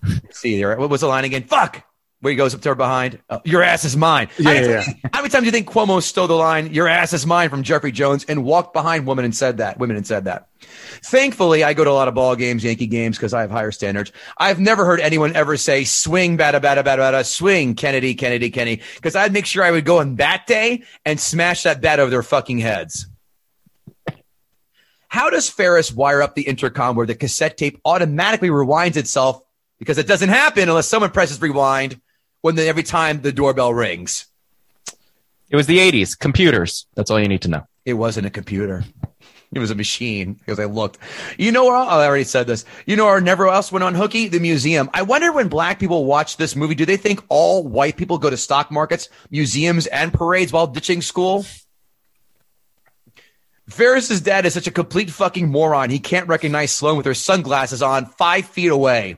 See 0.31 0.57
there, 0.57 0.75
what 0.77 0.89
was 0.89 1.01
the 1.01 1.07
line 1.07 1.25
again? 1.25 1.43
Fuck. 1.43 1.85
Where 2.21 2.29
he 2.31 2.37
goes 2.37 2.53
up 2.53 2.61
to 2.61 2.69
her 2.69 2.75
behind. 2.75 3.19
Oh, 3.31 3.41
your 3.43 3.63
ass 3.63 3.83
is 3.83 3.97
mine. 3.97 4.27
how, 4.37 4.51
Yeah, 4.51 4.61
many 4.61 4.67
yeah, 4.67 4.83
times, 4.83 4.95
how 5.11 5.19
many 5.21 5.29
times 5.29 5.41
do 5.41 5.45
you 5.47 5.51
think 5.51 5.67
Cuomo 5.67 6.01
stole 6.03 6.27
the 6.27 6.35
line? 6.35 6.71
Your 6.71 6.87
ass 6.87 7.13
is 7.13 7.25
mine 7.25 7.49
from 7.49 7.63
Jeffrey 7.63 7.91
Jones 7.91 8.25
and 8.25 8.43
walked 8.43 8.73
behind 8.73 9.07
women 9.07 9.25
and 9.25 9.35
said 9.35 9.57
that. 9.57 9.79
Women 9.79 9.97
and 9.97 10.05
said 10.05 10.25
that. 10.25 10.47
Thankfully, 11.03 11.63
I 11.63 11.73
go 11.73 11.83
to 11.83 11.89
a 11.89 11.93
lot 11.93 12.07
of 12.07 12.13
ball 12.13 12.35
games, 12.35 12.63
Yankee 12.63 12.85
games, 12.85 13.17
because 13.17 13.33
I 13.33 13.41
have 13.41 13.49
higher 13.49 13.71
standards. 13.71 14.11
I've 14.37 14.59
never 14.59 14.85
heard 14.85 14.99
anyone 14.99 15.35
ever 15.35 15.57
say 15.57 15.83
swing, 15.83 16.37
bada, 16.37 16.61
bada, 16.61 16.83
bada, 16.83 16.99
bada, 16.99 17.25
swing, 17.25 17.73
Kennedy, 17.73 18.13
Kennedy, 18.13 18.51
Kennedy, 18.51 18.83
because 18.97 19.15
I'd 19.15 19.33
make 19.33 19.47
sure 19.47 19.63
I 19.63 19.71
would 19.71 19.85
go 19.85 19.97
on 19.97 20.17
that 20.17 20.45
day 20.45 20.83
and 21.03 21.19
smash 21.19 21.63
that 21.63 21.81
bat 21.81 21.99
over 21.99 22.11
their 22.11 22.21
fucking 22.21 22.59
heads. 22.59 23.07
How 25.07 25.31
does 25.31 25.49
Ferris 25.49 25.91
wire 25.91 26.21
up 26.21 26.35
the 26.35 26.43
intercom 26.43 26.95
where 26.95 27.07
the 27.07 27.15
cassette 27.15 27.57
tape 27.57 27.81
automatically 27.83 28.49
rewinds 28.49 28.95
itself? 28.95 29.41
Because 29.79 29.97
it 29.97 30.05
doesn't 30.07 30.29
happen 30.29 30.69
unless 30.69 30.87
someone 30.87 31.09
presses 31.09 31.41
rewind 31.41 31.99
when 32.41 32.55
the, 32.55 32.67
every 32.67 32.83
time 32.83 33.21
the 33.21 33.31
doorbell 33.31 33.73
rings. 33.73 34.25
It 35.49 35.55
was 35.55 35.67
the 35.67 35.79
80s. 35.79 36.17
Computers. 36.17 36.85
That's 36.95 37.11
all 37.11 37.19
you 37.19 37.27
need 37.27 37.41
to 37.41 37.49
know. 37.49 37.67
It 37.85 37.93
wasn't 37.93 38.27
a 38.27 38.29
computer. 38.29 38.83
It 39.53 39.59
was 39.59 39.69
a 39.69 39.75
machine 39.75 40.33
because 40.35 40.59
I 40.59 40.65
looked. 40.65 40.97
You 41.37 41.51
know 41.51 41.65
where 41.65 41.75
I 41.75 42.05
already 42.05 42.23
said 42.23 42.47
this. 42.47 42.63
You 42.85 42.95
know 42.95 43.05
where 43.05 43.19
never 43.19 43.49
else 43.49 43.69
went 43.69 43.83
on 43.83 43.95
hooky? 43.95 44.29
The 44.29 44.39
museum. 44.39 44.89
I 44.93 45.01
wonder 45.01 45.33
when 45.33 45.49
black 45.49 45.77
people 45.77 46.05
watch 46.05 46.37
this 46.37 46.55
movie, 46.55 46.75
do 46.75 46.85
they 46.85 46.95
think 46.95 47.21
all 47.27 47.67
white 47.67 47.97
people 47.97 48.17
go 48.17 48.29
to 48.29 48.37
stock 48.37 48.71
markets, 48.71 49.09
museums, 49.29 49.87
and 49.87 50.13
parades 50.13 50.53
while 50.53 50.67
ditching 50.67 51.01
school? 51.01 51.45
Ferris's 53.67 54.21
dad 54.21 54.45
is 54.45 54.53
such 54.53 54.67
a 54.67 54.71
complete 54.71 55.09
fucking 55.09 55.49
moron. 55.49 55.89
He 55.89 55.99
can't 55.99 56.27
recognize 56.27 56.71
Sloane 56.71 56.97
with 56.97 57.05
her 57.05 57.13
sunglasses 57.13 57.81
on 57.81 58.05
five 58.05 58.45
feet 58.45 58.71
away. 58.71 59.17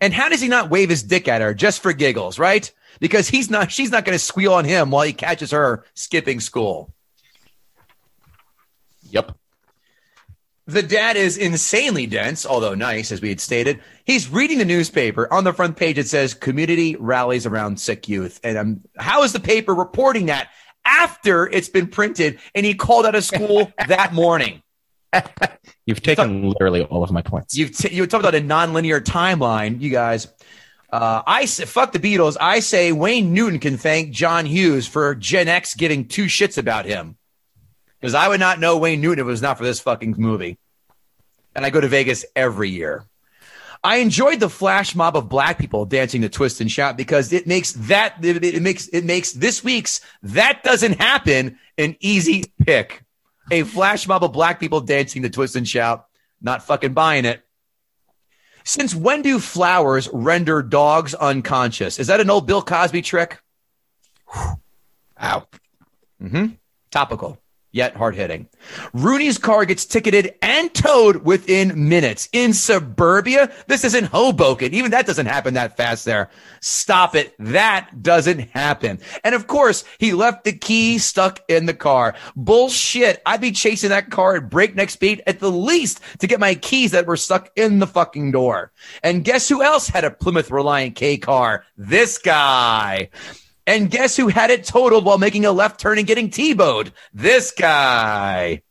And 0.00 0.14
how 0.14 0.28
does 0.28 0.40
he 0.40 0.48
not 0.48 0.70
wave 0.70 0.88
his 0.88 1.02
dick 1.02 1.28
at 1.28 1.42
her 1.42 1.52
just 1.54 1.82
for 1.82 1.92
giggles, 1.92 2.38
right? 2.38 2.70
Because 3.00 3.28
he's 3.28 3.50
not, 3.50 3.70
she's 3.70 3.90
not 3.90 4.04
going 4.04 4.16
to 4.16 4.24
squeal 4.24 4.54
on 4.54 4.64
him 4.64 4.90
while 4.90 5.04
he 5.04 5.12
catches 5.12 5.50
her 5.50 5.84
skipping 5.94 6.40
school. 6.40 6.92
Yep. 9.10 9.36
The 10.66 10.82
dad 10.82 11.16
is 11.16 11.36
insanely 11.36 12.06
dense, 12.06 12.46
although 12.46 12.74
nice, 12.74 13.10
as 13.10 13.20
we 13.20 13.28
had 13.28 13.40
stated. 13.40 13.80
He's 14.04 14.28
reading 14.28 14.58
the 14.58 14.64
newspaper. 14.64 15.30
On 15.32 15.42
the 15.42 15.52
front 15.52 15.76
page, 15.76 15.98
it 15.98 16.06
says 16.06 16.32
community 16.32 16.94
rallies 16.96 17.44
around 17.44 17.80
sick 17.80 18.08
youth. 18.08 18.38
And 18.44 18.56
um, 18.56 18.80
how 18.96 19.24
is 19.24 19.32
the 19.32 19.40
paper 19.40 19.74
reporting 19.74 20.26
that 20.26 20.48
after 20.84 21.48
it's 21.48 21.68
been 21.68 21.88
printed 21.88 22.38
and 22.54 22.64
he 22.64 22.74
called 22.74 23.04
out 23.04 23.16
of 23.16 23.24
school 23.24 23.72
that 23.88 24.14
morning? 24.14 24.62
You've 25.90 26.02
taken 26.02 26.48
literally 26.48 26.84
all 26.84 27.02
of 27.02 27.10
my 27.10 27.20
points. 27.20 27.56
You've 27.56 27.76
t- 27.76 27.92
you 27.92 28.06
talked 28.06 28.22
about 28.22 28.36
a 28.36 28.40
nonlinear 28.40 29.00
timeline, 29.00 29.80
you 29.80 29.90
guys. 29.90 30.28
Uh, 30.88 31.22
I 31.26 31.46
say, 31.46 31.64
fuck 31.64 31.90
the 31.90 31.98
Beatles. 31.98 32.36
I 32.40 32.60
say 32.60 32.92
Wayne 32.92 33.34
Newton 33.34 33.58
can 33.58 33.76
thank 33.76 34.12
John 34.12 34.46
Hughes 34.46 34.86
for 34.86 35.16
Gen 35.16 35.48
X 35.48 35.74
giving 35.74 36.06
two 36.06 36.26
shits 36.26 36.58
about 36.58 36.86
him. 36.86 37.16
Because 38.00 38.14
I 38.14 38.28
would 38.28 38.38
not 38.38 38.60
know 38.60 38.78
Wayne 38.78 39.00
Newton 39.00 39.18
if 39.18 39.26
it 39.26 39.30
was 39.30 39.42
not 39.42 39.58
for 39.58 39.64
this 39.64 39.80
fucking 39.80 40.14
movie. 40.16 40.58
And 41.56 41.66
I 41.66 41.70
go 41.70 41.80
to 41.80 41.88
Vegas 41.88 42.24
every 42.36 42.70
year. 42.70 43.04
I 43.82 43.96
enjoyed 43.96 44.38
the 44.38 44.48
flash 44.48 44.94
mob 44.94 45.16
of 45.16 45.28
black 45.28 45.58
people 45.58 45.86
dancing 45.86 46.22
to 46.22 46.28
twist 46.28 46.60
and 46.60 46.70
shout 46.70 46.96
because 46.96 47.32
it 47.32 47.48
makes 47.48 47.72
that 47.72 48.24
it, 48.24 48.44
it 48.44 48.62
makes 48.62 48.86
it 48.88 49.04
makes 49.04 49.32
this 49.32 49.64
week's 49.64 50.02
that 50.22 50.62
doesn't 50.62 51.00
happen 51.00 51.58
an 51.78 51.96
easy 51.98 52.44
pick. 52.64 53.02
A 53.50 53.64
flash 53.64 54.06
mob 54.06 54.24
of 54.24 54.32
black 54.32 54.60
people 54.60 54.80
dancing 54.80 55.22
to 55.22 55.30
twist 55.30 55.56
and 55.56 55.66
shout. 55.66 56.06
Not 56.40 56.62
fucking 56.62 56.94
buying 56.94 57.24
it. 57.24 57.44
Since 58.64 58.94
when 58.94 59.22
do 59.22 59.38
flowers 59.38 60.08
render 60.12 60.62
dogs 60.62 61.14
unconscious? 61.14 61.98
Is 61.98 62.06
that 62.08 62.20
an 62.20 62.30
old 62.30 62.46
Bill 62.46 62.62
Cosby 62.62 63.02
trick? 63.02 63.40
Ow. 64.34 65.46
Mm-hmm. 66.22 66.46
Topical, 66.90 67.38
yet 67.72 67.96
hard 67.96 68.14
hitting. 68.14 68.48
Rooney's 68.92 69.38
car 69.38 69.64
gets 69.64 69.84
ticketed 69.84 70.34
and 70.42 70.72
towed 70.74 71.24
within 71.24 71.88
minutes. 71.88 72.28
In 72.32 72.52
suburbia, 72.52 73.50
this 73.66 73.84
isn't 73.84 74.06
Hoboken. 74.06 74.74
Even 74.74 74.90
that 74.90 75.06
doesn't 75.06 75.26
happen 75.26 75.54
that 75.54 75.76
fast 75.76 76.04
there. 76.04 76.30
Stop 76.60 77.14
it. 77.14 77.34
That 77.38 78.02
doesn't 78.02 78.50
happen. 78.50 78.98
And 79.24 79.34
of 79.34 79.46
course, 79.46 79.84
he 79.98 80.12
left 80.12 80.44
the 80.44 80.52
key 80.52 80.98
stuck 80.98 81.40
in 81.48 81.66
the 81.66 81.74
car. 81.74 82.14
Bullshit. 82.36 83.22
I'd 83.24 83.40
be 83.40 83.52
chasing 83.52 83.90
that 83.90 84.10
car 84.10 84.36
at 84.36 84.50
breakneck 84.50 84.90
speed 84.90 85.22
at 85.26 85.40
the 85.40 85.50
least 85.50 86.00
to 86.18 86.26
get 86.26 86.40
my 86.40 86.54
keys 86.54 86.90
that 86.92 87.06
were 87.06 87.16
stuck 87.16 87.50
in 87.56 87.78
the 87.78 87.86
fucking 87.86 88.32
door. 88.32 88.72
And 89.02 89.24
guess 89.24 89.48
who 89.48 89.62
else 89.62 89.88
had 89.88 90.04
a 90.04 90.10
Plymouth 90.10 90.50
Reliant 90.50 90.96
K 90.96 91.16
car? 91.16 91.64
This 91.76 92.18
guy. 92.18 93.10
And 93.66 93.90
guess 93.90 94.16
who 94.16 94.28
had 94.28 94.50
it 94.50 94.64
totaled 94.64 95.04
while 95.04 95.18
making 95.18 95.44
a 95.44 95.52
left 95.52 95.80
turn 95.80 95.98
and 95.98 96.06
getting 96.06 96.30
T-bowed? 96.30 96.92
This 97.12 97.52
guy. 97.52 98.62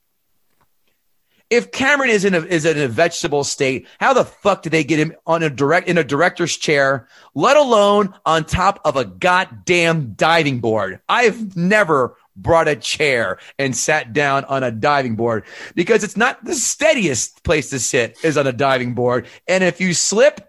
If 1.49 1.71
Cameron 1.71 2.11
is 2.11 2.25
in 2.25 2.35
a 2.35 2.41
is 2.41 2.63
in 2.65 2.77
a 2.77 2.87
vegetable 2.87 3.43
state, 3.43 3.87
how 3.99 4.13
the 4.13 4.23
fuck 4.23 4.61
did 4.61 4.71
they 4.71 4.83
get 4.83 4.99
him 4.99 5.15
on 5.25 5.41
a 5.41 5.49
direct 5.49 5.87
in 5.87 5.97
a 5.97 6.03
director's 6.03 6.55
chair, 6.55 7.07
let 7.33 7.57
alone 7.57 8.13
on 8.23 8.45
top 8.45 8.79
of 8.85 8.95
a 8.95 9.05
goddamn 9.05 10.13
diving 10.13 10.59
board? 10.59 10.99
I've 11.09 11.55
never 11.57 12.15
brought 12.35 12.67
a 12.67 12.75
chair 12.75 13.39
and 13.57 13.75
sat 13.75 14.13
down 14.13 14.45
on 14.45 14.63
a 14.63 14.71
diving 14.71 15.15
board 15.15 15.43
because 15.73 16.03
it's 16.03 16.17
not 16.17 16.43
the 16.43 16.53
steadiest 16.53 17.43
place 17.43 17.71
to 17.71 17.79
sit 17.79 18.17
is 18.23 18.37
on 18.37 18.45
a 18.45 18.53
diving 18.53 18.93
board. 18.93 19.27
And 19.47 19.63
if 19.63 19.81
you 19.81 19.95
slip, 19.95 20.47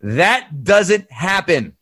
that 0.00 0.64
doesn't 0.64 1.10
happen. 1.12 1.76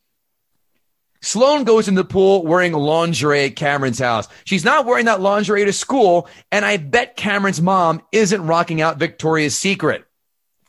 Sloane 1.23 1.63
goes 1.63 1.87
in 1.87 1.95
the 1.95 2.03
pool 2.03 2.45
wearing 2.45 2.73
lingerie 2.73 3.45
at 3.45 3.55
Cameron's 3.55 3.97
house. 3.97 4.27
She's 4.43 4.65
not 4.65 4.85
wearing 4.85 5.05
that 5.05 5.21
lingerie 5.21 5.63
to 5.63 5.71
school, 5.71 6.27
and 6.51 6.65
I 6.65 6.75
bet 6.75 7.15
Cameron's 7.15 7.61
mom 7.61 8.01
isn't 8.11 8.45
rocking 8.45 8.81
out 8.81 8.99
Victoria's 8.99 9.57
Secret. 9.57 10.03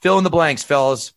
Fill 0.01 0.17
in 0.17 0.23
the 0.23 0.31
blanks, 0.31 0.63
fellas. 0.63 1.13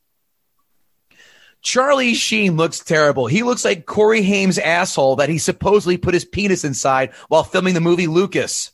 Charlie 1.61 2.15
Sheen 2.15 2.57
looks 2.57 2.79
terrible. 2.79 3.27
He 3.27 3.43
looks 3.43 3.63
like 3.63 3.85
Corey 3.85 4.23
Haim's 4.23 4.57
asshole 4.57 5.17
that 5.17 5.29
he 5.29 5.37
supposedly 5.37 5.97
put 5.97 6.15
his 6.15 6.25
penis 6.25 6.63
inside 6.63 7.11
while 7.27 7.43
filming 7.43 7.75
the 7.75 7.79
movie 7.79 8.07
Lucas. 8.07 8.71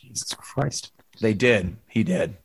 Jesus 0.00 0.32
Christ. 0.34 0.92
They 1.20 1.34
did. 1.34 1.76
He 1.88 2.04
did. 2.04 2.36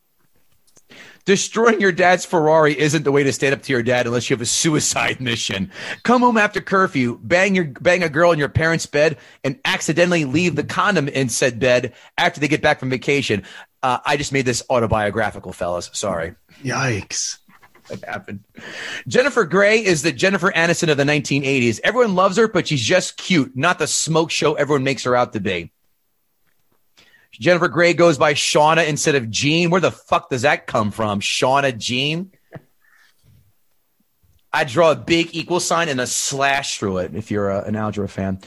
Destroying 1.25 1.79
your 1.79 1.91
dad's 1.91 2.25
Ferrari 2.25 2.77
isn't 2.79 3.03
the 3.03 3.11
way 3.11 3.23
to 3.23 3.31
stand 3.33 3.53
up 3.53 3.61
to 3.63 3.73
your 3.73 3.83
dad 3.83 4.07
unless 4.07 4.29
you 4.29 4.35
have 4.35 4.41
a 4.41 4.45
suicide 4.45 5.19
mission. 5.21 5.71
Come 6.03 6.21
home 6.21 6.37
after 6.37 6.61
curfew, 6.61 7.19
bang 7.21 7.55
your 7.55 7.65
bang 7.65 8.03
a 8.03 8.09
girl 8.09 8.31
in 8.31 8.39
your 8.39 8.49
parents' 8.49 8.85
bed, 8.85 9.17
and 9.43 9.59
accidentally 9.65 10.25
leave 10.25 10.55
the 10.55 10.63
condom 10.63 11.07
in 11.07 11.29
said 11.29 11.59
bed 11.59 11.93
after 12.17 12.39
they 12.39 12.47
get 12.47 12.61
back 12.61 12.79
from 12.79 12.89
vacation. 12.89 13.43
Uh, 13.83 13.99
I 14.05 14.17
just 14.17 14.33
made 14.33 14.45
this 14.45 14.63
autobiographical, 14.69 15.53
fellas. 15.53 15.89
Sorry, 15.93 16.35
Yikes. 16.63 17.37
that 17.89 18.03
happened. 18.03 18.43
Jennifer 19.07 19.45
Grey 19.45 19.83
is 19.83 20.01
the 20.01 20.11
Jennifer 20.11 20.51
Aniston 20.51 20.89
of 20.89 20.97
the 20.97 21.03
1980s. 21.03 21.79
Everyone 21.83 22.15
loves 22.15 22.37
her, 22.37 22.47
but 22.47 22.67
she's 22.67 22.81
just 22.81 23.17
cute, 23.17 23.55
not 23.55 23.79
the 23.79 23.87
smoke 23.87 24.31
show 24.31 24.55
everyone 24.55 24.83
makes 24.83 25.03
her 25.03 25.15
out 25.15 25.33
to 25.33 25.39
be. 25.39 25.71
Jennifer 27.39 27.69
Grey 27.69 27.93
goes 27.93 28.17
by 28.17 28.33
Shauna 28.33 28.87
instead 28.87 29.15
of 29.15 29.29
Jean. 29.29 29.69
Where 29.69 29.81
the 29.81 29.91
fuck 29.91 30.29
does 30.29 30.41
that 30.41 30.67
come 30.67 30.91
from? 30.91 31.21
Shauna 31.21 31.77
Jean? 31.77 32.31
I 34.51 34.63
draw 34.63 34.91
a 34.91 34.95
big 34.95 35.29
equal 35.33 35.59
sign 35.59 35.89
and 35.89 36.01
a 36.01 36.07
slash 36.07 36.79
through 36.79 36.97
it 36.99 37.15
if 37.15 37.29
you're 37.29 37.49
a, 37.49 37.63
an 37.63 37.75
algebra 37.75 38.09
fan. 38.09 38.39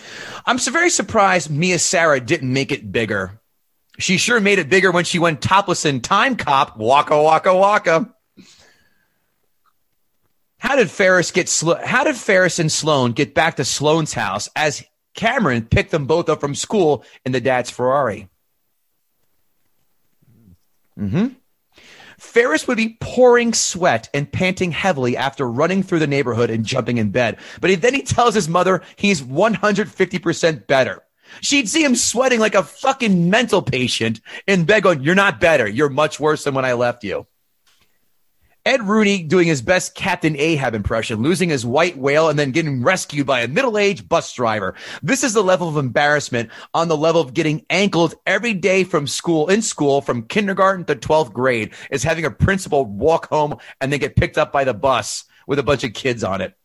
I'm 0.45 0.59
so 0.59 0.73
very 0.73 0.91
surprised 0.91 1.49
Mia 1.49 1.79
Sara 1.79 2.21
didn't 2.21 2.53
make 2.53 2.73
it 2.73 2.91
bigger. 2.91 3.41
She 3.99 4.16
sure 4.16 4.41
made 4.41 4.59
it 4.59 4.69
bigger 4.69 4.91
when 4.91 5.05
she 5.05 5.19
went 5.21 5.41
topless 5.41 5.85
in 5.85 6.01
Timecop. 6.01 6.77
Waka 6.77 7.23
waka 7.23 7.55
waka. 7.57 8.12
How 10.59 10.77
did 10.77 10.91
Ferris 10.91 11.31
get 11.31 11.49
Slo- 11.49 11.81
How 11.85 12.05
did 12.05 12.16
Ferris 12.16 12.59
and 12.59 12.71
Sloane 12.71 13.12
get 13.12 13.35
back 13.35 13.57
to 13.57 13.64
Sloane's 13.64 14.12
house 14.12 14.49
as 14.57 14.85
Cameron 15.14 15.66
picked 15.66 15.91
them 15.93 16.07
both 16.07 16.29
up 16.29 16.41
from 16.41 16.55
school 16.55 17.05
in 17.25 17.33
the 17.33 17.41
dad's 17.41 17.71
Ferrari? 17.71 18.29
Hmm 20.97 21.28
Ferris 22.18 22.68
would 22.68 22.76
be 22.76 22.97
pouring 23.01 23.53
sweat 23.53 24.09
and 24.14 24.30
panting 24.30 24.70
heavily 24.70 25.16
after 25.16 25.51
running 25.51 25.82
through 25.82 25.99
the 25.99 26.07
neighborhood 26.07 26.51
and 26.51 26.64
jumping 26.64 26.99
in 26.99 27.11
bed. 27.11 27.36
But 27.61 27.70
he, 27.70 27.76
then 27.76 27.95
he 27.95 28.03
tells 28.03 28.34
his 28.34 28.49
mother 28.49 28.82
he's 28.95 29.20
150% 29.20 30.66
better. 30.68 31.03
She'd 31.40 31.68
see 31.68 31.82
him 31.82 31.97
sweating 31.97 32.38
like 32.38 32.55
a 32.55 32.62
fucking 32.62 33.28
mental 33.28 33.61
patient 33.61 34.20
in 34.47 34.64
bed 34.64 34.84
going, 34.84 35.03
You're 35.03 35.14
not 35.14 35.40
better. 35.40 35.66
You're 35.68 35.88
much 35.88 36.20
worse 36.20 36.45
than 36.45 36.55
when 36.55 36.64
I 36.64 36.74
left 36.74 37.03
you. 37.03 37.26
Ed 38.65 38.87
Rooney 38.87 39.25
doing 39.25 39.49
his 39.49 39.61
best 39.61 39.97
Captain 39.97 40.37
Ahab 40.37 40.75
impression, 40.75 41.21
losing 41.21 41.49
his 41.49 41.67
white 41.67 41.99
whale 41.99 42.29
and 42.29 42.39
then 42.39 42.53
getting 42.53 42.85
rescued 42.85 43.27
by 43.27 43.41
a 43.41 43.49
middle-aged 43.49 44.09
bus 44.09 44.33
driver. 44.33 44.75
This 45.03 45.25
is 45.25 45.33
the 45.33 45.43
level 45.43 45.69
of 45.69 45.77
embarrassment 45.77 46.51
on 46.73 46.87
the 46.87 46.97
level 46.97 47.21
of 47.21 47.35
getting 47.35 47.67
ankled 47.71 48.15
every 48.25 48.55
day 48.55 48.85
from 48.85 49.09
school, 49.09 49.49
in 49.49 49.63
school, 49.63 50.01
from 50.01 50.29
kindergarten 50.29 50.85
to 50.85 50.95
12th 50.95 51.33
grade, 51.33 51.75
is 51.91 52.05
having 52.05 52.25
a 52.25 52.31
principal 52.31 52.85
walk 52.85 53.29
home 53.31 53.57
and 53.81 53.93
then 53.93 53.99
get 53.99 54.15
picked 54.15 54.39
up 54.39 54.53
by 54.53 54.63
the 54.63 54.75
bus 54.75 55.25
with 55.49 55.59
a 55.59 55.65
bunch 55.65 55.83
of 55.83 55.93
kids 55.93 56.23
on 56.23 56.41
it. 56.41 56.57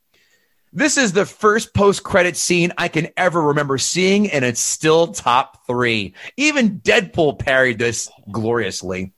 This 0.72 0.98
is 0.98 1.14
the 1.14 1.26
first 1.26 1.74
post-credit 1.74 2.38
scene 2.38 2.74
I 2.78 2.90
can 2.90 3.08
ever 3.18 3.42
remember 3.42 3.80
seeing, 3.80 4.30
and 4.30 4.46
it's 4.46 4.60
still 4.60 5.08
top 5.08 5.66
three. 5.66 6.14
Even 6.36 6.80
Deadpool 6.82 7.40
parried 7.40 7.80
this 7.80 8.12
gloriously. 8.32 9.14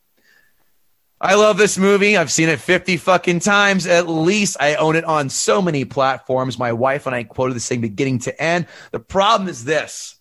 I 1.22 1.36
love 1.36 1.58
this 1.58 1.78
movie. 1.78 2.16
I've 2.16 2.32
seen 2.32 2.48
it 2.48 2.62
50 2.62 2.96
fucking 2.98 3.42
times 3.42 3.86
at 3.86 4.08
least. 4.08 4.56
I 4.60 4.76
own 4.76 4.96
it 4.96 5.04
on 5.04 5.30
so 5.30 5.62
many 5.62 5.84
platforms. 5.84 6.58
My 6.58 6.72
wife 6.72 7.08
and 7.08 7.16
I 7.16 7.24
quoted 7.24 7.56
this 7.56 7.68
thing 7.68 7.82
beginning 7.82 8.20
to 8.20 8.42
end. 8.42 8.68
The 8.92 9.02
problem 9.02 9.50
is 9.50 9.66
this 9.66 10.18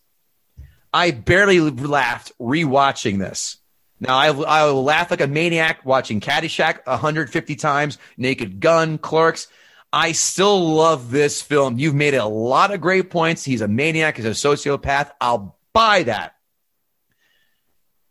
I 0.93 1.13
barely 1.13 1.61
laughed 1.61 2.33
rewatching 2.41 3.19
this. 3.19 3.59
Now, 4.01 4.17
I, 4.17 4.27
I 4.29 4.65
will 4.67 4.85
laugh 4.85 5.11
like 5.11 5.21
a 5.21 5.27
maniac 5.27 5.85
watching 5.85 6.21
Caddyshack 6.21 6.87
150 6.87 7.57
times, 7.57 7.99
Naked 8.17 8.61
Gun, 8.61 8.99
Clerks. 8.99 9.49
I 9.93 10.13
still 10.13 10.75
love 10.75 11.11
this 11.11 11.41
film. 11.43 11.79
You've 11.79 11.95
made 11.95 12.15
a 12.15 12.27
lot 12.27 12.73
of 12.73 12.81
great 12.81 13.11
points. 13.11 13.45
He's 13.45 13.61
a 13.61 13.69
maniac, 13.69 14.17
he's 14.17 14.27
a 14.27 14.31
sociopath. 14.31 15.11
I'll 15.21 15.59
buy 15.73 16.05
that. 16.05 16.35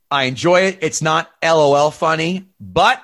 I 0.10 0.24
enjoy 0.24 0.62
it. 0.62 0.80
It's 0.82 1.02
not 1.02 1.30
LOL 1.44 1.92
funny, 1.92 2.48
but 2.60 3.02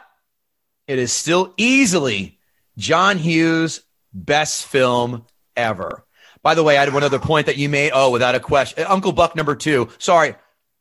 it 0.88 1.00
is 1.00 1.12
still 1.12 1.54
easily 1.58 2.40
John 2.78 3.18
Hughes' 3.18 3.82
best 4.14 4.66
film 4.66 5.26
ever. 5.56 6.06
By 6.42 6.56
the 6.56 6.64
way, 6.64 6.78
I 6.78 6.82
had 6.82 6.94
one 6.94 7.04
other 7.04 7.20
point 7.20 7.46
that 7.46 7.58
you 7.58 7.70
made. 7.70 7.92
Oh, 7.94 8.12
without 8.12 8.36
a 8.36 8.40
question. 8.40 8.84
Uh, 8.84 8.90
Uncle 8.90 9.12
Buck 9.12 9.36
number 9.36 9.56
two. 9.56 9.90
Sorry, 9.98 10.36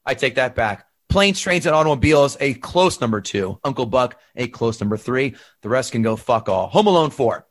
I 0.04 0.14
take 0.14 0.34
that 0.36 0.54
back. 0.54 0.86
Planes, 1.08 1.40
Trains, 1.40 1.66
and 1.66 1.74
Automobiles, 1.74 2.36
a 2.40 2.54
close 2.54 3.00
number 3.00 3.20
two. 3.20 3.58
Uncle 3.62 3.86
Buck, 3.86 4.18
a 4.34 4.48
close 4.48 4.80
number 4.80 4.96
three. 4.96 5.36
The 5.60 5.68
rest 5.68 5.92
can 5.92 6.02
go 6.02 6.16
fuck 6.16 6.48
all. 6.48 6.68
Home 6.68 6.86
Alone 6.86 7.10
4. 7.10 7.46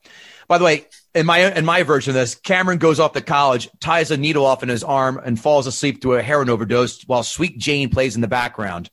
By 0.52 0.58
the 0.58 0.66
way, 0.66 0.86
in 1.14 1.24
my 1.24 1.50
in 1.50 1.64
my 1.64 1.82
version 1.82 2.10
of 2.10 2.14
this, 2.14 2.34
Cameron 2.34 2.76
goes 2.76 3.00
off 3.00 3.14
to 3.14 3.22
college, 3.22 3.70
ties 3.80 4.10
a 4.10 4.18
needle 4.18 4.44
off 4.44 4.62
in 4.62 4.68
his 4.68 4.84
arm, 4.84 5.18
and 5.24 5.40
falls 5.40 5.66
asleep 5.66 6.02
to 6.02 6.12
a 6.12 6.20
heroin 6.20 6.50
overdose 6.50 7.04
while 7.04 7.22
Sweet 7.22 7.56
Jane 7.56 7.88
plays 7.88 8.16
in 8.16 8.20
the 8.20 8.28
background. 8.28 8.90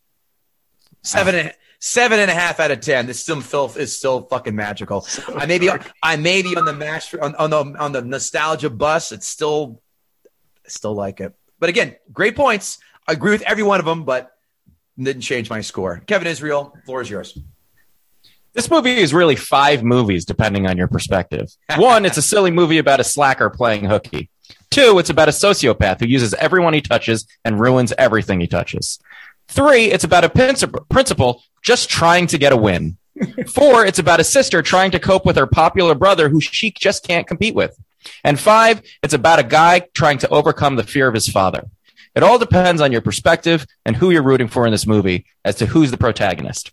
Seven 1.01 1.36
and 1.36 1.53
seven 1.80 2.22
and 2.22 2.32
a 2.32 2.34
half 2.34 2.62
out 2.62 2.72
of 2.72 2.80
ten. 2.80 3.07
This 3.07 3.20
still 3.20 3.41
filth 3.41 3.76
is 3.76 3.93
still 3.93 4.22
fucking 4.22 4.55
magical. 4.55 5.05
I 5.36 5.47
may 5.47 5.60
be 5.60 5.70
I 6.01 6.16
may 6.16 6.43
be 6.43 6.55
on 6.55 6.64
the 6.64 6.72
master 6.72 7.22
on, 7.22 7.36
on 7.36 7.49
the 7.49 7.78
on 7.78 7.91
the 7.91 8.03
nostalgia 8.03 8.70
bus. 8.70 9.12
It's 9.12 9.28
still 9.28 9.82
still 10.66 10.93
like 10.93 11.20
it. 11.20 11.36
But 11.60 11.68
again, 11.68 11.97
great 12.14 12.38
points. 12.38 12.78
I 13.05 13.12
agree 13.12 13.32
with 13.32 13.41
every 13.41 13.64
one 13.64 13.82
of 13.82 13.86
them, 13.86 14.05
but 14.05 14.32
didn't 14.97 15.24
change 15.24 15.49
my 15.49 15.60
score. 15.60 16.01
Kevin 16.07 16.30
Israel, 16.30 16.74
floor 16.86 17.01
is 17.01 17.10
yours. 17.10 17.38
This 18.53 18.69
movie 18.69 18.97
is 18.97 19.13
really 19.13 19.35
five 19.35 19.83
movies, 19.83 20.25
depending 20.25 20.67
on 20.67 20.77
your 20.77 20.87
perspective. 20.87 21.49
One, 21.77 22.05
it's 22.05 22.17
a 22.17 22.21
silly 22.21 22.51
movie 22.51 22.77
about 22.77 22.99
a 22.99 23.03
slacker 23.03 23.49
playing 23.49 23.85
hooky. 23.85 24.29
Two, 24.71 24.99
it's 24.99 25.09
about 25.09 25.29
a 25.29 25.31
sociopath 25.31 25.99
who 25.99 26.07
uses 26.07 26.33
everyone 26.35 26.73
he 26.73 26.81
touches 26.81 27.27
and 27.45 27.59
ruins 27.59 27.93
everything 27.97 28.39
he 28.39 28.47
touches. 28.47 28.99
Three, 29.47 29.85
it's 29.85 30.03
about 30.03 30.23
a 30.23 30.29
princip- 30.29 30.87
principal 30.89 31.43
just 31.63 31.89
trying 31.89 32.27
to 32.27 32.37
get 32.37 32.53
a 32.53 32.57
win. 32.57 32.97
Four, 33.47 33.85
it's 33.85 33.99
about 33.99 34.19
a 34.19 34.23
sister 34.23 34.61
trying 34.61 34.91
to 34.91 34.99
cope 34.99 35.25
with 35.25 35.35
her 35.35 35.47
popular 35.47 35.95
brother 35.95 36.29
who 36.29 36.39
she 36.39 36.71
just 36.71 37.05
can't 37.05 37.27
compete 37.27 37.55
with. 37.55 37.77
And 38.23 38.39
five, 38.39 38.81
it's 39.03 39.13
about 39.13 39.39
a 39.39 39.43
guy 39.43 39.81
trying 39.93 40.19
to 40.19 40.29
overcome 40.29 40.75
the 40.75 40.83
fear 40.83 41.07
of 41.07 41.13
his 41.13 41.27
father. 41.27 41.65
It 42.15 42.23
all 42.23 42.39
depends 42.39 42.81
on 42.81 42.91
your 42.91 43.01
perspective 43.01 43.65
and 43.85 43.95
who 43.95 44.09
you're 44.09 44.23
rooting 44.23 44.47
for 44.47 44.65
in 44.65 44.71
this 44.71 44.87
movie 44.87 45.25
as 45.43 45.55
to 45.55 45.65
who's 45.65 45.91
the 45.91 45.97
protagonist. 45.97 46.71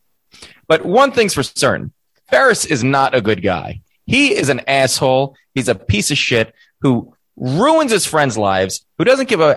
But 0.69 0.85
one 0.85 1.13
thing's 1.13 1.35
for 1.35 1.43
certain 1.43 1.93
Ferris 2.29 2.65
is 2.65 2.83
not 2.83 3.15
a 3.15 3.21
good 3.21 3.43
guy. 3.43 3.81
He 4.07 4.35
is 4.35 4.49
an 4.49 4.61
asshole. 4.67 5.37
He's 5.55 5.69
a 5.69 5.75
piece 5.75 6.11
of 6.11 6.19
shit 6.19 6.55
who 6.81 7.15
ruins 7.37 7.93
his 7.93 8.07
friends' 8.07 8.39
lives, 8.39 8.85
who 8.99 9.05
doesn't 9.05 9.29
give 9.29 9.41
a 9.41 9.57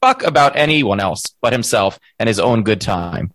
fuck 0.00 0.22
about 0.22 0.56
anyone 0.56 1.00
else 1.00 1.24
but 1.40 1.52
himself 1.52 1.98
and 2.18 2.28
his 2.28 2.38
own 2.38 2.62
good 2.62 2.80
time. 2.80 3.32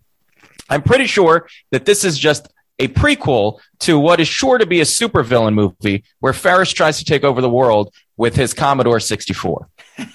I'm 0.68 0.82
pretty 0.82 1.06
sure 1.06 1.48
that 1.70 1.84
this 1.84 2.04
is 2.04 2.18
just 2.18 2.48
a 2.78 2.88
prequel 2.88 3.60
to 3.80 3.98
what 3.98 4.20
is 4.20 4.28
sure 4.28 4.58
to 4.58 4.66
be 4.66 4.80
a 4.80 4.84
supervillain 4.84 5.54
movie 5.54 6.04
where 6.20 6.32
Ferris 6.32 6.72
tries 6.72 6.98
to 6.98 7.04
take 7.04 7.24
over 7.24 7.40
the 7.40 7.50
world 7.50 7.94
with 8.16 8.34
his 8.34 8.54
Commodore 8.54 9.00
64. 9.00 9.68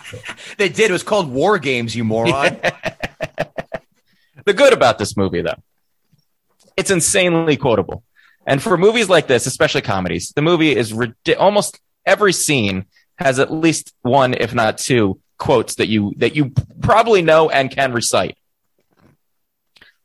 They 0.58 0.70
did. 0.70 0.90
It 0.90 0.94
was 0.94 1.04
called 1.04 1.30
War 1.30 1.60
Games, 1.60 1.96
you 1.96 2.04
moron. 2.04 2.58
The 4.46 4.54
good 4.54 4.72
about 4.72 4.98
this 4.98 5.18
movie, 5.18 5.42
though, 5.42 5.62
it's 6.78 6.92
insanely 6.92 7.58
quotable. 7.58 8.04
And 8.46 8.62
for 8.62 8.78
movies 8.78 9.10
like 9.10 9.28
this, 9.28 9.46
especially 9.46 9.82
comedies, 9.82 10.32
the 10.36 10.42
movie 10.42 10.74
is 10.76 10.94
ridi- 10.94 11.36
almost 11.36 11.80
every 12.06 12.32
scene 12.32 12.86
has 13.18 13.40
at 13.40 13.52
least 13.52 13.94
one, 14.04 14.34
if 14.34 14.54
not 14.54 14.78
two, 14.78 15.20
quotes 15.38 15.76
that 15.76 15.88
you 15.88 16.14
that 16.18 16.36
you 16.36 16.52
probably 16.82 17.22
know 17.22 17.50
and 17.50 17.70
can 17.70 17.92
recite. 17.92 18.38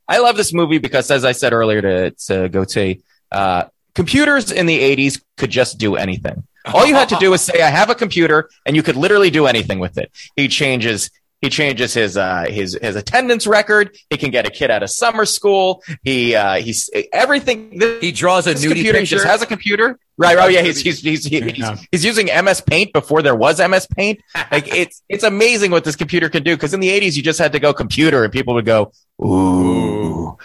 I 0.08 0.18
love 0.18 0.36
this 0.36 0.52
movie 0.52 0.78
because, 0.78 1.10
as 1.10 1.24
I 1.24 1.32
said 1.32 1.52
earlier 1.52 1.80
to, 1.80 2.10
to 2.26 2.48
Goatee, 2.48 3.02
uh, 3.30 3.64
computers 3.94 4.50
in 4.50 4.66
the 4.66 4.78
80s 4.78 5.22
could 5.36 5.50
just 5.50 5.78
do 5.78 5.96
anything. 5.96 6.46
All 6.66 6.86
you 6.86 6.94
had 6.94 7.08
to 7.08 7.16
do 7.16 7.30
was 7.30 7.42
say, 7.42 7.62
I 7.62 7.70
have 7.70 7.90
a 7.90 7.94
computer, 7.94 8.48
and 8.66 8.76
you 8.76 8.82
could 8.82 8.96
literally 8.96 9.30
do 9.30 9.46
anything 9.46 9.78
with 9.78 9.98
it. 9.98 10.12
He 10.36 10.48
changes. 10.48 11.10
He 11.42 11.50
changes 11.50 11.92
his 11.92 12.16
uh, 12.16 12.46
his 12.48 12.78
his 12.80 12.94
attendance 12.96 13.46
record. 13.48 13.96
He 14.08 14.16
can 14.16 14.30
get 14.30 14.46
a 14.46 14.50
kid 14.50 14.70
out 14.70 14.82
of 14.84 14.90
summer 14.90 15.26
school. 15.26 15.82
He 16.04 16.34
uh, 16.36 16.54
he's 16.62 16.88
everything. 17.12 17.78
This, 17.78 18.00
he 18.00 18.12
draws 18.12 18.46
a 18.46 18.54
new 18.54 18.60
nudie 18.60 18.62
computer 18.68 18.98
he 18.98 19.02
picture. 19.02 19.16
just 19.16 19.26
has 19.26 19.42
a 19.42 19.46
computer. 19.46 19.98
Right, 20.16 20.36
right. 20.36 20.52
Yeah, 20.52 20.62
he's 20.62 20.80
he's 20.80 21.00
he's, 21.00 21.24
he's, 21.24 21.58
Yeah. 21.58 21.76
he's 21.90 22.04
using 22.04 22.26
MS 22.26 22.60
Paint 22.60 22.92
before 22.92 23.22
there 23.22 23.34
was 23.34 23.58
MS 23.60 23.88
Paint. 23.88 24.20
Like 24.52 24.68
it's 24.74 25.02
it's 25.08 25.24
amazing 25.24 25.72
what 25.72 25.82
this 25.82 25.96
computer 25.96 26.28
can 26.28 26.44
do. 26.44 26.54
Because 26.54 26.74
in 26.74 26.80
the 26.80 26.88
80s, 26.88 27.16
you 27.16 27.22
just 27.24 27.40
had 27.40 27.52
to 27.52 27.58
go 27.58 27.74
computer, 27.74 28.22
and 28.22 28.32
people 28.32 28.54
would 28.54 28.64
go 28.64 28.92
ooh, 29.20 30.38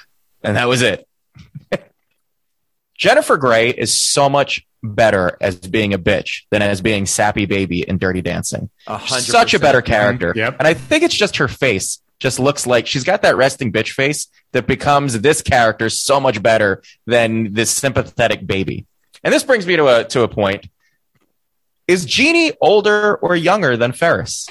and 0.43 0.57
that 0.57 0.67
was 0.67 0.81
it. 0.81 1.07
Jennifer 2.97 3.37
Grey 3.37 3.69
is 3.69 3.95
so 3.95 4.29
much 4.29 4.65
better 4.83 5.37
as 5.41 5.55
being 5.55 5.93
a 5.93 5.99
bitch 5.99 6.43
than 6.51 6.61
as 6.61 6.81
being 6.81 7.05
sappy 7.05 7.45
baby 7.45 7.81
in 7.81 7.97
Dirty 7.97 8.21
Dancing. 8.21 8.69
A 8.87 8.97
hundred 8.97 9.23
Such 9.23 9.53
a 9.53 9.59
better 9.59 9.81
character. 9.81 10.33
Yep. 10.35 10.57
And 10.59 10.67
I 10.67 10.73
think 10.73 11.03
it's 11.03 11.15
just 11.15 11.37
her 11.37 11.47
face 11.47 12.01
just 12.19 12.39
looks 12.39 12.65
like 12.65 12.87
she's 12.87 13.03
got 13.03 13.21
that 13.21 13.37
resting 13.37 13.71
bitch 13.71 13.91
face 13.91 14.27
that 14.51 14.65
becomes 14.65 15.19
this 15.19 15.41
character 15.41 15.89
so 15.89 16.19
much 16.19 16.41
better 16.41 16.81
than 17.05 17.53
this 17.53 17.71
sympathetic 17.71 18.45
baby. 18.45 18.85
And 19.23 19.33
this 19.33 19.43
brings 19.43 19.67
me 19.67 19.75
to 19.75 19.87
a 19.87 20.03
to 20.05 20.23
a 20.23 20.27
point. 20.27 20.67
Is 21.87 22.05
Jeanie 22.05 22.53
older 22.59 23.15
or 23.15 23.35
younger 23.35 23.77
than 23.77 23.91
Ferris? 23.91 24.47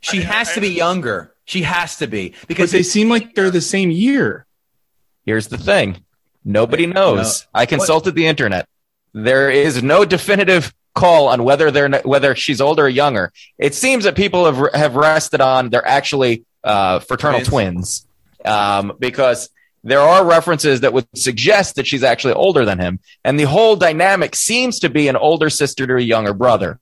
She 0.00 0.20
has 0.20 0.52
to 0.54 0.60
be 0.60 0.68
younger. 0.68 1.34
She 1.46 1.62
has 1.62 1.96
to 1.98 2.06
be 2.06 2.30
But 2.40 2.48
because 2.48 2.72
they 2.72 2.82
seem 2.82 3.08
like 3.08 3.34
they're 3.34 3.50
the 3.50 3.60
same 3.60 3.90
year. 3.90 4.46
Here's 5.24 5.48
the 5.48 5.56
thing. 5.56 6.04
Nobody 6.44 6.86
knows. 6.86 7.46
I 7.54 7.64
consulted 7.64 8.14
the 8.14 8.26
internet. 8.26 8.68
There 9.14 9.50
is 9.50 9.82
no 9.82 10.04
definitive 10.04 10.74
call 10.94 11.28
on 11.28 11.44
whether 11.44 11.70
they're 11.70 12.00
whether 12.00 12.34
she's 12.34 12.60
older 12.60 12.84
or 12.84 12.88
younger. 12.88 13.32
It 13.58 13.74
seems 13.74 14.04
that 14.04 14.16
people 14.16 14.44
have 14.44 14.74
have 14.74 14.96
rested 14.96 15.40
on 15.40 15.70
they're 15.70 15.86
actually 15.86 16.44
uh, 16.62 16.98
fraternal 17.00 17.40
twins, 17.40 18.06
um, 18.44 18.92
because 18.98 19.50
there 19.84 20.00
are 20.00 20.24
references 20.24 20.80
that 20.80 20.92
would 20.92 21.06
suggest 21.14 21.76
that 21.76 21.86
she's 21.86 22.02
actually 22.02 22.34
older 22.34 22.64
than 22.64 22.78
him, 22.78 22.98
and 23.24 23.38
the 23.38 23.44
whole 23.44 23.76
dynamic 23.76 24.34
seems 24.34 24.80
to 24.80 24.88
be 24.88 25.08
an 25.08 25.16
older 25.16 25.50
sister 25.50 25.86
to 25.86 25.96
a 25.96 26.00
younger 26.00 26.34
brother. 26.34 26.80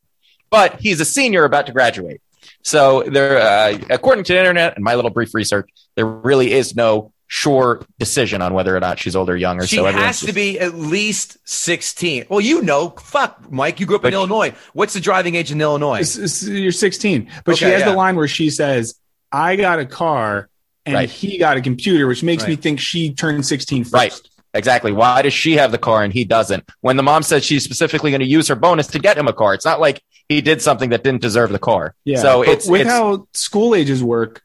But 0.50 0.80
he's 0.80 1.00
a 1.00 1.04
senior 1.04 1.44
about 1.44 1.66
to 1.66 1.72
graduate. 1.72 2.20
So 2.62 3.02
there, 3.02 3.38
uh, 3.38 3.78
according 3.90 4.24
to 4.24 4.34
the 4.34 4.38
internet 4.38 4.76
and 4.76 4.84
my 4.84 4.94
little 4.94 5.10
brief 5.10 5.34
research, 5.34 5.68
there 5.96 6.06
really 6.06 6.52
is 6.52 6.76
no 6.76 7.12
sure 7.34 7.82
decision 7.98 8.42
on 8.42 8.52
whether 8.52 8.76
or 8.76 8.80
not 8.80 8.98
she's 8.98 9.16
old 9.16 9.30
or 9.30 9.36
young. 9.36 9.58
Or 9.58 9.66
She 9.66 9.76
so 9.76 9.86
everyone's 9.86 10.20
has 10.20 10.28
to 10.28 10.34
be 10.34 10.60
at 10.60 10.74
least 10.74 11.38
16. 11.48 12.26
Well, 12.28 12.42
you 12.42 12.60
know, 12.60 12.90
fuck, 12.90 13.50
Mike, 13.50 13.80
you 13.80 13.86
grew 13.86 13.96
up 13.96 14.04
in 14.04 14.10
But- 14.10 14.12
Illinois. 14.18 14.52
What's 14.74 14.92
the 14.92 15.00
driving 15.00 15.34
age 15.34 15.50
in 15.50 15.58
Illinois? 15.58 16.00
It's- 16.00 16.16
it's- 16.18 16.42
you're 16.42 16.72
16, 16.72 17.30
but 17.46 17.56
she 17.56 17.64
has 17.64 17.80
yeah. 17.80 17.88
the 17.88 17.96
line 17.96 18.16
where 18.16 18.28
she 18.28 18.50
says, 18.50 18.96
"I 19.32 19.56
got 19.56 19.78
a 19.78 19.86
car." 19.86 20.50
And 20.84 20.94
Right. 20.94 21.08
he 21.08 21.38
got 21.38 21.56
a 21.56 21.62
computer, 21.62 22.06
which 22.06 22.22
makes 22.22 22.46
me 22.46 22.54
think 22.56 22.80
she 22.80 23.14
turned 23.14 23.46
16 23.46 23.84
first. 23.84 23.94
Right. 23.94 24.20
Exactly. 24.52 24.92
Why 24.92 25.22
does 25.22 25.32
she 25.32 25.52
have 25.54 25.70
the 25.72 25.78
car 25.78 26.02
and 26.02 26.12
he 26.12 26.24
doesn't? 26.24 26.68
When 26.82 26.98
the 26.98 27.02
mom 27.02 27.22
says 27.22 27.44
she's 27.44 27.64
specifically 27.64 28.10
going 28.10 28.20
to 28.20 28.26
use 28.26 28.48
her 28.48 28.56
bonus 28.56 28.88
to 28.88 28.98
get 28.98 29.16
him 29.16 29.26
a 29.26 29.32
car, 29.32 29.54
it's 29.54 29.64
not 29.64 29.80
like 29.80 30.02
he 30.28 30.42
did 30.42 30.60
something 30.60 30.90
that 30.90 31.02
didn't 31.02 31.22
deserve 31.22 31.50
the 31.50 31.58
car. 31.58 31.94
Yeah. 32.04 32.20
So 32.20 32.40
But 32.44 32.48
it's, 32.48 32.68
with 32.68 32.80
it's 32.82 32.90
how 32.90 33.26
school 33.32 33.74
ages 33.74 34.02
work. 34.02 34.42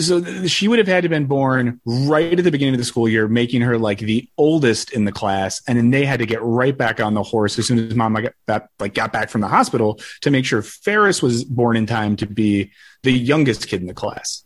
So 0.00 0.46
she 0.46 0.66
would 0.66 0.78
have 0.78 0.88
had 0.88 1.02
to 1.02 1.10
been 1.10 1.26
born 1.26 1.78
right 1.84 2.38
at 2.38 2.42
the 2.42 2.50
beginning 2.50 2.74
of 2.74 2.78
the 2.78 2.84
school 2.84 3.06
year, 3.06 3.28
making 3.28 3.60
her 3.60 3.76
like 3.76 3.98
the 3.98 4.26
oldest 4.38 4.92
in 4.92 5.04
the 5.04 5.12
class, 5.12 5.60
and 5.68 5.76
then 5.76 5.90
they 5.90 6.06
had 6.06 6.20
to 6.20 6.26
get 6.26 6.42
right 6.42 6.76
back 6.76 7.00
on 7.00 7.12
the 7.12 7.22
horse 7.22 7.58
as 7.58 7.66
soon 7.66 7.78
as 7.78 7.94
mom 7.94 8.14
got 8.14 8.32
back, 8.46 8.68
like 8.80 8.94
got 8.94 9.12
back 9.12 9.28
from 9.28 9.42
the 9.42 9.48
hospital 9.48 10.00
to 10.22 10.30
make 10.30 10.46
sure 10.46 10.62
Ferris 10.62 11.22
was 11.22 11.44
born 11.44 11.76
in 11.76 11.84
time 11.84 12.16
to 12.16 12.26
be 12.26 12.72
the 13.02 13.12
youngest 13.12 13.68
kid 13.68 13.82
in 13.82 13.86
the 13.86 13.94
class. 13.94 14.44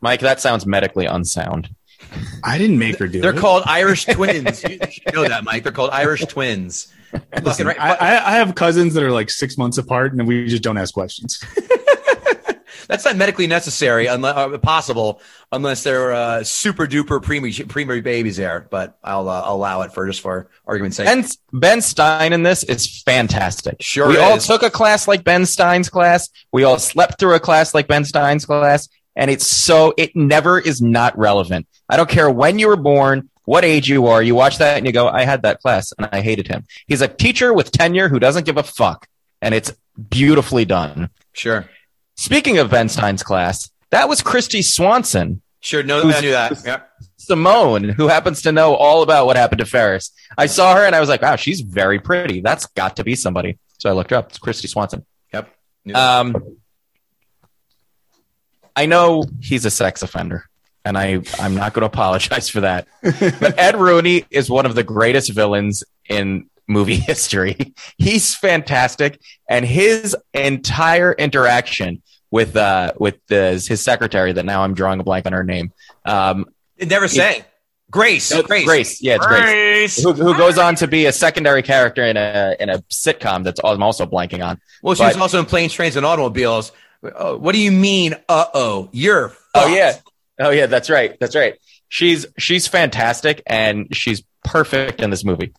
Mike. 0.00 0.20
That 0.20 0.40
sounds 0.40 0.66
medically 0.66 1.06
unsound. 1.06 1.68
I 2.44 2.58
didn't 2.58 2.78
make 2.78 2.98
her 2.98 3.08
do 3.08 3.18
it. 3.18 3.22
They're 3.22 3.34
it. 3.34 3.40
called 3.40 3.64
Irish 3.66 4.04
twins. 4.04 4.62
You 4.62 4.78
should 4.88 5.14
know 5.14 5.26
that, 5.26 5.42
Mike. 5.42 5.64
They're 5.64 5.72
called 5.72 5.90
Irish 5.90 6.24
twins. 6.26 6.92
Listen, 7.42 7.66
right. 7.66 7.80
I, 7.80 7.94
I 7.94 8.34
I 8.34 8.36
have 8.36 8.54
cousins 8.54 8.94
that 8.94 9.02
are 9.02 9.10
like 9.10 9.30
six 9.30 9.56
months 9.56 9.78
apart, 9.78 10.12
and 10.12 10.26
we 10.28 10.46
just 10.46 10.62
don't 10.62 10.76
ask 10.76 10.94
questions. 10.94 11.42
That's 12.88 13.04
not 13.04 13.16
medically 13.16 13.46
necessary, 13.46 14.06
unless 14.06 14.36
uh, 14.36 14.58
possible, 14.58 15.20
unless 15.52 15.82
they're 15.82 16.12
uh, 16.12 16.44
super 16.44 16.86
duper 16.86 17.20
preemie 17.20 17.52
preemie 17.66 18.02
babies 18.02 18.36
there. 18.36 18.66
But 18.70 18.98
I'll 19.02 19.28
uh, 19.28 19.42
allow 19.46 19.82
it 19.82 19.92
for 19.92 20.06
just 20.06 20.20
for 20.20 20.48
argument's 20.66 20.96
sake. 20.96 21.06
Ben, 21.06 21.24
ben 21.52 21.82
Stein 21.82 22.32
in 22.32 22.42
this 22.42 22.64
is 22.64 23.02
fantastic. 23.02 23.76
Sure 23.80 24.08
We 24.08 24.18
all 24.18 24.38
took 24.38 24.62
a 24.62 24.70
class 24.70 25.08
like 25.08 25.24
Ben 25.24 25.46
Stein's 25.46 25.88
class. 25.88 26.28
We 26.52 26.64
all 26.64 26.78
slept 26.78 27.18
through 27.18 27.34
a 27.34 27.40
class 27.40 27.74
like 27.74 27.88
Ben 27.88 28.04
Stein's 28.04 28.44
class. 28.44 28.88
And 29.16 29.30
it's 29.30 29.46
so, 29.46 29.94
it 29.96 30.14
never 30.14 30.58
is 30.58 30.82
not 30.82 31.16
relevant. 31.18 31.66
I 31.88 31.96
don't 31.96 32.08
care 32.08 32.30
when 32.30 32.58
you 32.58 32.68
were 32.68 32.76
born, 32.76 33.30
what 33.46 33.64
age 33.64 33.88
you 33.88 34.06
are. 34.08 34.22
You 34.22 34.34
watch 34.34 34.58
that 34.58 34.76
and 34.76 34.86
you 34.86 34.92
go, 34.92 35.08
I 35.08 35.24
had 35.24 35.42
that 35.42 35.60
class 35.60 35.92
and 35.96 36.08
I 36.12 36.20
hated 36.20 36.48
him. 36.48 36.66
He's 36.86 37.00
a 37.00 37.08
teacher 37.08 37.54
with 37.54 37.72
tenure 37.72 38.08
who 38.08 38.18
doesn't 38.18 38.44
give 38.44 38.58
a 38.58 38.62
fuck. 38.62 39.08
And 39.40 39.54
it's 39.54 39.72
beautifully 40.10 40.64
done. 40.64 41.10
sure, 41.32 41.68
Speaking 42.16 42.58
of 42.58 42.70
Ben 42.70 42.88
Stein's 42.88 43.22
class, 43.22 43.70
that 43.90 44.08
was 44.08 44.22
Kristy 44.22 44.64
Swanson, 44.64 45.42
sure. 45.60 45.82
No, 45.82 46.00
I 46.02 46.20
knew 46.20 46.30
that. 46.30 46.64
Yep. 46.64 46.90
Simone, 47.16 47.84
who 47.88 48.08
happens 48.08 48.42
to 48.42 48.52
know 48.52 48.74
all 48.74 49.02
about 49.02 49.26
what 49.26 49.36
happened 49.36 49.58
to 49.58 49.66
Ferris. 49.66 50.12
I 50.38 50.46
saw 50.46 50.76
her 50.76 50.84
and 50.84 50.94
I 50.94 51.00
was 51.00 51.08
like, 51.08 51.22
wow, 51.22 51.36
she's 51.36 51.60
very 51.60 51.98
pretty. 51.98 52.40
That's 52.40 52.66
got 52.66 52.96
to 52.96 53.04
be 53.04 53.16
somebody. 53.16 53.58
So 53.78 53.90
I 53.90 53.92
looked 53.92 54.10
her 54.10 54.16
up. 54.16 54.30
It's 54.30 54.38
Kristy 54.38 54.68
Swanson. 54.68 55.04
Yep. 55.32 55.52
Um, 55.94 56.56
I 58.74 58.86
know 58.86 59.24
he's 59.40 59.64
a 59.64 59.70
sex 59.70 60.02
offender, 60.02 60.44
and 60.84 60.98
I 60.98 61.22
I'm 61.40 61.54
not 61.54 61.72
going 61.72 61.82
to 61.82 61.86
apologize 61.86 62.48
for 62.48 62.60
that. 62.60 62.86
But 63.02 63.58
Ed 63.58 63.76
Rooney 63.76 64.24
is 64.30 64.50
one 64.50 64.66
of 64.66 64.74
the 64.74 64.84
greatest 64.84 65.32
villains 65.32 65.82
in 66.08 66.48
movie 66.68 66.96
history. 67.06 67.74
He's 67.98 68.34
fantastic, 68.34 69.20
and 69.48 69.64
his 69.64 70.16
entire 70.34 71.12
interaction 71.12 72.02
with 72.30 72.56
uh 72.56 72.92
with 72.98 73.16
the, 73.28 73.52
his 73.66 73.82
secretary 73.82 74.32
that 74.32 74.44
now 74.44 74.62
I'm 74.62 74.74
drawing 74.74 75.00
a 75.00 75.04
blank 75.04 75.26
on 75.26 75.32
her 75.32 75.44
name. 75.44 75.72
Um, 76.04 76.46
it 76.76 76.88
never 76.88 77.08
sang. 77.08 77.44
Grace. 77.88 78.32
it's 78.32 78.46
Grace. 78.48 78.64
Grace, 78.64 79.00
yeah, 79.02 79.14
it's 79.14 79.26
Grace. 79.26 80.02
Who, 80.02 80.12
who 80.12 80.36
goes 80.36 80.58
on 80.58 80.74
to 80.76 80.88
be 80.88 81.06
a 81.06 81.12
secondary 81.12 81.62
character 81.62 82.04
in 82.04 82.16
a 82.16 82.56
in 82.58 82.68
a 82.68 82.78
sitcom 82.90 83.44
that's 83.44 83.60
I'm 83.62 83.82
also 83.82 84.06
blanking 84.06 84.44
on. 84.44 84.60
Well, 84.82 84.94
she 84.96 85.04
was 85.04 85.14
But- 85.14 85.22
also 85.22 85.38
in 85.38 85.46
planes, 85.46 85.72
trains, 85.72 85.94
and 85.96 86.04
automobiles. 86.04 86.72
Uh, 87.02 87.34
what 87.34 87.52
do 87.52 87.60
you 87.60 87.70
mean? 87.70 88.14
Uh 88.28 88.46
oh, 88.54 88.88
you're. 88.92 89.32
Oh 89.54 89.72
yeah. 89.72 89.94
Oh 90.40 90.50
yeah, 90.50 90.66
that's 90.66 90.90
right. 90.90 91.16
That's 91.20 91.36
right. 91.36 91.54
She's 91.88 92.26
she's 92.38 92.66
fantastic 92.66 93.42
and 93.46 93.94
she's 93.94 94.24
perfect 94.44 95.00
in 95.00 95.10
this 95.10 95.24
movie. 95.24 95.52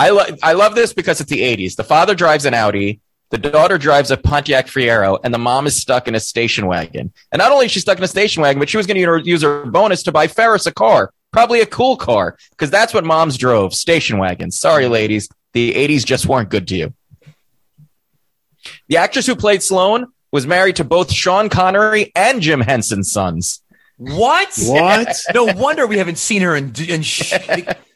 I 0.00 0.10
love 0.10 0.38
I 0.42 0.52
love 0.54 0.74
this 0.74 0.92
because 0.92 1.20
it's 1.20 1.30
the 1.30 1.40
80s. 1.40 1.76
The 1.76 1.84
father 1.84 2.14
drives 2.14 2.46
an 2.46 2.54
Audi, 2.54 3.00
the 3.30 3.38
daughter 3.38 3.78
drives 3.78 4.10
a 4.10 4.16
Pontiac 4.16 4.66
Fiero, 4.66 5.18
and 5.22 5.32
the 5.32 5.38
mom 5.38 5.66
is 5.66 5.76
stuck 5.76 6.08
in 6.08 6.14
a 6.14 6.20
station 6.20 6.66
wagon. 6.66 7.12
And 7.30 7.38
not 7.38 7.52
only 7.52 7.66
is 7.66 7.72
she 7.72 7.80
stuck 7.80 7.98
in 7.98 8.04
a 8.04 8.08
station 8.08 8.42
wagon, 8.42 8.58
but 8.58 8.68
she 8.68 8.76
was 8.76 8.86
going 8.86 8.96
to 8.96 9.28
use 9.28 9.42
her 9.42 9.66
bonus 9.66 10.02
to 10.04 10.12
buy 10.12 10.26
Ferris 10.26 10.66
a 10.66 10.72
car, 10.72 11.12
probably 11.32 11.60
a 11.60 11.66
cool 11.66 11.96
car, 11.96 12.36
because 12.50 12.70
that's 12.70 12.92
what 12.92 13.04
moms 13.04 13.36
drove, 13.36 13.72
station 13.72 14.18
wagons. 14.18 14.58
Sorry, 14.58 14.88
ladies, 14.88 15.28
the 15.52 15.74
80s 15.74 16.04
just 16.04 16.26
weren't 16.26 16.48
good 16.48 16.66
to 16.68 16.76
you. 16.76 16.94
The 18.88 18.96
actress 18.96 19.26
who 19.26 19.36
played 19.36 19.62
Sloane 19.62 20.06
was 20.32 20.46
married 20.46 20.76
to 20.76 20.84
both 20.84 21.12
Sean 21.12 21.48
Connery 21.48 22.10
and 22.16 22.40
Jim 22.40 22.60
Henson's 22.60 23.12
sons. 23.12 23.62
What? 23.96 24.52
What? 24.62 25.14
no 25.34 25.44
wonder 25.44 25.86
we 25.86 25.98
haven't 25.98 26.18
seen 26.18 26.42
her 26.42 26.56
in. 26.56 26.72
in 26.88 27.02
sh- 27.02 27.34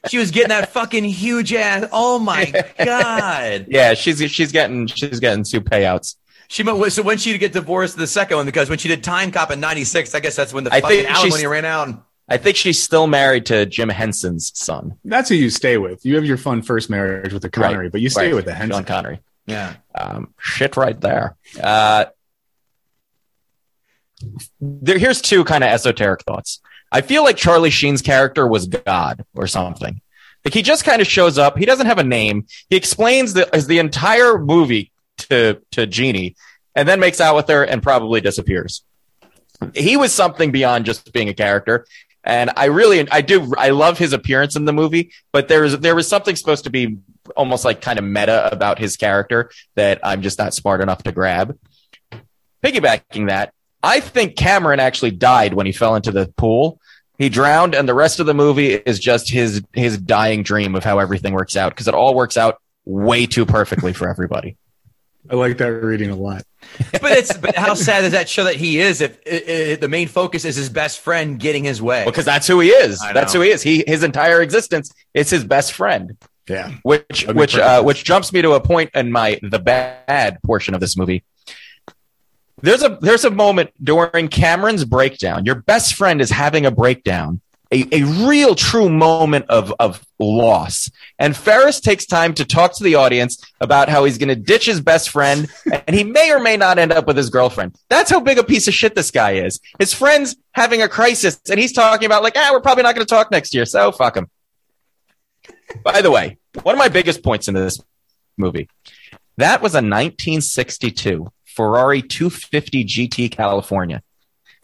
she 0.09 0.19
was 0.19 0.31
getting 0.31 0.51
that 0.51 0.71
fucking 0.73 1.05
huge 1.05 1.53
ass. 1.53 1.87
Oh 1.93 2.19
my 2.19 2.53
god. 2.79 3.67
Yeah, 3.71 3.95
she's 3.95 4.19
she's 4.31 4.53
getting 4.53 4.87
she's 4.87 5.21
getting 5.21 5.45
two 5.45 5.61
payouts. 5.61 6.17
She 6.49 6.63
so 6.91 7.03
when 7.03 7.19
she 7.19 7.37
get 7.39 7.53
divorced 7.53 7.97
the 7.97 8.07
second 8.07 8.37
one 8.37 8.47
because 8.47 8.69
when 8.69 8.79
she 8.79 8.89
did 8.89 9.03
Timecop 9.03 9.51
in 9.51 9.61
'96, 9.61 10.15
I 10.15 10.21
guess 10.21 10.37
that's 10.37 10.53
when 10.53 10.65
the 10.65 10.73
I 10.75 10.81
fucking 10.81 10.99
think 11.05 11.11
alimony 11.11 11.47
ran 11.47 11.65
out. 11.65 12.05
I 12.29 12.37
think 12.39 12.57
she's 12.57 12.83
still 12.83 13.07
married 13.07 13.47
to 13.47 13.67
Jim 13.67 13.89
Henson's 13.91 14.51
son. 14.55 14.97
That's 15.05 15.29
who 15.29 15.35
you 15.35 15.51
stay 15.51 15.77
with. 15.77 16.07
You 16.07 16.15
have 16.17 16.25
your 16.25 16.39
fun 16.39 16.63
first 16.63 16.89
marriage 16.89 17.33
with 17.33 17.43
the 17.43 17.51
Connery, 17.51 17.91
but 17.91 18.01
you 18.01 18.09
stay 18.09 18.27
Right. 18.29 18.35
with 18.35 18.45
the 18.47 18.53
Sean 18.53 18.61
Henson. 18.61 18.85
Connery. 18.85 19.21
Yeah. 19.47 19.75
Um, 19.95 20.33
shit, 20.39 20.77
right 20.79 20.99
there. 20.99 21.37
Uh, 21.63 22.07
there. 24.61 24.99
Here's 24.99 25.21
two 25.21 25.45
kind 25.45 25.63
of 25.65 25.69
esoteric 25.69 26.23
thoughts. 26.23 26.61
I 26.95 27.01
feel 27.01 27.25
like 27.25 27.37
Charlie 27.37 27.71
Sheen's 27.71 28.01
character 28.01 28.47
was 28.47 28.69
God 28.69 29.25
or 29.35 29.49
something. 29.49 30.01
Like 30.45 30.55
he 30.55 30.63
just 30.63 30.85
kind 30.85 31.03
of 31.03 31.09
shows 31.09 31.39
up. 31.39 31.59
He 31.59 31.67
doesn't 31.67 31.87
have 31.87 31.99
a 31.99 32.05
name. 32.05 32.47
He 32.71 32.77
explains 32.77 33.35
the 33.35 33.47
the 33.69 33.81
entire 33.81 34.39
movie 34.39 34.93
to 35.19 35.61
to 35.73 35.87
Jeanie, 35.87 36.37
and 36.75 36.89
then 36.89 37.01
makes 37.01 37.21
out 37.21 37.35
with 37.35 37.49
her 37.49 37.65
and 37.65 37.83
probably 37.83 38.21
disappears. 38.21 38.85
He 39.75 39.97
was 39.97 40.13
something 40.13 40.53
beyond 40.53 40.85
just 40.85 41.13
being 41.13 41.29
a 41.29 41.35
character. 41.35 41.87
And 42.23 42.51
I 42.57 42.67
really, 42.67 43.07
I 43.11 43.21
do, 43.21 43.53
I 43.59 43.71
love 43.71 43.99
his 43.99 44.15
appearance 44.15 44.57
in 44.57 44.65
the 44.65 44.73
movie, 44.73 45.13
but 45.31 45.49
there 45.49 45.61
was, 45.61 45.79
there 45.81 45.95
was 45.95 46.09
something 46.09 46.35
supposed 46.37 46.65
to 46.65 46.71
be 46.71 46.97
almost 47.37 47.67
like 47.67 47.83
kind 47.83 47.99
of 47.99 48.05
meta 48.05 48.51
about 48.51 48.79
his 48.79 48.97
character 48.97 49.51
that 49.75 50.01
I'm 50.03 50.23
just 50.23 50.39
not 50.39 50.55
smart 50.55 50.81
enough 50.81 51.03
to 51.03 51.13
grab. 51.13 51.59
Piggybacking 52.63 53.29
that, 53.29 53.53
I 53.85 54.01
think 54.01 54.37
Cameron 54.37 54.81
actually 54.81 55.11
died 55.11 55.55
when 55.55 55.67
he 55.67 55.73
fell 55.73 55.95
into 55.95 56.11
the 56.11 56.33
pool. 56.37 56.81
He 57.19 57.29
drowned, 57.29 57.75
and 57.75 57.89
the 57.89 57.95
rest 57.95 58.19
of 58.19 58.27
the 58.27 58.35
movie 58.35 58.73
is 58.73 58.99
just 58.99 59.31
his 59.31 59.63
his 59.73 59.99
dying 59.99 60.43
dream 60.43 60.75
of 60.75 60.83
how 60.83 60.99
everything 60.99 61.35
works 61.35 61.57
out 61.57 61.71
because 61.71 61.87
it 61.87 61.95
all 61.95 62.15
works 62.15 62.37
out 62.37 62.61
way 62.85 63.27
too 63.27 63.47
perfectly 63.47 63.93
for 63.93 64.09
everybody. 64.09 64.57
I 65.31 65.37
like 65.37 65.59
that 65.59 65.67
reading 65.67 66.11
a 66.11 66.17
lot. 66.17 66.45
But 66.93 67.13
it's 67.13 67.37
but 67.37 67.55
how 67.55 67.75
sad 67.75 68.01
does 68.01 68.13
that 68.13 68.29
show 68.29 68.45
that 68.45 68.57
he 68.57 68.81
is 68.81 69.03
if 69.03 69.19
i 69.27 69.73
i 69.73 69.77
the 69.77 69.89
main 69.89 70.09
focus 70.09 70.47
is 70.47 70.57
his 70.57 70.71
best 70.71 71.01
friend 71.01 71.39
getting 71.39 71.63
his 71.63 71.81
way? 71.83 72.05
Because 72.07 72.25
that's 72.25 72.47
who 72.47 72.61
he 72.61 72.71
is. 72.71 72.99
That's 73.13 73.35
who 73.35 73.43
he 73.43 73.51
is. 73.51 73.63
He 73.63 73.85
his 73.87 74.03
entire 74.03 74.41
existence 74.41 74.91
is 75.13 75.29
his 75.29 75.45
best 75.45 75.73
friend. 75.73 76.17
Yeah. 76.49 76.73
which 76.83 77.27
That'd 77.27 77.37
which 77.37 77.57
uh, 77.57 77.83
which 77.83 78.05
jumps 78.05 78.33
me 78.33 78.41
to 78.43 78.53
a 78.53 78.61
point 78.61 78.91
in 78.95 79.13
my 79.13 79.39
the 79.43 79.59
bad 79.59 80.39
portion 80.43 80.75
of 80.75 80.81
this 80.81 80.97
movie. 80.97 81.23
There's 82.65 82.83
a 82.83 82.97
there's 83.03 83.27
a 83.27 83.31
moment 83.31 83.73
during 83.83 84.29
Cameron's 84.29 84.87
breakdown. 84.87 85.45
Your 85.45 85.57
best 85.57 85.97
friend 85.97 86.23
is 86.23 86.31
having 86.31 86.65
a 86.65 86.71
breakdown, 86.71 87.43
a, 87.71 87.87
a 87.93 88.05
real 88.27 88.55
true 88.55 88.89
moment 88.89 89.45
of 89.51 89.75
of 89.79 90.03
loss. 90.19 90.91
And 91.19 91.37
Ferris 91.37 91.79
takes 91.79 92.07
time 92.07 92.33
to 92.33 92.45
talk 92.47 92.75
to 92.79 92.83
the 92.83 92.95
audience 92.95 93.39
about 93.61 93.91
how 93.91 94.05
he's 94.05 94.17
going 94.17 94.31
to 94.31 94.35
ditch 94.35 94.65
his 94.65 94.81
best 94.81 95.11
friend, 95.11 95.47
and 95.87 95.95
he 95.95 96.05
may 96.05 96.33
or 96.33 96.41
may 96.41 96.57
not 96.57 96.79
end 96.79 96.91
up 96.91 97.07
with 97.07 97.19
his 97.19 97.29
girlfriend. 97.29 97.77
That's 97.91 98.11
how 98.11 98.19
big 98.19 98.39
a 98.39 98.43
piece 98.43 98.67
of 98.67 98.73
shit 98.73 98.95
this 98.95 99.11
guy 99.11 99.33
is. 99.33 99.61
His 99.79 99.93
friend's 99.93 100.35
having 100.53 100.81
a 100.81 100.89
crisis, 100.89 101.39
and 101.51 101.61
he's 101.61 101.75
talking 101.75 102.07
about 102.07 102.23
like, 102.23 102.33
ah, 102.35 102.49
we're 102.51 102.63
probably 102.63 102.85
not 102.85 102.95
going 102.95 103.07
to 103.07 103.15
talk 103.15 103.31
next 103.31 103.53
year, 103.53 103.67
so 103.67 103.93
fuck 103.93 104.17
him. 104.17 104.31
By 105.83 106.01
the 106.01 106.11
way, 106.11 106.39
one 106.63 106.75
of 106.75 106.79
my 106.79 106.89
biggest 106.89 107.23
points 107.23 107.47
in 107.47 107.53
this 107.53 107.79
movie, 108.39 108.71
that 109.37 109.61
was 109.61 109.75
a 109.75 109.85
1962 109.85 111.31
Ferrari 111.55 112.03
250 112.03 112.85
GT 112.85 113.31
California. 113.31 114.03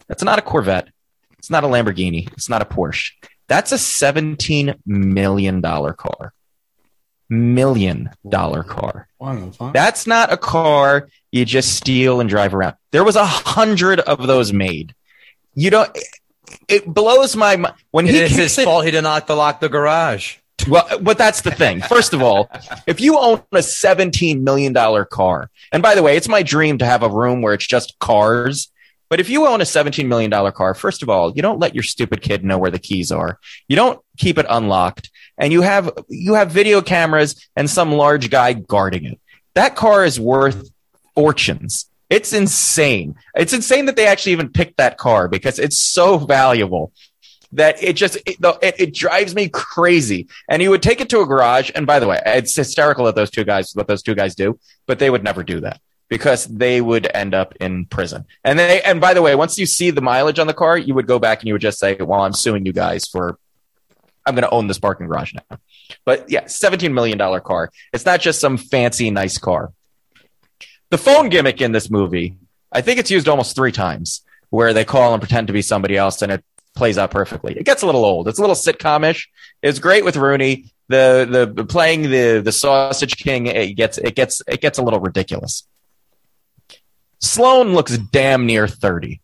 That's 0.07 0.23
not 0.23 0.39
a 0.39 0.41
Corvette. 0.41 0.89
It's 1.37 1.49
not 1.49 1.63
a 1.63 1.67
Lamborghini. 1.67 2.31
It's 2.33 2.49
not 2.49 2.61
a 2.61 2.65
Porsche. 2.65 3.11
That's 3.47 3.71
a 3.71 3.77
17 3.77 4.75
million 4.85 5.61
dollar 5.61 5.93
car. 5.93 6.33
Million 7.29 8.09
dollar 8.27 8.61
car. 8.63 9.07
One 9.17 9.41
of 9.43 9.57
them. 9.57 9.71
That's 9.73 10.05
not 10.05 10.33
a 10.33 10.37
car 10.37 11.07
you 11.31 11.45
just 11.45 11.75
steal 11.75 12.19
and 12.19 12.29
drive 12.29 12.53
around. 12.53 12.75
There 12.91 13.05
was 13.05 13.15
a 13.15 13.25
hundred 13.25 14.01
of 14.01 14.27
those 14.27 14.51
made. 14.51 14.93
You 15.55 15.69
don't. 15.69 15.97
It 16.67 16.85
blows 16.85 17.37
my 17.37 17.55
mind 17.55 17.75
when 17.91 18.05
It 18.05 18.13
he 18.15 18.19
is 18.21 18.31
his 18.35 18.57
it- 18.57 18.65
fault 18.65 18.83
he 18.83 18.91
did 18.91 19.03
not 19.03 19.29
lock 19.29 19.61
the 19.61 19.69
garage. 19.69 20.37
Well, 20.67 20.99
but 20.99 21.17
that's 21.17 21.41
the 21.41 21.51
thing. 21.51 21.81
First 21.81 22.13
of 22.13 22.21
all, 22.21 22.49
if 22.87 22.99
you 23.01 23.17
own 23.17 23.41
a 23.51 23.57
$17 23.57 24.41
million 24.41 24.73
car, 25.05 25.49
and 25.71 25.83
by 25.83 25.95
the 25.95 26.03
way, 26.03 26.17
it's 26.17 26.27
my 26.27 26.43
dream 26.43 26.77
to 26.79 26.85
have 26.85 27.03
a 27.03 27.09
room 27.09 27.41
where 27.41 27.53
it's 27.53 27.67
just 27.67 27.97
cars. 27.99 28.71
But 29.09 29.19
if 29.19 29.29
you 29.29 29.45
own 29.45 29.59
a 29.59 29.65
$17 29.65 30.07
million 30.07 30.31
car, 30.53 30.73
first 30.73 31.03
of 31.03 31.09
all, 31.09 31.33
you 31.35 31.41
don't 31.41 31.59
let 31.59 31.75
your 31.75 31.83
stupid 31.83 32.21
kid 32.21 32.45
know 32.45 32.57
where 32.57 32.71
the 32.71 32.79
keys 32.79 33.11
are. 33.11 33.39
You 33.67 33.75
don't 33.75 33.99
keep 34.17 34.37
it 34.37 34.45
unlocked 34.49 35.09
and 35.37 35.51
you 35.51 35.61
have, 35.63 35.91
you 36.07 36.35
have 36.35 36.51
video 36.51 36.81
cameras 36.81 37.49
and 37.55 37.69
some 37.69 37.91
large 37.91 38.29
guy 38.29 38.53
guarding 38.53 39.05
it. 39.05 39.19
That 39.53 39.75
car 39.75 40.05
is 40.05 40.17
worth 40.17 40.69
fortunes. 41.13 41.89
It's 42.09 42.31
insane. 42.33 43.15
It's 43.35 43.53
insane 43.53 43.85
that 43.85 43.95
they 43.95 44.07
actually 44.07 44.33
even 44.33 44.49
picked 44.49 44.77
that 44.77 44.97
car 44.97 45.27
because 45.27 45.59
it's 45.59 45.77
so 45.77 46.17
valuable 46.17 46.93
that 47.53 47.81
it 47.83 47.93
just 47.93 48.17
it, 48.25 48.37
it, 48.61 48.75
it 48.79 48.93
drives 48.93 49.35
me 49.35 49.49
crazy. 49.49 50.27
And 50.49 50.61
he 50.61 50.67
would 50.67 50.81
take 50.81 51.01
it 51.01 51.09
to 51.09 51.21
a 51.21 51.25
garage. 51.25 51.71
And 51.73 51.85
by 51.85 51.99
the 51.99 52.07
way, 52.07 52.21
it's 52.25 52.55
hysterical 52.55 53.05
that 53.05 53.15
those 53.15 53.31
two 53.31 53.43
guys 53.43 53.75
what 53.75 53.87
those 53.87 54.03
two 54.03 54.15
guys 54.15 54.35
do, 54.35 54.59
but 54.87 54.99
they 54.99 55.09
would 55.09 55.23
never 55.23 55.43
do 55.43 55.59
that 55.61 55.81
because 56.09 56.45
they 56.45 56.81
would 56.81 57.09
end 57.13 57.33
up 57.33 57.55
in 57.59 57.85
prison. 57.85 58.25
And 58.43 58.59
they 58.59 58.81
and 58.81 59.01
by 59.01 59.13
the 59.13 59.21
way, 59.21 59.35
once 59.35 59.57
you 59.57 59.65
see 59.65 59.91
the 59.91 60.01
mileage 60.01 60.39
on 60.39 60.47
the 60.47 60.53
car, 60.53 60.77
you 60.77 60.93
would 60.93 61.07
go 61.07 61.19
back 61.19 61.39
and 61.39 61.47
you 61.47 61.53
would 61.53 61.61
just 61.61 61.79
say, 61.79 61.95
"Well, 61.95 62.21
I'm 62.21 62.33
suing 62.33 62.65
you 62.65 62.73
guys 62.73 63.07
for 63.07 63.37
I'm 64.25 64.35
going 64.35 64.43
to 64.43 64.51
own 64.51 64.67
this 64.67 64.79
parking 64.79 65.07
garage 65.07 65.33
now." 65.33 65.57
But 66.05 66.29
yeah, 66.29 66.45
17 66.47 66.93
million 66.93 67.17
dollar 67.17 67.39
car. 67.39 67.71
It's 67.93 68.05
not 68.05 68.21
just 68.21 68.39
some 68.39 68.57
fancy 68.57 69.09
nice 69.09 69.37
car. 69.37 69.73
The 70.89 70.97
phone 70.97 71.29
gimmick 71.29 71.61
in 71.61 71.71
this 71.71 71.89
movie, 71.89 72.35
I 72.71 72.81
think 72.81 72.99
it's 72.99 73.09
used 73.09 73.29
almost 73.29 73.55
3 73.55 73.71
times 73.71 74.23
where 74.49 74.73
they 74.73 74.83
call 74.83 75.13
and 75.13 75.21
pretend 75.21 75.47
to 75.47 75.53
be 75.53 75.61
somebody 75.61 75.95
else 75.95 76.21
and 76.21 76.33
it 76.33 76.43
plays 76.81 76.97
out 76.97 77.11
perfectly. 77.11 77.53
It 77.55 77.63
gets 77.63 77.83
a 77.83 77.85
little 77.85 78.03
old. 78.03 78.27
It's 78.27 78.39
a 78.39 78.41
little 78.41 78.55
sitcomish. 78.55 79.27
It's 79.61 79.77
great 79.77 80.03
with 80.03 80.15
Rooney. 80.15 80.73
The 80.89 81.53
the 81.55 81.63
playing 81.65 82.09
the 82.09 82.41
the 82.43 82.51
Sausage 82.51 83.17
King. 83.17 83.45
It 83.45 83.75
gets 83.75 83.99
it 83.99 84.15
gets 84.15 84.41
it 84.47 84.61
gets 84.61 84.79
a 84.79 84.81
little 84.81 84.99
ridiculous. 84.99 85.67
Sloane 87.19 87.73
looks 87.75 87.99
damn 87.99 88.47
near 88.47 88.67
thirty, 88.67 89.21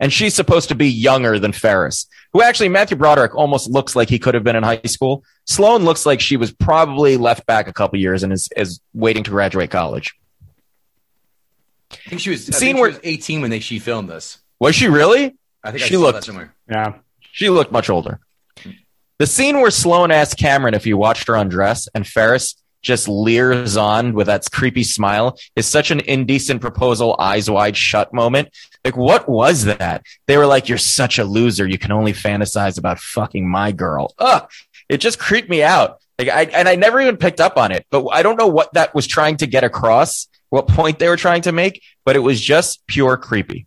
and 0.00 0.12
she's 0.12 0.34
supposed 0.34 0.68
to 0.70 0.74
be 0.74 0.88
younger 0.88 1.38
than 1.38 1.52
Ferris, 1.52 2.06
who 2.32 2.42
actually 2.42 2.70
Matthew 2.70 2.96
Broderick 2.96 3.36
almost 3.36 3.70
looks 3.70 3.94
like 3.94 4.08
he 4.08 4.18
could 4.18 4.34
have 4.34 4.42
been 4.42 4.56
in 4.56 4.64
high 4.64 4.80
school. 4.86 5.22
Sloane 5.44 5.84
looks 5.84 6.04
like 6.06 6.20
she 6.20 6.36
was 6.36 6.50
probably 6.50 7.16
left 7.16 7.46
back 7.46 7.68
a 7.68 7.72
couple 7.72 8.00
years 8.00 8.24
and 8.24 8.32
is 8.32 8.48
is 8.56 8.80
waiting 8.94 9.22
to 9.22 9.30
graduate 9.30 9.70
college. 9.70 10.12
I 11.92 12.08
think 12.08 12.20
she 12.20 12.30
was. 12.30 12.48
I 12.48 12.52
Scene 12.52 12.60
think 12.60 12.76
she 12.76 12.80
where- 12.80 12.90
was 12.90 13.00
18 13.04 13.42
when 13.42 13.50
they 13.50 13.60
she 13.60 13.78
filmed 13.78 14.08
this. 14.08 14.38
Was 14.58 14.74
she 14.74 14.88
really? 14.88 15.36
I 15.62 15.70
think 15.70 15.84
She 15.84 15.94
I 15.94 15.98
looked-. 15.98 16.28
Yeah. 16.68 16.94
She 17.32 17.50
looked 17.50 17.72
much 17.72 17.90
older. 17.90 18.20
The 19.18 19.26
scene 19.26 19.60
where 19.60 19.70
Sloane 19.70 20.10
asked 20.10 20.38
Cameron 20.38 20.74
if 20.74 20.84
he 20.84 20.92
watched 20.92 21.28
her 21.28 21.36
undress 21.36 21.88
and 21.94 22.06
Ferris 22.06 22.56
just 22.82 23.08
leers 23.08 23.76
on 23.76 24.12
with 24.12 24.28
that 24.28 24.46
creepy 24.52 24.84
smile 24.84 25.36
is 25.56 25.66
such 25.66 25.90
an 25.90 26.00
indecent 26.00 26.60
proposal, 26.60 27.16
eyes 27.18 27.50
wide 27.50 27.76
shut 27.76 28.14
moment. 28.14 28.48
Like, 28.84 28.96
what 28.96 29.28
was 29.28 29.64
that? 29.64 30.02
They 30.26 30.36
were 30.36 30.46
like, 30.46 30.68
You're 30.68 30.78
such 30.78 31.18
a 31.18 31.24
loser. 31.24 31.66
You 31.66 31.78
can 31.78 31.92
only 31.92 32.12
fantasize 32.12 32.78
about 32.78 33.00
fucking 33.00 33.48
my 33.48 33.72
girl. 33.72 34.14
Ugh. 34.18 34.48
It 34.88 34.98
just 34.98 35.18
creeped 35.18 35.50
me 35.50 35.62
out. 35.62 35.98
Like, 36.18 36.28
I, 36.28 36.42
and 36.44 36.68
I 36.68 36.76
never 36.76 37.00
even 37.00 37.16
picked 37.16 37.40
up 37.40 37.56
on 37.56 37.72
it, 37.72 37.86
but 37.90 38.06
I 38.08 38.22
don't 38.22 38.38
know 38.38 38.46
what 38.46 38.72
that 38.74 38.94
was 38.94 39.06
trying 39.06 39.36
to 39.38 39.46
get 39.46 39.64
across, 39.64 40.28
what 40.50 40.68
point 40.68 40.98
they 40.98 41.08
were 41.08 41.16
trying 41.16 41.42
to 41.42 41.52
make, 41.52 41.82
but 42.04 42.16
it 42.16 42.20
was 42.20 42.40
just 42.40 42.86
pure 42.86 43.16
creepy. 43.16 43.66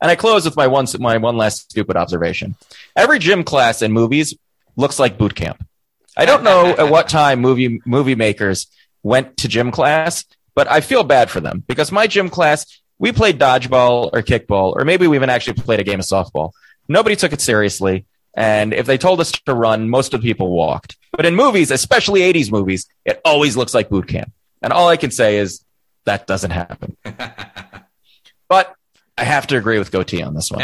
And 0.00 0.10
I 0.10 0.16
close 0.16 0.44
with 0.44 0.56
my 0.56 0.66
one 0.66 0.86
my 0.98 1.16
one 1.18 1.36
last 1.36 1.70
stupid 1.70 1.96
observation. 1.96 2.54
Every 2.96 3.18
gym 3.18 3.44
class 3.44 3.82
in 3.82 3.92
movies 3.92 4.36
looks 4.76 4.98
like 4.98 5.18
boot 5.18 5.34
camp. 5.34 5.64
I 6.16 6.24
don't 6.24 6.42
know 6.42 6.68
at 6.76 6.90
what 6.90 7.08
time 7.20 7.40
movie 7.40 7.80
movie 7.84 8.14
makers 8.14 8.66
went 9.02 9.36
to 9.38 9.48
gym 9.48 9.70
class, 9.70 10.24
but 10.54 10.70
I 10.70 10.80
feel 10.80 11.04
bad 11.04 11.30
for 11.30 11.40
them 11.40 11.62
because 11.66 11.92
my 11.92 12.06
gym 12.06 12.28
class 12.28 12.80
we 12.98 13.12
played 13.12 13.38
dodgeball 13.38 14.10
or 14.12 14.22
kickball 14.22 14.74
or 14.76 14.84
maybe 14.84 15.06
we 15.06 15.16
even 15.16 15.30
actually 15.30 15.54
played 15.54 15.80
a 15.80 15.84
game 15.84 16.00
of 16.00 16.06
softball. 16.06 16.52
Nobody 16.88 17.16
took 17.16 17.32
it 17.32 17.40
seriously, 17.40 18.06
and 18.34 18.72
if 18.72 18.86
they 18.86 18.98
told 18.98 19.20
us 19.20 19.32
to 19.32 19.54
run, 19.54 19.90
most 19.90 20.14
of 20.14 20.22
the 20.22 20.28
people 20.28 20.50
walked. 20.50 20.96
But 21.12 21.26
in 21.26 21.34
movies, 21.34 21.70
especially 21.70 22.20
80s 22.20 22.50
movies, 22.50 22.86
it 23.04 23.20
always 23.24 23.56
looks 23.56 23.74
like 23.74 23.88
boot 23.88 24.08
camp. 24.08 24.32
And 24.62 24.72
all 24.72 24.88
I 24.88 24.96
can 24.96 25.10
say 25.10 25.38
is 25.38 25.64
that 26.04 26.26
doesn't 26.26 26.52
happen. 26.52 26.96
but 28.48 28.74
I 29.18 29.24
have 29.24 29.48
to 29.48 29.56
agree 29.56 29.78
with 29.78 29.90
Goatee 29.90 30.22
on 30.22 30.34
this 30.34 30.50
one. 30.50 30.60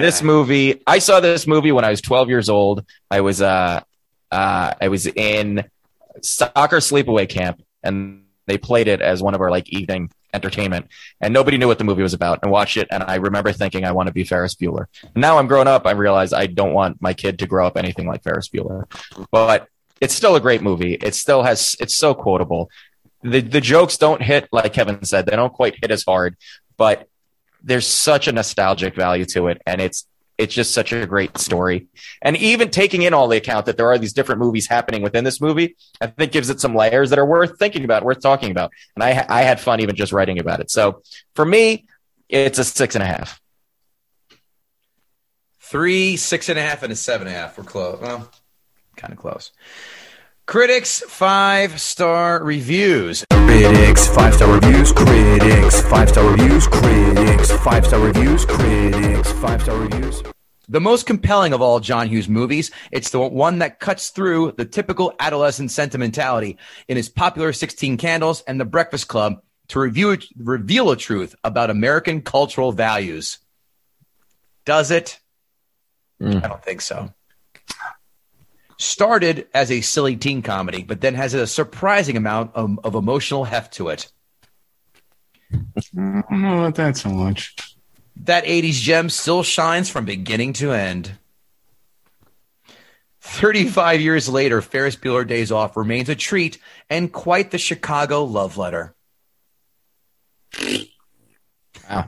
This 0.00 0.22
movie, 0.22 0.80
I 0.86 1.00
saw 1.00 1.18
this 1.18 1.46
movie 1.48 1.72
when 1.72 1.84
I 1.84 1.90
was 1.90 2.00
12 2.00 2.28
years 2.28 2.48
old. 2.48 2.84
I 3.10 3.20
was 3.22 3.42
uh, 3.42 3.82
uh, 4.30 4.74
I 4.80 4.88
was 4.88 5.06
in 5.06 5.64
soccer 6.22 6.76
sleepaway 6.76 7.28
camp, 7.28 7.60
and 7.82 8.24
they 8.46 8.56
played 8.56 8.86
it 8.86 9.02
as 9.02 9.20
one 9.22 9.34
of 9.34 9.40
our 9.40 9.50
like 9.50 9.68
evening 9.70 10.12
entertainment, 10.32 10.86
and 11.20 11.34
nobody 11.34 11.58
knew 11.58 11.66
what 11.66 11.78
the 11.78 11.84
movie 11.84 12.02
was 12.02 12.14
about. 12.14 12.38
And 12.42 12.52
watched 12.52 12.76
it, 12.76 12.86
and 12.90 13.02
I 13.02 13.16
remember 13.16 13.52
thinking, 13.52 13.84
I 13.84 13.92
want 13.92 14.06
to 14.06 14.12
be 14.12 14.22
Ferris 14.22 14.54
Bueller. 14.54 14.86
Now 15.16 15.38
I'm 15.38 15.48
grown 15.48 15.66
up, 15.66 15.84
I 15.84 15.90
realize 15.90 16.32
I 16.32 16.46
don't 16.46 16.72
want 16.72 17.02
my 17.02 17.14
kid 17.14 17.40
to 17.40 17.46
grow 17.46 17.66
up 17.66 17.76
anything 17.76 18.06
like 18.06 18.22
Ferris 18.22 18.48
Bueller, 18.48 18.84
but 19.32 19.68
it's 20.00 20.14
still 20.14 20.36
a 20.36 20.40
great 20.40 20.62
movie. 20.62 20.94
It 20.94 21.16
still 21.16 21.42
has, 21.42 21.76
it's 21.80 21.96
so 21.96 22.14
quotable. 22.14 22.70
The 23.22 23.40
the 23.40 23.60
jokes 23.60 23.96
don't 23.96 24.22
hit 24.22 24.48
like 24.52 24.72
Kevin 24.72 25.04
said; 25.04 25.26
they 25.26 25.36
don't 25.36 25.52
quite 25.52 25.76
hit 25.80 25.90
as 25.90 26.04
hard, 26.04 26.36
but 26.76 27.08
there's 27.62 27.86
such 27.86 28.28
a 28.28 28.32
nostalgic 28.32 28.94
value 28.94 29.24
to 29.24 29.48
it 29.48 29.60
and 29.66 29.80
it's 29.80 30.06
it's 30.38 30.54
just 30.54 30.72
such 30.72 30.92
a 30.92 31.06
great 31.06 31.36
story 31.38 31.86
and 32.22 32.36
even 32.36 32.70
taking 32.70 33.02
in 33.02 33.14
all 33.14 33.28
the 33.28 33.36
account 33.36 33.66
that 33.66 33.76
there 33.76 33.88
are 33.88 33.98
these 33.98 34.12
different 34.12 34.40
movies 34.40 34.66
happening 34.66 35.02
within 35.02 35.24
this 35.24 35.40
movie 35.40 35.76
i 36.00 36.06
think 36.06 36.32
gives 36.32 36.50
it 36.50 36.60
some 36.60 36.74
layers 36.74 37.10
that 37.10 37.18
are 37.18 37.26
worth 37.26 37.58
thinking 37.58 37.84
about 37.84 38.04
worth 38.04 38.20
talking 38.20 38.50
about 38.50 38.72
and 38.96 39.04
i 39.04 39.24
i 39.28 39.42
had 39.42 39.60
fun 39.60 39.80
even 39.80 39.94
just 39.94 40.12
writing 40.12 40.38
about 40.38 40.60
it 40.60 40.70
so 40.70 41.02
for 41.34 41.44
me 41.44 41.86
it's 42.28 42.58
a 42.58 42.64
six 42.64 42.94
and 42.94 43.02
a 43.02 43.06
half 43.06 43.42
Three, 45.72 46.18
six 46.18 46.50
and 46.50 46.58
a 46.58 46.62
half, 46.62 46.82
and 46.82 46.92
a 46.92 46.96
seven 46.96 47.26
and 47.26 47.34
a 47.34 47.38
half. 47.38 47.56
We're 47.56 47.64
close. 47.64 47.98
Well, 47.98 48.30
kind 48.94 49.10
of 49.10 49.18
close. 49.18 49.52
Critics 50.44 51.02
five 51.08 51.80
star 51.80 52.44
reviews. 52.44 53.24
Critics, 53.52 54.06
five 54.06 54.34
star 54.34 54.50
reviews, 54.50 54.92
critics, 54.92 55.82
five 55.82 56.08
star 56.08 56.26
reviews, 56.26 56.66
critics, 56.66 57.52
five 57.52 57.84
star 57.84 58.00
reviews, 58.00 58.46
critics, 58.46 59.30
five 59.32 59.60
star 59.60 59.76
reviews. 59.76 60.22
The 60.70 60.80
most 60.80 61.04
compelling 61.04 61.52
of 61.52 61.60
all 61.60 61.78
John 61.78 62.08
Hughes 62.08 62.30
movies, 62.30 62.70
it's 62.90 63.10
the 63.10 63.20
one 63.20 63.58
that 63.58 63.78
cuts 63.78 64.08
through 64.08 64.52
the 64.52 64.64
typical 64.64 65.12
adolescent 65.20 65.70
sentimentality 65.70 66.56
in 66.88 66.96
his 66.96 67.10
popular 67.10 67.52
16 67.52 67.98
Candles 67.98 68.40
and 68.46 68.58
The 68.58 68.64
Breakfast 68.64 69.08
Club 69.08 69.42
to 69.68 69.80
review, 69.80 70.16
reveal 70.38 70.90
a 70.90 70.96
truth 70.96 71.34
about 71.44 71.68
American 71.68 72.22
cultural 72.22 72.72
values. 72.72 73.38
Does 74.64 74.90
it? 74.90 75.20
Mm. 76.22 76.42
I 76.42 76.48
don't 76.48 76.64
think 76.64 76.80
so. 76.80 77.12
Started 78.82 79.46
as 79.54 79.70
a 79.70 79.80
silly 79.80 80.16
teen 80.16 80.42
comedy, 80.42 80.82
but 80.82 81.00
then 81.00 81.14
has 81.14 81.34
a 81.34 81.46
surprising 81.46 82.16
amount 82.16 82.50
of, 82.56 82.80
of 82.82 82.96
emotional 82.96 83.44
heft 83.44 83.74
to 83.74 83.90
it. 83.90 84.10
I 85.52 85.58
don't 85.96 86.30
know 86.32 86.58
about 86.58 86.74
that 86.74 86.96
so 86.96 87.10
much. 87.10 87.54
that 88.16 88.44
80s 88.44 88.72
gem 88.82 89.08
still 89.08 89.44
shines 89.44 89.88
from 89.88 90.04
beginning 90.04 90.54
to 90.54 90.72
end. 90.72 91.12
35 93.20 94.00
years 94.00 94.28
later, 94.28 94.60
Ferris 94.60 94.96
Bueller 94.96 95.28
Days 95.28 95.52
Off 95.52 95.76
remains 95.76 96.08
a 96.08 96.16
treat 96.16 96.58
and 96.90 97.12
quite 97.12 97.52
the 97.52 97.58
Chicago 97.58 98.24
love 98.24 98.58
letter. 98.58 98.96
Wow. 101.88 102.06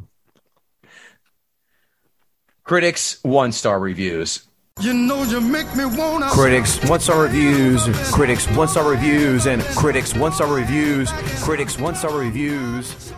Critics, 2.64 3.22
one 3.22 3.52
star 3.52 3.78
reviews. 3.78 4.48
You 4.80 4.92
know 4.92 5.22
you 5.22 5.40
make 5.40 5.74
me 5.76 5.84
wanna. 5.84 6.28
Critics, 6.30 6.78
one 6.88 6.98
star 6.98 7.22
reviews, 7.22 7.86
critics, 8.12 8.46
one 8.50 8.66
star 8.66 8.90
reviews, 8.90 9.46
and 9.46 9.62
critics, 9.62 10.14
one 10.14 10.32
star 10.32 10.52
reviews, 10.52 11.12
critics, 11.42 11.78
one 11.78 11.94
star 11.94 12.18
reviews. 12.18 13.12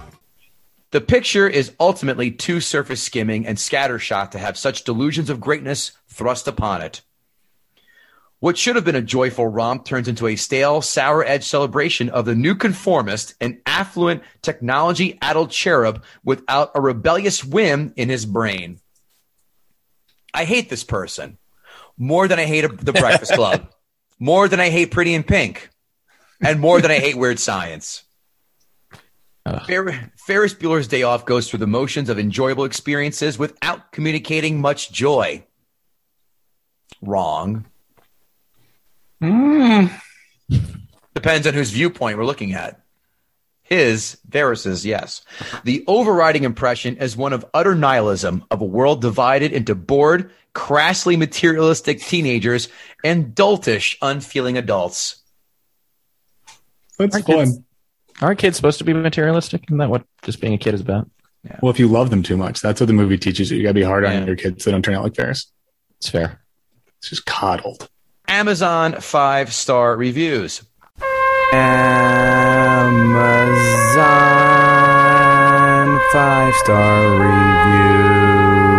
The 0.91 1.01
picture 1.01 1.49
is 1.49 1.73
ultimately 1.81 2.31
too 2.31 2.61
surface 2.61 3.03
skimming 3.03 3.47
and 3.47 3.57
scattershot 3.57 4.33
to 4.33 4.39
have 4.39 4.59
such 4.59 4.85
delusions 4.85 5.31
of 5.31 5.41
greatness 5.41 5.93
thrust 6.09 6.47
upon 6.47 6.83
it. 6.83 7.01
What 8.39 8.59
should 8.59 8.77
have 8.77 8.85
been 8.85 8.95
a 8.95 9.03
joyful 9.03 9.47
romp 9.47 9.87
turns 9.87 10.09
into 10.09 10.27
a 10.27 10.37
stale, 10.37 10.83
sour 10.83 11.25
edged 11.25 11.45
celebration 11.45 12.11
of 12.11 12.27
the 12.27 12.35
new 12.35 12.55
conformist, 12.55 13.35
an 13.41 13.63
affluent, 13.65 14.23
technology 14.43 15.19
addled 15.23 15.51
cherub 15.51 16.05
without 16.23 16.73
a 16.75 16.83
rebellious 16.83 17.43
whim 17.43 17.95
in 17.97 18.11
his 18.11 18.27
brain. 18.27 18.79
I 20.35 20.45
hate 20.45 20.69
this 20.69 20.85
person 20.85 21.39
more 21.99 22.29
than 22.29 22.39
I 22.39 22.45
hate 22.45 22.67
the 22.79 22.93
Breakfast 22.93 23.33
Club, 23.33 23.69
more 24.19 24.49
than 24.49 24.61
I 24.61 24.71
hate 24.71 24.91
Pretty 24.91 25.15
in 25.15 25.23
Pink, 25.23 25.71
and 26.41 26.61
more 26.61 26.81
than 26.81 26.91
I 26.91 26.99
hate 26.99 27.17
Weird 27.17 27.39
Science. 27.39 28.05
Fer- 29.67 30.11
Ferris 30.27 30.55
Bueller's 30.55 30.89
Day 30.89 31.03
Off 31.03 31.25
goes 31.25 31.49
through 31.49 31.61
the 31.61 31.67
motions 31.67 32.09
of 32.09 32.19
enjoyable 32.19 32.65
experiences 32.65 33.39
without 33.39 33.93
communicating 33.93 34.61
much 34.61 34.91
joy. 34.91 35.45
Wrong. 37.01 37.65
Mm. 39.23 39.91
Depends 41.15 41.47
on 41.47 41.55
whose 41.55 41.71
viewpoint 41.71 42.19
we're 42.19 42.25
looking 42.25 42.55
at. 42.55 42.81
His, 43.69 44.17
Ferris's, 44.31 44.87
yes. 44.87 45.23
The 45.65 45.85
overriding 45.89 46.45
impression 46.45 46.97
is 46.99 47.17
one 47.17 47.33
of 47.33 47.45
utter 47.53 47.75
nihilism 47.75 48.45
of 48.51 48.61
a 48.61 48.65
world 48.65 49.01
divided 49.01 49.53
into 49.53 49.75
bored, 49.75 50.31
crassly 50.55 51.17
materialistic 51.17 52.01
teenagers 52.01 52.69
and 53.03 53.35
doltish, 53.35 53.97
unfeeling 54.01 54.57
adults. 54.57 55.17
That's 56.99 57.15
Aren't 57.17 57.27
fun. 57.27 57.37
kids- 57.47 57.59
Aren't 58.23 58.39
kids 58.39 58.57
supposed 58.57 58.79
to 58.79 58.85
be 58.85 58.95
materialistic? 58.95 59.65
Isn't 59.69 59.77
that 59.79 59.91
what 59.91 60.05
just 60.23 60.41
being 60.41 60.55
a 60.55 60.59
kid 60.59 60.73
is 60.73 60.81
about? 60.81 61.11
Yeah. 61.45 61.59
Well, 61.61 61.71
if 61.71 61.79
you 61.79 61.87
love 61.87 62.09
them 62.11 62.23
too 62.23 62.37
much, 62.39 62.61
that's 62.61 62.81
what 62.81 62.87
the 62.87 62.93
movie 62.95 63.19
teaches 63.19 63.51
you. 63.51 63.59
You 63.59 63.63
got 63.65 63.71
to 63.71 63.75
be 63.75 63.83
hard 63.83 64.05
Yeah. 64.05 64.21
on 64.21 64.27
your 64.27 64.37
kids 64.37 64.65
so 64.65 64.71
they 64.71 64.73
don't 64.75 64.83
turn 64.83 64.95
out 64.95 65.03
like 65.05 65.15
Ferris. 65.15 65.53
It's 65.99 66.09
fair. 66.09 66.41
It's 66.99 67.11
just 67.11 67.27
coddled. 67.27 67.91
Amazon 68.29 69.01
five 69.01 69.53
star 69.53 69.97
reviews. 69.97 70.63
Amazon 72.87 73.99
five 76.13 76.55
star 76.63 77.11
reviews. 77.19 78.76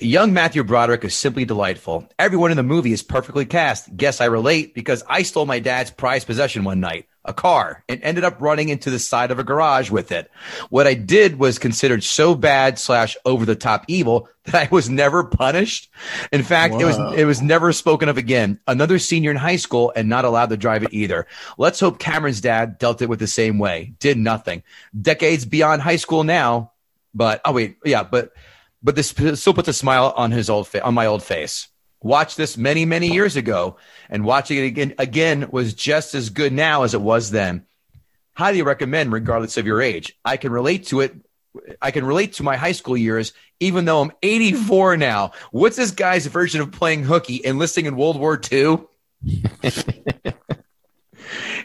Young 0.00 0.32
Matthew 0.32 0.62
Broderick 0.64 1.04
is 1.04 1.14
simply 1.14 1.44
delightful. 1.44 2.08
Everyone 2.18 2.50
in 2.50 2.56
the 2.56 2.62
movie 2.62 2.92
is 2.92 3.02
perfectly 3.02 3.44
cast. 3.44 3.96
Guess 3.96 4.20
I 4.20 4.26
relate 4.26 4.74
because 4.74 5.02
I 5.08 5.22
stole 5.22 5.46
my 5.46 5.58
dad's 5.58 5.90
prized 5.90 6.26
possession 6.26 6.64
one 6.64 6.80
night, 6.80 7.06
a 7.24 7.32
car, 7.32 7.84
and 7.88 8.02
ended 8.02 8.24
up 8.24 8.40
running 8.40 8.68
into 8.68 8.90
the 8.90 8.98
side 8.98 9.30
of 9.30 9.38
a 9.38 9.44
garage 9.44 9.90
with 9.90 10.12
it. 10.12 10.30
What 10.70 10.86
I 10.86 10.94
did 10.94 11.38
was 11.38 11.58
considered 11.58 12.04
so 12.04 12.34
bad 12.34 12.78
slash 12.78 13.16
over 13.24 13.44
the 13.44 13.56
top 13.56 13.84
evil 13.88 14.28
that 14.44 14.54
I 14.54 14.68
was 14.70 14.88
never 14.88 15.24
punished. 15.24 15.90
In 16.32 16.42
fact, 16.42 16.74
it 16.74 16.84
was 16.84 16.98
it 17.16 17.24
was 17.24 17.42
never 17.42 17.72
spoken 17.72 18.08
of 18.08 18.18
again. 18.18 18.60
Another 18.66 18.98
senior 18.98 19.30
in 19.30 19.36
high 19.36 19.56
school 19.56 19.92
and 19.94 20.08
not 20.08 20.24
allowed 20.24 20.50
to 20.50 20.56
drive 20.56 20.82
it 20.82 20.92
either. 20.92 21.26
Let's 21.56 21.80
hope 21.80 21.98
Cameron's 21.98 22.40
dad 22.40 22.78
dealt 22.78 23.02
it 23.02 23.08
with 23.08 23.18
the 23.18 23.26
same 23.26 23.58
way. 23.58 23.94
Did 23.98 24.18
nothing. 24.18 24.62
Decades 25.00 25.44
beyond 25.44 25.82
high 25.82 25.96
school 25.96 26.24
now, 26.24 26.72
but 27.14 27.40
oh 27.44 27.52
wait, 27.52 27.76
yeah, 27.84 28.04
but 28.04 28.32
but 28.82 28.96
this 28.96 29.08
still 29.08 29.54
puts 29.54 29.68
a 29.68 29.72
smile 29.72 30.12
on 30.16 30.30
his 30.30 30.50
old 30.50 30.68
fa- 30.68 30.84
on 30.84 30.94
my 30.94 31.06
old 31.06 31.22
face. 31.22 31.68
Watched 32.00 32.36
this 32.36 32.56
many 32.56 32.84
many 32.84 33.08
years 33.12 33.36
ago, 33.36 33.76
and 34.08 34.24
watching 34.24 34.58
it 34.58 34.66
again 34.66 34.94
again 34.98 35.48
was 35.50 35.74
just 35.74 36.14
as 36.14 36.30
good 36.30 36.52
now 36.52 36.84
as 36.84 36.94
it 36.94 37.00
was 37.00 37.30
then. 37.30 37.66
Highly 38.34 38.62
recommend, 38.62 39.12
regardless 39.12 39.56
of 39.56 39.66
your 39.66 39.82
age. 39.82 40.16
I 40.24 40.36
can 40.36 40.52
relate 40.52 40.86
to 40.88 41.00
it. 41.00 41.16
I 41.82 41.90
can 41.90 42.04
relate 42.04 42.34
to 42.34 42.44
my 42.44 42.56
high 42.56 42.72
school 42.72 42.96
years, 42.96 43.32
even 43.58 43.84
though 43.84 44.00
I'm 44.00 44.12
84 44.22 44.96
now. 44.96 45.32
What's 45.50 45.76
this 45.76 45.90
guy's 45.90 46.26
version 46.26 46.60
of 46.60 46.70
playing 46.70 47.02
hooky 47.02 47.40
enlisting 47.44 47.86
in 47.86 47.96
World 47.96 48.20
War 48.20 48.40
II? 48.52 48.78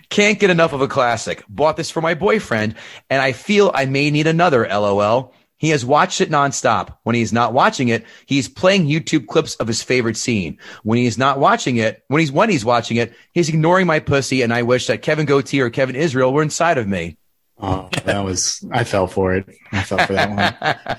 Can't 0.10 0.40
get 0.40 0.50
enough 0.50 0.74
of 0.74 0.82
a 0.82 0.88
classic. 0.88 1.44
Bought 1.48 1.78
this 1.78 1.92
for 1.92 2.02
my 2.02 2.16
boyfriend, 2.16 2.76
and 3.10 3.22
I 3.22 3.32
feel 3.34 3.72
I 3.74 3.86
may 3.86 4.10
need 4.10 4.28
another. 4.28 4.68
LOL. 4.68 5.34
He 5.64 5.70
has 5.70 5.86
watched 5.86 6.20
it 6.20 6.30
nonstop. 6.30 6.98
When 7.04 7.16
he's 7.16 7.32
not 7.32 7.54
watching 7.54 7.88
it, 7.88 8.04
he's 8.26 8.50
playing 8.50 8.86
YouTube 8.86 9.28
clips 9.28 9.56
of 9.56 9.68
his 9.68 9.82
favorite 9.82 10.18
scene. 10.18 10.58
When 10.84 10.98
he's 10.98 11.18
not 11.18 11.40
watching 11.40 11.78
it, 11.78 12.04
when 12.10 12.20
he's 12.20 12.34
when 12.34 12.50
he's 12.50 12.66
watching 12.66 12.98
it, 12.98 13.14
he's 13.32 13.48
ignoring 13.48 13.88
my 13.88 14.02
pussy, 14.02 14.42
and 14.42 14.54
I 14.54 14.64
wish 14.64 14.88
that 14.88 15.02
Kevin 15.02 15.26
Goatee 15.26 15.62
or 15.62 15.70
Kevin 15.70 15.96
Israel 15.96 16.34
were 16.34 16.42
inside 16.42 16.78
of 16.78 16.86
me. 16.86 17.16
Oh, 17.58 17.88
that 18.04 18.26
was, 18.26 18.62
I 18.74 18.84
fell 18.84 19.08
for 19.08 19.36
it. 19.36 19.46
I 19.72 19.84
fell 19.84 20.00
for 20.00 20.12
that 20.12 20.30
one. 20.30 20.98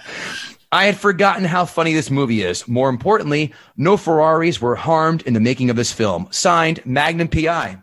I 0.73 0.87
had 0.87 0.97
forgotten 0.97 1.45
how 1.45 1.67
funny 1.67 1.93
this 1.93 2.11
movie 2.11 2.41
is. 2.41 2.67
More 2.67 2.89
importantly, 2.89 3.53
no 3.77 3.99
Ferraris 3.99 4.63
were 4.63 4.77
harmed 4.77 5.21
in 5.27 5.35
the 5.35 5.41
making 5.41 5.69
of 5.69 5.77
this 5.77 5.93
film. 5.93 6.27
Signed, 6.31 6.81
Magnum 6.87 7.29
PI. 7.29 7.83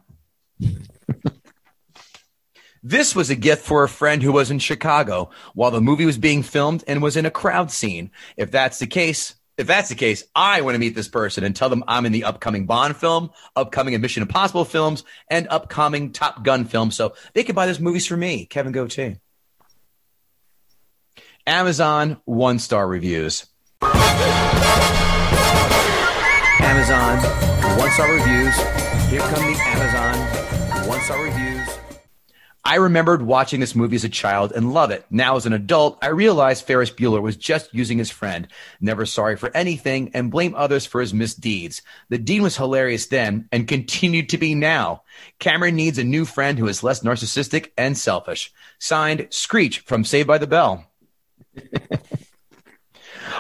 This 2.84 3.16
was 3.16 3.30
a 3.30 3.36
gift 3.36 3.64
for 3.64 3.84
a 3.84 3.90
friend 3.90 4.24
who 4.24 4.32
was 4.32 4.50
in 4.50 4.58
Chicago 4.58 5.30
while 5.54 5.70
the 5.70 5.80
movie 5.80 6.06
was 6.06 6.18
being 6.18 6.42
filmed 6.42 6.84
and 6.88 7.00
was 7.02 7.16
in 7.16 7.28
a 7.28 7.32
crowd 7.32 7.70
scene. 7.70 8.10
If 8.38 8.50
that's 8.50 8.80
the 8.80 8.88
case, 8.88 9.36
if 9.56 9.68
that's 9.68 9.90
the 9.90 9.96
case, 9.96 10.24
I 10.36 10.62
want 10.62 10.74
to 10.74 10.80
meet 10.80 10.96
this 10.96 11.08
person 11.08 11.44
and 11.44 11.56
tell 11.56 11.70
them 11.70 11.84
I'm 11.88 12.08
in 12.08 12.12
the 12.12 12.24
upcoming 12.24 12.66
Bond 12.66 12.98
film, 12.98 13.30
upcoming 13.56 14.02
Mission 14.02 14.24
Impossible 14.24 14.66
films, 14.66 15.04
and 15.30 15.48
upcoming 15.50 16.12
Top 16.12 16.44
Gun 16.44 16.66
film. 16.66 16.90
So 16.90 17.14
they 17.34 17.44
can 17.44 17.54
buy 17.54 17.68
those 17.68 17.80
movies 17.80 18.08
for 18.08 18.18
me, 18.18 18.48
Kevin 18.48 18.72
Goatee. 18.72 19.18
Amazon 21.46 22.20
one 22.26 22.58
star 22.58 22.88
reviews. 22.88 23.46
Amazon 26.64 27.18
one 27.78 27.92
star 27.92 28.12
reviews. 28.12 28.56
Here 29.12 29.22
come 29.22 29.54
the 29.54 29.60
Amazon. 29.68 30.31
I 32.64 32.76
remembered 32.76 33.24
watching 33.24 33.60
this 33.60 33.76
movie 33.76 33.96
as 33.96 34.04
a 34.04 34.10
child 34.10 34.52
and 34.52 34.72
love 34.72 34.92
it. 34.92 35.06
Now, 35.10 35.36
as 35.36 35.48
an 35.48 35.54
adult, 35.54 35.98
I 36.02 36.08
realized 36.08 36.66
Ferris 36.66 36.92
Bueller 36.92 37.22
was 37.22 37.36
just 37.36 37.74
using 37.74 37.98
his 37.98 38.12
friend, 38.12 38.48
never 38.80 39.06
sorry 39.06 39.36
for 39.36 39.50
anything, 39.56 40.12
and 40.14 40.30
blame 40.30 40.54
others 40.56 40.86
for 40.86 41.02
his 41.02 41.14
misdeeds. 41.14 41.82
The 42.10 42.20
dean 42.20 42.44
was 42.44 42.58
hilarious 42.58 43.08
then 43.08 43.50
and 43.52 43.68
continued 43.68 44.30
to 44.30 44.38
be 44.38 44.54
now. 44.54 45.04
Cameron 45.40 45.76
needs 45.76 45.98
a 45.98 46.04
new 46.04 46.24
friend 46.24 46.60
who 46.60 46.68
is 46.68 46.84
less 46.84 47.02
narcissistic 47.02 47.72
and 47.78 47.98
selfish. 47.98 48.54
Signed, 48.78 49.28
Screech 49.32 49.80
from 49.80 50.04
Saved 50.04 50.28
by 50.28 50.38
the 50.38 50.48
Bell. 50.48 50.86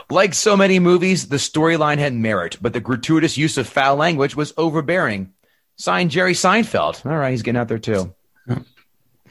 Like 0.09 0.33
so 0.33 0.57
many 0.57 0.79
movies, 0.79 1.27
the 1.27 1.37
storyline 1.37 1.97
had 1.97 2.13
merit, 2.13 2.57
but 2.61 2.73
the 2.73 2.79
gratuitous 2.79 3.37
use 3.37 3.57
of 3.57 3.67
foul 3.67 3.95
language 3.95 4.35
was 4.35 4.53
overbearing. 4.57 5.33
Signed 5.77 6.11
Jerry 6.11 6.33
Seinfeld. 6.33 7.05
All 7.05 7.17
right, 7.17 7.31
he's 7.31 7.41
getting 7.41 7.59
out 7.59 7.67
there 7.67 7.79
too. 7.79 8.13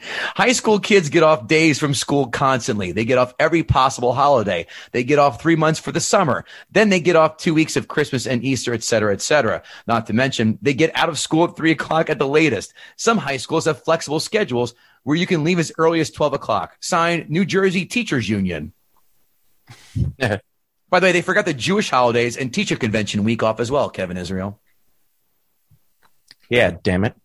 High 0.01 0.51
school 0.53 0.79
kids 0.79 1.09
get 1.09 1.23
off 1.23 1.47
days 1.47 1.79
from 1.79 1.93
school 1.93 2.27
constantly. 2.27 2.91
They 2.91 3.05
get 3.05 3.17
off 3.17 3.33
every 3.39 3.63
possible 3.63 4.13
holiday. 4.13 4.67
They 4.91 5.03
get 5.03 5.19
off 5.19 5.41
three 5.41 5.55
months 5.55 5.79
for 5.79 5.91
the 5.91 5.99
summer. 5.99 6.45
Then 6.71 6.89
they 6.89 6.99
get 6.99 7.15
off 7.15 7.37
two 7.37 7.53
weeks 7.53 7.75
of 7.75 7.87
Christmas 7.87 8.25
and 8.25 8.43
Easter, 8.43 8.73
et 8.73 8.83
cetera, 8.83 9.13
et 9.13 9.21
cetera. 9.21 9.63
Not 9.87 10.07
to 10.07 10.13
mention, 10.13 10.57
they 10.61 10.73
get 10.73 10.95
out 10.95 11.09
of 11.09 11.19
school 11.19 11.45
at 11.45 11.55
three 11.55 11.71
o'clock 11.71 12.09
at 12.09 12.19
the 12.19 12.27
latest. 12.27 12.73
Some 12.95 13.17
high 13.17 13.37
schools 13.37 13.65
have 13.65 13.83
flexible 13.83 14.19
schedules 14.19 14.73
where 15.03 15.17
you 15.17 15.27
can 15.27 15.43
leave 15.43 15.59
as 15.59 15.71
early 15.77 15.99
as 15.99 16.11
12 16.11 16.33
o'clock. 16.33 16.77
Signed 16.79 17.29
New 17.29 17.45
Jersey 17.45 17.85
Teachers 17.85 18.29
Union. 18.29 18.73
By 20.19 20.99
the 20.99 21.05
way, 21.05 21.11
they 21.11 21.21
forgot 21.21 21.45
the 21.45 21.53
Jewish 21.53 21.89
holidays 21.89 22.37
and 22.37 22.53
teacher 22.53 22.75
convention 22.75 23.23
week 23.23 23.43
off 23.43 23.59
as 23.59 23.71
well, 23.71 23.89
Kevin 23.89 24.17
Israel. 24.17 24.59
Yeah, 26.49 26.75
damn 26.83 27.05
it. 27.05 27.15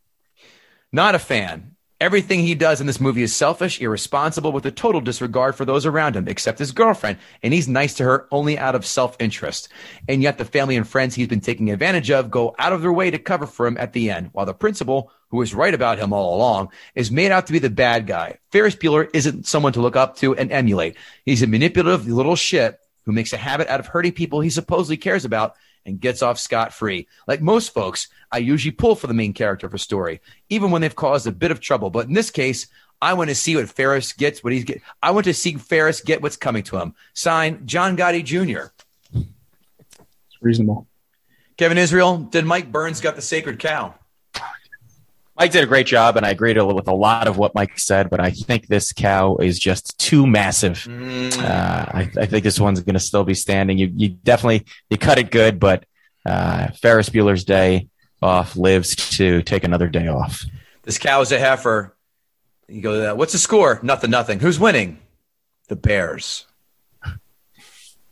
Not 0.92 1.16
a 1.16 1.18
fan. 1.18 1.75
Everything 1.98 2.40
he 2.40 2.54
does 2.54 2.82
in 2.82 2.86
this 2.86 3.00
movie 3.00 3.22
is 3.22 3.34
selfish, 3.34 3.80
irresponsible, 3.80 4.52
with 4.52 4.66
a 4.66 4.70
total 4.70 5.00
disregard 5.00 5.54
for 5.54 5.64
those 5.64 5.86
around 5.86 6.14
him, 6.14 6.28
except 6.28 6.58
his 6.58 6.72
girlfriend, 6.72 7.16
and 7.42 7.54
he's 7.54 7.68
nice 7.68 7.94
to 7.94 8.04
her 8.04 8.28
only 8.30 8.58
out 8.58 8.74
of 8.74 8.84
self 8.84 9.16
interest. 9.18 9.70
And 10.06 10.22
yet, 10.22 10.36
the 10.36 10.44
family 10.44 10.76
and 10.76 10.86
friends 10.86 11.14
he's 11.14 11.26
been 11.26 11.40
taking 11.40 11.70
advantage 11.70 12.10
of 12.10 12.30
go 12.30 12.54
out 12.58 12.74
of 12.74 12.82
their 12.82 12.92
way 12.92 13.10
to 13.10 13.18
cover 13.18 13.46
for 13.46 13.66
him 13.66 13.78
at 13.78 13.94
the 13.94 14.10
end, 14.10 14.28
while 14.32 14.44
the 14.44 14.52
principal, 14.52 15.10
who 15.30 15.38
was 15.38 15.54
right 15.54 15.72
about 15.72 15.98
him 15.98 16.12
all 16.12 16.36
along, 16.36 16.68
is 16.94 17.10
made 17.10 17.32
out 17.32 17.46
to 17.46 17.54
be 17.54 17.60
the 17.60 17.70
bad 17.70 18.06
guy. 18.06 18.36
Ferris 18.52 18.76
Bueller 18.76 19.08
isn't 19.14 19.46
someone 19.46 19.72
to 19.72 19.80
look 19.80 19.96
up 19.96 20.16
to 20.16 20.36
and 20.36 20.52
emulate. 20.52 20.96
He's 21.24 21.42
a 21.42 21.46
manipulative 21.46 22.06
little 22.06 22.36
shit 22.36 22.78
who 23.06 23.12
makes 23.12 23.32
a 23.32 23.38
habit 23.38 23.68
out 23.68 23.80
of 23.80 23.86
hurting 23.86 24.12
people 24.12 24.40
he 24.40 24.50
supposedly 24.50 24.98
cares 24.98 25.24
about 25.24 25.54
and 25.86 26.00
gets 26.00 26.20
off 26.20 26.38
scot 26.38 26.74
free. 26.74 27.06
Like 27.26 27.40
most 27.40 27.72
folks, 27.72 28.08
I 28.30 28.38
usually 28.38 28.72
pull 28.72 28.94
for 28.96 29.06
the 29.06 29.14
main 29.14 29.32
character 29.32 29.66
of 29.66 29.72
a 29.72 29.78
story, 29.78 30.20
even 30.50 30.70
when 30.70 30.82
they've 30.82 30.94
caused 30.94 31.26
a 31.26 31.32
bit 31.32 31.50
of 31.50 31.60
trouble. 31.60 31.88
But 31.88 32.08
in 32.08 32.12
this 32.12 32.30
case, 32.30 32.66
I 33.00 33.14
want 33.14 33.30
to 33.30 33.34
see 33.34 33.56
what 33.56 33.68
Ferris 33.68 34.12
gets, 34.12 34.42
what 34.42 34.52
he's 34.52 34.64
get. 34.64 34.82
I 35.02 35.12
want 35.12 35.24
to 35.24 35.34
see 35.34 35.54
Ferris 35.54 36.00
get 36.00 36.22
what's 36.22 36.36
coming 36.36 36.62
to 36.64 36.78
him. 36.78 36.94
Sign 37.14 37.66
John 37.66 37.96
Gotti 37.96 38.24
Jr. 38.24 38.68
It's 39.14 40.42
reasonable. 40.42 40.86
Kevin 41.56 41.78
Israel, 41.78 42.18
did 42.18 42.44
Mike 42.44 42.70
Burns 42.70 43.00
got 43.00 43.16
the 43.16 43.22
sacred 43.22 43.58
cow? 43.58 43.94
Mike 45.38 45.52
did 45.52 45.62
a 45.62 45.66
great 45.66 45.86
job, 45.86 46.16
and 46.16 46.24
I 46.24 46.30
agreed 46.30 46.56
with 46.60 46.88
a 46.88 46.94
lot 46.94 47.28
of 47.28 47.36
what 47.36 47.54
Mike 47.54 47.78
said, 47.78 48.08
but 48.08 48.20
I 48.20 48.30
think 48.30 48.68
this 48.68 48.92
cow 48.92 49.36
is 49.36 49.58
just 49.58 49.98
too 49.98 50.26
massive. 50.26 50.86
Uh, 50.88 51.86
I, 51.92 52.10
I 52.18 52.26
think 52.26 52.42
this 52.42 52.58
one's 52.58 52.80
going 52.80 52.94
to 52.94 53.00
still 53.00 53.24
be 53.24 53.34
standing. 53.34 53.76
You, 53.76 53.92
you 53.94 54.08
definitely 54.08 54.64
you 54.88 54.96
cut 54.96 55.18
it 55.18 55.30
good, 55.30 55.60
but 55.60 55.84
uh, 56.24 56.68
Ferris 56.80 57.10
Bueller's 57.10 57.44
day 57.44 57.88
off 58.22 58.56
lives 58.56 58.96
to 59.16 59.42
take 59.42 59.64
another 59.64 59.88
day 59.88 60.08
off. 60.08 60.42
This 60.82 60.98
cow 60.98 61.20
is 61.20 61.32
a 61.32 61.38
heifer. 61.38 61.94
You 62.68 62.80
go, 62.80 63.14
what's 63.14 63.32
the 63.32 63.38
score? 63.38 63.78
Nothing, 63.82 64.10
nothing. 64.10 64.40
Who's 64.40 64.58
winning? 64.58 65.00
The 65.68 65.76
Bears. 65.76 66.46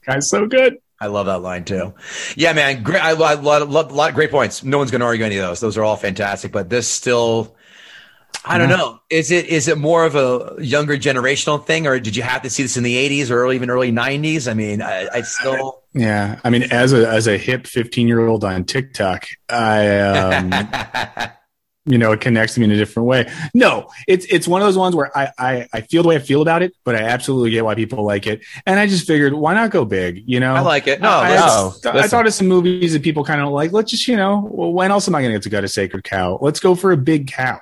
Guy's 0.06 0.28
so 0.28 0.46
good. 0.46 0.78
I 1.04 1.08
love 1.08 1.26
that 1.26 1.42
line 1.42 1.64
too. 1.64 1.92
Yeah, 2.34 2.54
man. 2.54 2.82
Great. 2.82 3.02
I 3.02 3.12
love, 3.12 3.44
love, 3.44 3.68
love, 3.68 3.92
lot 3.92 4.14
great 4.14 4.30
points. 4.30 4.64
No 4.64 4.78
one's 4.78 4.90
going 4.90 5.00
to 5.00 5.06
argue 5.06 5.26
any 5.26 5.36
of 5.36 5.46
those. 5.46 5.60
Those 5.60 5.76
are 5.76 5.84
all 5.84 5.96
fantastic. 5.96 6.50
But 6.50 6.70
this 6.70 6.88
still, 6.88 7.54
I 8.42 8.56
don't 8.56 8.70
know. 8.70 9.00
Is 9.10 9.30
it 9.30 9.44
is 9.46 9.68
it 9.68 9.76
more 9.76 10.06
of 10.06 10.16
a 10.16 10.56
younger 10.62 10.96
generational 10.96 11.62
thing, 11.62 11.86
or 11.86 12.00
did 12.00 12.16
you 12.16 12.22
have 12.22 12.40
to 12.40 12.48
see 12.50 12.62
this 12.62 12.78
in 12.78 12.84
the 12.84 12.96
'80s 12.96 13.30
or 13.30 13.52
even 13.52 13.68
early 13.68 13.92
'90s? 13.92 14.50
I 14.50 14.54
mean, 14.54 14.80
I, 14.80 15.08
I 15.12 15.20
still. 15.22 15.82
Yeah, 15.96 16.40
I 16.42 16.50
mean, 16.50 16.64
as 16.72 16.92
a 16.92 17.08
as 17.08 17.28
a 17.28 17.38
hip 17.38 17.68
fifteen 17.68 18.08
year 18.08 18.26
old 18.26 18.42
on 18.42 18.64
TikTok, 18.64 19.28
I 19.48 20.00
um, 20.00 20.50
you 21.86 21.98
know 21.98 22.12
it 22.12 22.20
connects 22.20 22.54
to 22.54 22.60
me 22.60 22.64
in 22.64 22.72
a 22.72 22.76
different 22.76 23.06
way. 23.06 23.30
No, 23.52 23.90
it's 24.08 24.24
it's 24.26 24.48
one 24.48 24.62
of 24.62 24.66
those 24.66 24.78
ones 24.78 24.94
where 24.96 25.16
I, 25.16 25.30
I 25.38 25.68
I 25.72 25.80
feel 25.82 26.02
the 26.02 26.08
way 26.08 26.16
I 26.16 26.20
feel 26.20 26.40
about 26.40 26.62
it, 26.62 26.74
but 26.84 26.94
I 26.94 27.02
absolutely 27.02 27.50
get 27.50 27.64
why 27.64 27.74
people 27.74 28.04
like 28.04 28.26
it, 28.26 28.42
and 28.64 28.80
I 28.80 28.86
just 28.86 29.06
figured 29.06 29.34
why 29.34 29.54
not 29.54 29.70
go 29.70 29.84
big, 29.84 30.22
you 30.26 30.40
know? 30.40 30.54
I 30.54 30.60
like 30.60 30.86
it. 30.86 31.00
No, 31.00 31.10
I, 31.10 31.30
listen, 31.64 31.96
I, 31.96 32.00
I 32.00 32.08
thought 32.08 32.26
of 32.26 32.32
some 32.32 32.48
movies 32.48 32.94
that 32.94 33.02
people 33.02 33.24
kind 33.24 33.40
of 33.40 33.50
like. 33.50 33.72
Let's 33.72 33.90
just 33.90 34.08
you 34.08 34.16
know, 34.16 34.48
well, 34.50 34.72
when 34.72 34.90
else 34.90 35.08
am 35.08 35.14
I 35.14 35.20
going 35.20 35.32
to 35.32 35.38
get 35.38 35.42
to 35.42 35.50
gut 35.50 35.64
a 35.64 35.68
sacred 35.68 36.04
cow? 36.04 36.38
Let's 36.40 36.60
go 36.60 36.74
for 36.74 36.92
a 36.92 36.96
big 36.96 37.30
cow. 37.30 37.60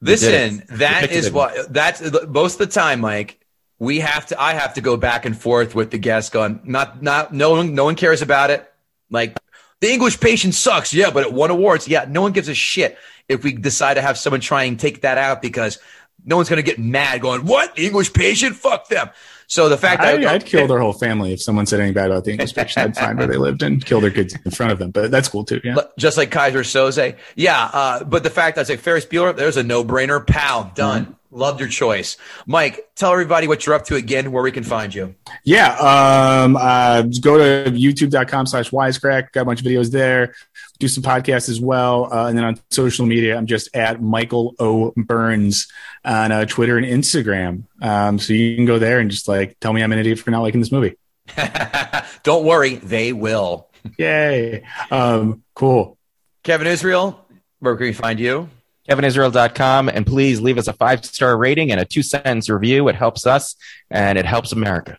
Listen, 0.00 0.30
that 0.30 0.40
is 0.40 0.58
it. 0.58 0.78
that 0.78 1.02
You 1.02 1.08
picked 1.08 1.12
is 1.18 1.26
it. 1.26 1.34
what 1.34 1.72
that's 1.72 2.26
most 2.28 2.60
of 2.60 2.68
the 2.68 2.72
time, 2.72 3.00
Mike. 3.00 3.38
We 3.78 4.00
have 4.00 4.26
to. 4.26 4.40
I 4.40 4.54
have 4.54 4.74
to 4.74 4.80
go 4.80 4.96
back 4.96 5.26
and 5.26 5.38
forth 5.38 5.74
with 5.74 5.90
the 5.90 5.98
guest. 5.98 6.32
Going, 6.32 6.60
not, 6.64 7.02
not. 7.02 7.34
No 7.34 7.50
one, 7.50 7.74
no 7.74 7.84
one 7.84 7.96
cares 7.96 8.22
about 8.22 8.50
it. 8.50 8.68
Like 9.10 9.38
the 9.80 9.92
English 9.92 10.20
patient 10.20 10.54
sucks. 10.54 10.94
Yeah, 10.94 11.10
but 11.10 11.24
it 11.24 11.32
won 11.32 11.50
awards. 11.50 11.86
Yeah, 11.86 12.06
no 12.08 12.22
one 12.22 12.32
gives 12.32 12.48
a 12.48 12.54
shit 12.54 12.96
if 13.28 13.44
we 13.44 13.52
decide 13.52 13.94
to 13.94 14.02
have 14.02 14.18
someone 14.18 14.40
try 14.40 14.64
and 14.64 14.78
take 14.78 15.02
that 15.02 15.18
out 15.18 15.42
because 15.42 15.78
no 16.24 16.36
one's 16.36 16.48
going 16.48 16.62
to 16.62 16.68
get 16.68 16.78
mad. 16.78 17.20
Going, 17.20 17.44
what 17.44 17.78
English 17.78 18.12
patient? 18.12 18.56
Fuck 18.56 18.88
them. 18.88 19.10
So 19.46 19.70
the 19.70 19.78
fact 19.78 20.02
that 20.02 20.22
I, 20.22 20.34
I'd 20.34 20.44
kill 20.44 20.66
their 20.66 20.78
whole 20.78 20.92
family 20.92 21.32
if 21.32 21.40
someone 21.40 21.64
said 21.64 21.80
anything 21.80 21.94
bad 21.94 22.10
about 22.10 22.24
the 22.24 22.32
English 22.32 22.54
patient. 22.54 22.86
I'd 22.86 22.96
find 22.96 23.18
where 23.18 23.26
they 23.26 23.38
lived 23.38 23.62
and 23.62 23.84
kill 23.84 24.00
their 24.00 24.10
kids 24.10 24.36
in 24.44 24.50
front 24.50 24.72
of 24.72 24.78
them. 24.78 24.90
But 24.90 25.10
that's 25.10 25.26
cool 25.26 25.44
too. 25.44 25.60
Yeah. 25.64 25.76
just 25.98 26.18
like 26.18 26.30
Keyser 26.30 26.60
Söze. 26.60 27.16
Yeah, 27.34 27.70
uh, 27.72 28.04
but 28.04 28.24
the 28.24 28.30
fact 28.30 28.56
that 28.56 28.62
I 28.62 28.64
say 28.64 28.76
Ferris 28.76 29.06
Bueller, 29.06 29.34
there's 29.34 29.56
a 29.56 29.62
no 29.62 29.84
brainer. 29.84 30.24
Pow, 30.24 30.70
done. 30.74 31.16
Loved 31.30 31.60
your 31.60 31.68
choice, 31.68 32.16
Mike. 32.46 32.88
Tell 32.94 33.12
everybody 33.12 33.48
what 33.48 33.64
you're 33.64 33.74
up 33.74 33.84
to 33.86 33.96
again, 33.96 34.32
where 34.32 34.42
we 34.42 34.50
can 34.50 34.64
find 34.64 34.94
you. 34.94 35.14
Yeah. 35.44 35.74
Um, 35.76 36.56
uh, 36.56 37.02
go 37.20 37.36
to 37.36 37.70
youtube.com 37.70 38.46
slash 38.46 38.70
wisecrack. 38.70 39.32
Got 39.32 39.42
a 39.42 39.44
bunch 39.44 39.60
of 39.60 39.66
videos 39.66 39.90
there. 39.90 40.34
Do 40.78 40.88
some 40.88 41.02
podcasts 41.02 41.48
as 41.48 41.60
well. 41.60 42.12
Uh, 42.12 42.28
and 42.28 42.38
then 42.38 42.44
on 42.44 42.60
social 42.70 43.04
media, 43.04 43.36
I'm 43.36 43.46
just 43.46 43.74
at 43.74 44.00
Michael 44.00 44.54
O. 44.58 44.92
Burns 44.96 45.66
on 46.04 46.30
uh, 46.30 46.44
Twitter 46.44 46.78
and 46.78 46.86
Instagram. 46.86 47.64
Um, 47.82 48.18
so 48.18 48.32
you 48.32 48.54
can 48.54 48.64
go 48.64 48.78
there 48.78 49.00
and 49.00 49.10
just 49.10 49.26
like 49.26 49.58
tell 49.60 49.72
me 49.72 49.82
I'm 49.82 49.92
an 49.92 49.98
idiot 49.98 50.18
for 50.20 50.30
not 50.30 50.42
liking 50.42 50.60
this 50.60 50.72
movie. 50.72 50.96
Don't 52.22 52.44
worry, 52.44 52.76
they 52.76 53.12
will. 53.12 53.68
Yay. 53.98 54.64
Um, 54.90 55.42
cool. 55.54 55.98
Kevin 56.44 56.66
Israel, 56.66 57.26
where 57.58 57.76
can 57.76 57.86
we 57.86 57.92
find 57.92 58.20
you? 58.20 58.48
KevinIsrael.com. 58.88 59.88
And 59.88 60.06
please 60.06 60.40
leave 60.40 60.58
us 60.58 60.68
a 60.68 60.72
five 60.72 61.04
star 61.04 61.36
rating 61.36 61.70
and 61.70 61.80
a 61.80 61.84
two 61.84 62.02
sentence 62.02 62.48
review. 62.48 62.88
It 62.88 62.94
helps 62.94 63.26
us 63.26 63.54
and 63.90 64.18
it 64.18 64.24
helps 64.24 64.52
America. 64.52 64.98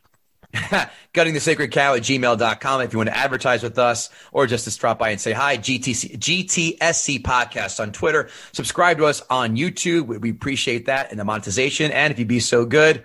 Gutting 1.14 1.34
the 1.34 1.40
sacred 1.40 1.72
cow 1.72 1.94
at 1.94 2.02
gmail.com 2.02 2.82
if 2.82 2.94
you 2.94 3.00
want 3.00 3.10
to 3.10 3.18
advertise 3.18 3.62
with 3.62 3.78
us 3.78 4.10
or 4.32 4.48
just 4.48 4.64
to 4.64 4.72
stop 4.72 4.98
by 5.00 5.10
and 5.10 5.22
say 5.22 5.32
hi. 5.32 5.58
GTC, 5.58 6.18
GTSC 6.18 7.22
podcast 7.22 7.80
on 7.80 7.92
Twitter. 7.92 8.30
Subscribe 8.52 8.98
to 8.98 9.06
us 9.06 9.22
on 9.30 9.56
YouTube. 9.56 10.08
We- 10.08 10.30
appreciate 10.32 10.86
that 10.88 11.12
and 11.12 11.20
the 11.20 11.26
monetization. 11.26 11.92
And 11.92 12.12
if 12.12 12.20
you'd 12.20 12.28
be 12.28 12.40
so 12.40 12.66
good, 12.66 13.04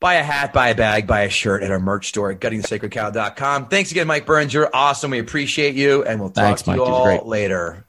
buy 0.00 0.14
a 0.14 0.22
hat, 0.22 0.52
buy 0.52 0.68
a 0.68 0.74
bag, 0.74 1.06
buy 1.06 1.22
a 1.22 1.30
shirt 1.30 1.62
at 1.62 1.70
our 1.70 1.80
merch 1.80 2.08
store 2.08 2.30
at 2.30 2.40
guttingthesacredcow.com. 2.40 3.68
Thanks 3.68 3.90
again, 3.90 4.06
Mike 4.06 4.26
Burns. 4.26 4.52
You're 4.52 4.70
awesome. 4.74 5.10
We 5.10 5.18
appreciate 5.18 5.74
you. 5.74 6.04
And 6.04 6.20
we'll 6.20 6.30
talk 6.30 6.44
Thanks, 6.44 6.62
to 6.62 6.72
you 6.72 6.76
Mike. 6.78 6.86
You're 6.86 7.20
all 7.20 7.28
later. 7.28 7.84